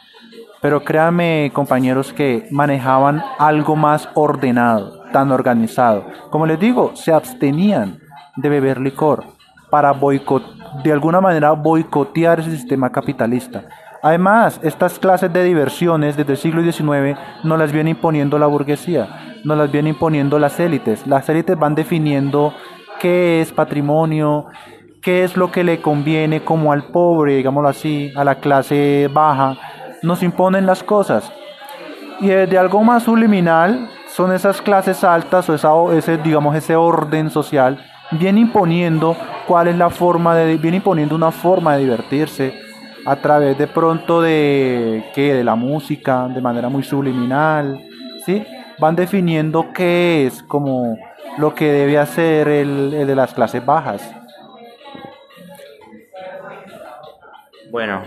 pero 0.65 0.83
créanme, 0.83 1.51
compañeros, 1.53 2.15
que 2.15 2.49
manejaban 2.51 3.23
algo 3.39 3.77
más 3.77 4.09
ordenado, 4.15 5.03
tan 5.13 5.31
organizado. 5.31 6.07
Como 6.31 6.47
les 6.47 6.59
digo, 6.59 6.93
se 6.97 7.13
abstenían 7.13 7.99
de 8.37 8.49
beber 8.49 8.81
licor 8.81 9.25
para 9.69 9.93
de 10.83 10.91
alguna 10.91 11.21
manera 11.21 11.53
boicotear 11.53 12.41
ese 12.41 12.51
sistema 12.53 12.91
capitalista. 12.91 13.67
Además, 14.05 14.61
estas 14.63 14.99
clases 14.99 15.33
de 15.33 15.43
diversiones 15.43 16.15
desde 16.15 16.33
el 16.33 16.39
siglo 16.39 16.63
XIX 16.63 17.19
no 17.43 17.57
las 17.57 17.73
viene 17.73 17.89
imponiendo 17.89 18.39
la 18.39 18.45
burguesía, 18.45 19.39
no 19.45 19.57
las 19.57 19.73
viene 19.73 19.89
imponiendo 19.89 20.39
las 20.39 20.61
élites. 20.61 21.07
Las 21.07 21.27
élites 21.31 21.59
van 21.59 21.75
definiendo 21.75 22.53
qué 23.01 23.41
es 23.41 23.51
patrimonio, 23.51 24.49
qué 25.01 25.25
es 25.25 25.39
lo 25.39 25.51
que 25.51 25.65
le 25.65 25.81
conviene 25.81 26.45
como 26.45 26.71
al 26.71 26.89
pobre, 26.89 27.37
digámoslo 27.37 27.71
así, 27.71 28.13
a 28.15 28.25
la 28.25 28.35
clase 28.35 29.09
baja 29.11 29.57
nos 30.03 30.23
imponen 30.23 30.67
las 30.67 30.83
cosas. 30.83 31.33
Y 32.21 32.27
de 32.27 32.59
algo 32.59 32.85
más 32.85 33.05
subliminal 33.05 33.89
son 34.09 34.33
esas 34.33 34.61
clases 34.61 35.03
altas 35.03 35.49
o 35.49 35.93
ese, 35.95 36.19
digamos, 36.19 36.55
ese 36.55 36.77
orden 36.77 37.31
social, 37.31 37.83
viene 38.11 38.41
imponiendo 38.41 39.17
cuál 39.47 39.69
es 39.69 39.79
la 39.79 39.89
forma 39.89 40.35
de, 40.35 40.61
imponiendo 40.63 41.15
una 41.15 41.31
forma 41.31 41.75
de 41.77 41.85
divertirse 41.85 42.64
a 43.07 43.17
través 43.17 43.59
de 43.59 43.67
pronto 43.67 44.21
de, 44.23 45.05
¿qué? 45.15 45.35
de 45.35 45.45
la 45.45 45.55
música, 45.55 46.29
de 46.29 46.41
manera 46.41 46.69
muy 46.69 46.83
subliminal, 46.83 47.81
¿sí? 48.25 48.45
Van 48.79 48.97
definiendo 48.97 49.73
qué 49.73 50.27
es 50.27 50.43
como 50.43 50.99
lo 51.39 51.55
que 51.55 51.71
debe 51.71 51.99
hacer 51.99 52.49
el, 52.49 52.95
el 52.95 53.07
de 53.07 53.15
las 53.15 53.35
clases 53.35 53.65
bajas. 53.65 54.11
Bueno, 57.71 58.03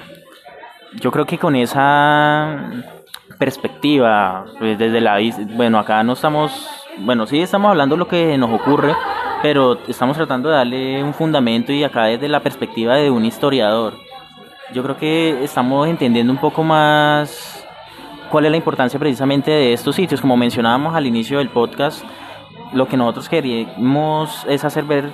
yo 1.02 1.12
creo 1.12 1.26
que 1.26 1.38
con 1.38 1.56
esa 1.56 2.72
perspectiva, 3.38 4.46
pues 4.58 4.78
desde 4.78 5.02
la 5.02 5.20
bueno, 5.56 5.78
acá 5.78 6.04
no 6.04 6.14
estamos, 6.14 6.70
bueno, 7.00 7.28
sí 7.28 7.42
estamos 7.42 7.70
hablando 7.70 7.96
de 7.96 8.00
lo 8.00 8.08
que 8.08 8.38
nos 8.38 8.50
ocurre, 8.50 8.96
pero 9.42 9.78
estamos 9.88 10.18
tratando 10.18 10.50
de 10.50 10.56
darle 10.56 11.04
un 11.04 11.14
fundamento 11.14 11.72
y 11.72 11.84
acá 11.84 12.06
desde 12.06 12.28
la 12.28 12.40
perspectiva 12.40 12.96
de 12.96 13.12
un 13.12 13.26
historiador. 13.26 14.07
Yo 14.74 14.84
creo 14.84 14.98
que 14.98 15.44
estamos 15.44 15.88
entendiendo 15.88 16.32
un 16.34 16.40
poco 16.40 16.62
más 16.62 17.66
cuál 18.30 18.46
es 18.46 18.52
la 18.52 18.58
importancia 18.58 19.00
precisamente 19.00 19.50
de 19.50 19.72
estos 19.72 19.96
sitios. 19.96 20.20
Como 20.20 20.36
mencionábamos 20.36 20.94
al 20.94 21.08
inicio 21.08 21.38
del 21.38 21.50
podcast, 21.50 22.04
lo 22.74 22.88
que 22.88 22.98
nosotros 22.98 23.30
queremos 23.30 24.46
es 24.50 24.66
hacer 24.66 24.84
ver, 24.84 25.10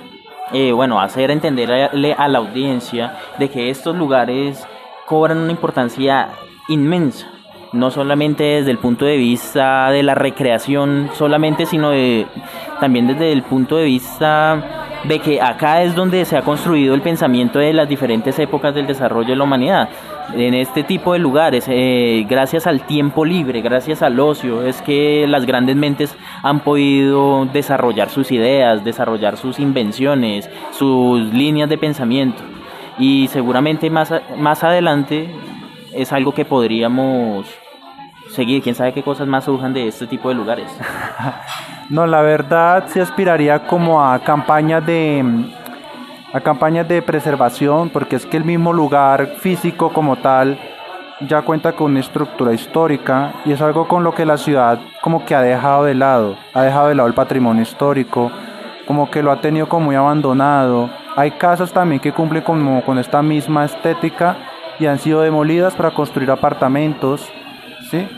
eh, 0.52 0.72
bueno, 0.72 1.00
hacer 1.00 1.30
entenderle 1.30 2.14
a 2.14 2.26
la 2.26 2.38
audiencia 2.38 3.16
de 3.38 3.48
que 3.48 3.70
estos 3.70 3.94
lugares 3.94 4.66
cobran 5.06 5.38
una 5.38 5.52
importancia 5.52 6.30
inmensa, 6.68 7.28
no 7.72 7.92
solamente 7.92 8.42
desde 8.42 8.72
el 8.72 8.78
punto 8.78 9.04
de 9.04 9.16
vista 9.16 9.88
de 9.90 10.02
la 10.02 10.16
recreación 10.16 11.10
solamente, 11.14 11.64
sino 11.66 11.90
de, 11.90 12.26
también 12.80 13.06
desde 13.06 13.30
el 13.30 13.44
punto 13.44 13.76
de 13.76 13.84
vista 13.84 14.83
de 15.08 15.18
que 15.18 15.40
acá 15.40 15.82
es 15.82 15.94
donde 15.94 16.24
se 16.24 16.36
ha 16.36 16.42
construido 16.42 16.94
el 16.94 17.02
pensamiento 17.02 17.58
de 17.58 17.72
las 17.72 17.88
diferentes 17.88 18.38
épocas 18.38 18.74
del 18.74 18.86
desarrollo 18.86 19.28
de 19.28 19.36
la 19.36 19.44
humanidad. 19.44 19.88
En 20.34 20.54
este 20.54 20.82
tipo 20.82 21.12
de 21.12 21.18
lugares, 21.18 21.66
eh, 21.68 22.24
gracias 22.28 22.66
al 22.66 22.86
tiempo 22.86 23.24
libre, 23.24 23.60
gracias 23.60 24.02
al 24.02 24.18
ocio, 24.18 24.66
es 24.66 24.80
que 24.80 25.26
las 25.28 25.44
grandes 25.44 25.76
mentes 25.76 26.16
han 26.42 26.60
podido 26.60 27.44
desarrollar 27.46 28.08
sus 28.08 28.32
ideas, 28.32 28.84
desarrollar 28.84 29.36
sus 29.36 29.58
invenciones, 29.58 30.48
sus 30.72 31.20
líneas 31.32 31.68
de 31.68 31.76
pensamiento 31.76 32.42
y 32.98 33.28
seguramente 33.28 33.90
más, 33.90 34.12
más 34.36 34.64
adelante 34.64 35.28
es 35.92 36.12
algo 36.12 36.32
que 36.32 36.44
podríamos 36.44 37.46
seguir. 38.30 38.62
Quién 38.62 38.74
sabe 38.74 38.92
qué 38.92 39.02
cosas 39.02 39.26
más 39.26 39.44
surjan 39.44 39.74
de 39.74 39.88
este 39.88 40.06
tipo 40.06 40.28
de 40.28 40.34
lugares. 40.34 40.70
no, 41.90 42.06
la 42.06 42.22
verdad 42.22 42.86
se 42.86 43.00
aspiraría 43.00 43.66
como 43.66 44.04
a 44.04 44.18
campañas 44.20 44.84
de 44.86 45.24
a 46.32 46.40
campañas 46.40 46.88
de 46.88 47.00
preservación, 47.00 47.90
porque 47.90 48.16
es 48.16 48.26
que 48.26 48.36
el 48.36 48.44
mismo 48.44 48.72
lugar 48.72 49.36
físico 49.38 49.92
como 49.92 50.16
tal 50.16 50.58
ya 51.20 51.42
cuenta 51.42 51.72
con 51.72 51.92
una 51.92 52.00
estructura 52.00 52.52
histórica 52.52 53.34
y 53.44 53.52
es 53.52 53.62
algo 53.62 53.86
con 53.86 54.02
lo 54.02 54.14
que 54.14 54.26
la 54.26 54.36
ciudad 54.36 54.80
como 55.00 55.24
que 55.24 55.36
ha 55.36 55.42
dejado 55.42 55.84
de 55.84 55.94
lado, 55.94 56.36
ha 56.52 56.62
dejado 56.62 56.88
de 56.88 56.96
lado 56.96 57.08
el 57.08 57.14
patrimonio 57.14 57.62
histórico, 57.62 58.32
como 58.86 59.10
que 59.10 59.22
lo 59.22 59.30
ha 59.30 59.40
tenido 59.40 59.68
como 59.68 59.86
muy 59.86 59.94
abandonado. 59.94 60.90
Hay 61.14 61.32
casas 61.32 61.72
también 61.72 62.00
que 62.00 62.12
cumplen 62.12 62.42
como 62.42 62.82
con 62.82 62.98
esta 62.98 63.22
misma 63.22 63.64
estética 63.64 64.36
y 64.80 64.86
han 64.86 64.98
sido 64.98 65.20
demolidas 65.20 65.74
para 65.74 65.92
construir 65.92 66.30
apartamentos. 66.30 67.30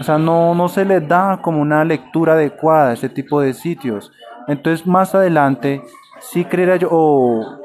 O 0.00 0.02
sea, 0.02 0.18
no, 0.18 0.54
no 0.54 0.68
se 0.68 0.84
les 0.84 1.06
da 1.06 1.40
como 1.42 1.60
una 1.60 1.84
lectura 1.84 2.34
adecuada 2.34 2.90
a 2.90 2.92
ese 2.92 3.08
tipo 3.08 3.40
de 3.40 3.54
sitios. 3.54 4.12
Entonces, 4.48 4.86
más 4.86 5.14
adelante, 5.14 5.82
sí 6.20 6.44
creería 6.44 6.76
yo, 6.76 6.88
o 6.90 7.60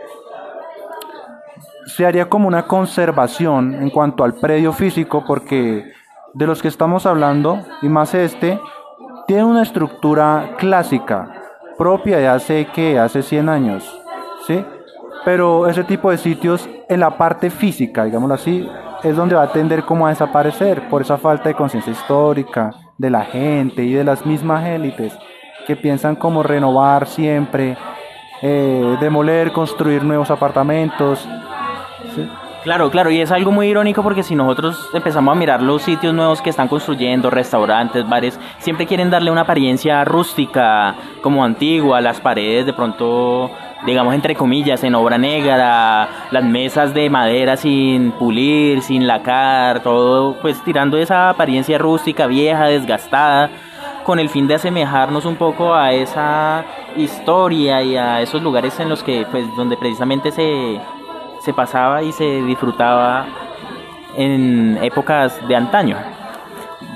se 1.86 2.06
haría 2.06 2.30
como 2.30 2.48
una 2.48 2.68
conservación 2.68 3.76
en 3.76 3.90
cuanto 3.90 4.24
al 4.24 4.34
predio 4.36 4.74
físico, 4.74 5.24
porque 5.26 5.92
de 6.34 6.48
los 6.48 6.62
que 6.62 6.68
estamos 6.68 7.06
hablando, 7.06 7.60
y 7.82 7.90
más 7.90 8.14
este, 8.14 8.60
tiene 9.28 9.44
una 9.44 9.64
estructura 9.64 10.56
clásica, 10.58 11.34
propia 11.78 12.18
de 12.18 12.28
hace 12.28 12.68
que 12.68 13.00
hace 13.00 13.22
100 13.22 13.50
años, 13.50 14.02
¿sí? 14.48 14.64
Pero 15.26 15.68
ese 15.68 15.84
tipo 15.84 16.10
de 16.12 16.18
sitios 16.18 16.70
en 16.90 17.00
la 17.00 17.18
parte 17.18 17.50
física, 17.50 18.06
digámoslo 18.06 18.36
así, 18.36 18.68
es 19.04 19.16
donde 19.16 19.36
va 19.36 19.44
a 19.44 19.52
tender 19.52 19.84
como 19.84 20.06
a 20.06 20.10
desaparecer 20.10 20.88
por 20.90 21.02
esa 21.02 21.18
falta 21.18 21.50
de 21.50 21.56
conciencia 21.56 21.92
histórica 21.92 22.72
de 22.98 23.10
la 23.10 23.26
gente 23.26 23.84
y 23.84 23.94
de 23.94 24.04
las 24.04 24.26
mismas 24.26 24.66
élites 24.66 25.18
que 25.66 25.76
piensan 25.76 26.16
como 26.16 26.44
renovar 26.44 27.08
siempre, 27.08 27.78
eh, 28.42 28.98
demoler, 29.00 29.52
construir 29.52 30.04
nuevos 30.04 30.30
apartamentos. 30.32 31.28
Claro, 32.64 32.92
claro, 32.92 33.10
y 33.10 33.20
es 33.20 33.32
algo 33.32 33.52
muy 33.52 33.68
irónico 33.68 34.04
porque 34.04 34.22
si 34.22 34.36
nosotros 34.36 34.90
empezamos 34.94 35.36
a 35.36 35.40
mirar 35.40 35.64
los 35.64 35.82
sitios 35.82 36.14
nuevos 36.14 36.44
que 36.44 36.52
están 36.52 36.68
construyendo, 36.68 37.32
restaurantes, 37.32 38.08
bares, 38.08 38.40
siempre 38.60 38.86
quieren 38.86 39.10
darle 39.10 39.32
una 39.32 39.42
apariencia 39.42 40.06
rústica, 40.06 40.96
como 41.24 41.44
antigua, 41.44 42.02
las 42.02 42.22
paredes 42.22 42.68
de 42.68 42.74
pronto 42.74 43.50
digamos 43.86 44.14
entre 44.14 44.36
comillas, 44.36 44.84
en 44.84 44.96
obra 44.96 45.18
negra, 45.18 46.10
las 46.32 46.44
mesas 46.44 46.94
de 46.94 47.10
madera 47.10 47.58
sin 47.58 48.12
pulir, 48.12 48.82
sin 48.82 49.08
lacar, 49.08 49.82
todo 49.82 50.36
pues 50.42 50.64
tirando 50.64 50.98
esa 50.98 51.30
apariencia 51.30 51.78
rústica, 51.78 52.28
vieja, 52.28 52.66
desgastada, 52.66 53.50
con 54.04 54.20
el 54.20 54.30
fin 54.30 54.48
de 54.48 54.56
asemejarnos 54.56 55.26
un 55.26 55.36
poco 55.36 55.74
a 55.74 55.94
esa 55.94 56.66
historia 56.96 57.82
y 57.84 57.96
a 57.96 58.22
esos 58.22 58.42
lugares 58.42 58.80
en 58.80 58.90
los 58.90 59.04
que 59.04 59.26
pues 59.32 59.46
donde 59.56 59.78
precisamente 59.78 60.32
se, 60.32 60.80
se 61.44 61.54
pasaba 61.54 62.04
y 62.04 62.12
se 62.12 62.42
disfrutaba 62.44 63.26
en 64.18 64.78
épocas 64.82 65.40
de 65.48 65.56
antaño. 65.56 65.98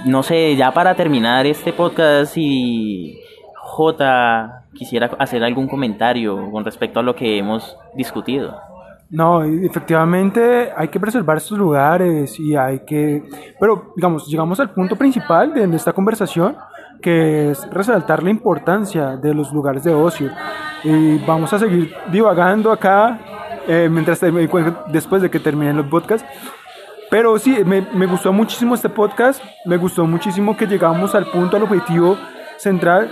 No 0.05 0.21
sé, 0.23 0.55
ya 0.55 0.71
para 0.71 0.95
terminar 0.95 1.45
este 1.45 1.73
podcast 1.73 2.37
y 2.37 3.17
J 3.55 4.64
quisiera 4.75 5.09
hacer 5.17 5.43
algún 5.43 5.67
comentario 5.67 6.51
con 6.51 6.63
respecto 6.63 6.99
a 6.99 7.03
lo 7.03 7.15
que 7.15 7.37
hemos 7.37 7.77
discutido. 7.95 8.55
No, 9.09 9.43
efectivamente 9.43 10.71
hay 10.75 10.87
que 10.87 10.99
preservar 10.99 11.37
estos 11.37 11.57
lugares 11.57 12.39
y 12.39 12.55
hay 12.55 12.79
que... 12.79 13.23
Pero, 13.59 13.93
digamos, 13.95 14.27
llegamos 14.27 14.59
al 14.59 14.71
punto 14.71 14.95
principal 14.95 15.53
de 15.53 15.75
esta 15.75 15.93
conversación, 15.93 16.57
que 17.01 17.51
es 17.51 17.69
resaltar 17.69 18.23
la 18.23 18.31
importancia 18.31 19.15
de 19.15 19.33
los 19.33 19.53
lugares 19.53 19.83
de 19.83 19.93
ocio. 19.93 20.31
Y 20.83 21.19
vamos 21.19 21.53
a 21.53 21.59
seguir 21.59 21.93
divagando 22.11 22.71
acá 22.71 23.19
eh, 23.67 23.87
mientras 23.91 24.19
después 24.91 25.21
de 25.21 25.29
que 25.29 25.39
terminen 25.39 25.77
los 25.77 25.85
podcasts. 25.85 26.27
Pero 27.11 27.37
sí, 27.37 27.63
me, 27.63 27.81
me 27.93 28.07
gustó 28.07 28.33
muchísimo 28.33 28.73
este 28.73 28.89
podcast, 28.89 29.41
me 29.65 29.77
gustó 29.77 30.05
muchísimo 30.07 30.57
que 30.57 30.65
llegamos 30.65 31.13
al 31.13 31.27
punto, 31.27 31.57
al 31.57 31.63
objetivo 31.63 32.17
central 32.57 33.09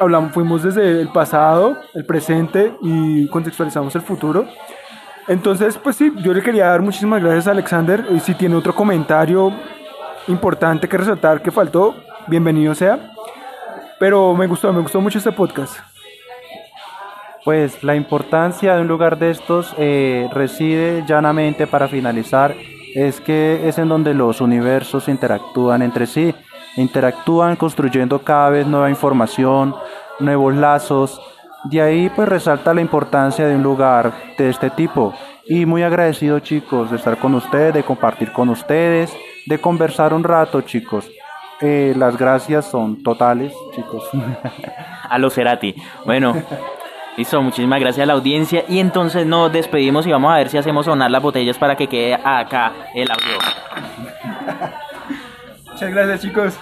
hablamos, 0.00 0.32
fuimos 0.32 0.62
desde 0.62 1.00
el 1.00 1.08
pasado, 1.08 1.76
el 1.94 2.04
presente 2.04 2.74
y 2.82 3.28
contextualizamos 3.28 3.94
el 3.94 4.02
futuro. 4.02 4.46
Entonces, 5.28 5.76
pues 5.78 5.96
sí, 5.96 6.12
yo 6.22 6.32
le 6.32 6.42
quería 6.42 6.66
dar 6.66 6.82
muchísimas 6.82 7.22
gracias 7.22 7.48
a 7.48 7.50
Alexander. 7.50 8.06
Y 8.10 8.20
si 8.20 8.34
tiene 8.34 8.54
otro 8.54 8.74
comentario 8.74 9.52
importante 10.28 10.88
que 10.88 10.96
resaltar 10.96 11.42
que 11.42 11.50
faltó, 11.50 11.94
bienvenido 12.28 12.74
sea. 12.74 13.12
Pero 13.98 14.34
me 14.34 14.46
gustó, 14.46 14.72
me 14.72 14.80
gustó 14.80 15.00
mucho 15.00 15.18
este 15.18 15.32
podcast. 15.32 15.78
Pues 17.44 17.82
la 17.82 17.94
importancia 17.94 18.74
de 18.74 18.82
un 18.82 18.88
lugar 18.88 19.18
de 19.18 19.30
estos 19.30 19.74
eh, 19.78 20.28
reside 20.32 21.04
llanamente 21.06 21.66
para 21.66 21.86
finalizar, 21.86 22.54
es 22.94 23.20
que 23.20 23.68
es 23.68 23.78
en 23.78 23.88
donde 23.88 24.14
los 24.14 24.40
universos 24.40 25.08
interactúan 25.08 25.82
entre 25.82 26.06
sí 26.06 26.34
interactúan 26.76 27.56
construyendo 27.56 28.20
cada 28.20 28.50
vez 28.50 28.66
nueva 28.66 28.90
información, 28.90 29.74
nuevos 30.20 30.54
lazos. 30.54 31.20
De 31.64 31.80
ahí 31.80 32.10
pues 32.14 32.28
resalta 32.28 32.74
la 32.74 32.80
importancia 32.80 33.46
de 33.46 33.56
un 33.56 33.62
lugar 33.62 34.12
de 34.38 34.48
este 34.48 34.70
tipo. 34.70 35.14
Y 35.46 35.66
muy 35.66 35.82
agradecido 35.82 36.40
chicos 36.40 36.90
de 36.90 36.96
estar 36.96 37.18
con 37.18 37.34
ustedes, 37.34 37.74
de 37.74 37.82
compartir 37.82 38.32
con 38.32 38.48
ustedes, 38.48 39.16
de 39.46 39.58
conversar 39.58 40.12
un 40.12 40.24
rato 40.24 40.60
chicos. 40.62 41.10
Eh, 41.60 41.94
las 41.96 42.16
gracias 42.16 42.66
son 42.66 43.02
totales 43.02 43.52
chicos. 43.74 44.04
a 45.08 45.18
los 45.18 45.34
Cerati. 45.34 45.74
Bueno. 46.04 46.34
Listo, 47.16 47.40
muchísimas 47.40 47.80
gracias 47.80 48.02
a 48.02 48.06
la 48.06 48.12
audiencia 48.12 48.64
y 48.68 48.78
entonces 48.78 49.26
nos 49.26 49.50
despedimos 49.50 50.06
y 50.06 50.12
vamos 50.12 50.30
a 50.30 50.36
ver 50.36 50.50
si 50.50 50.58
hacemos 50.58 50.84
sonar 50.84 51.10
las 51.10 51.22
botellas 51.22 51.56
para 51.56 51.74
que 51.74 51.86
quede 51.86 52.12
acá 52.12 52.72
el 52.94 53.10
audio. 53.10 53.38
Muchas 55.76 55.90
gracias 55.90 56.20
chicos. 56.22 56.58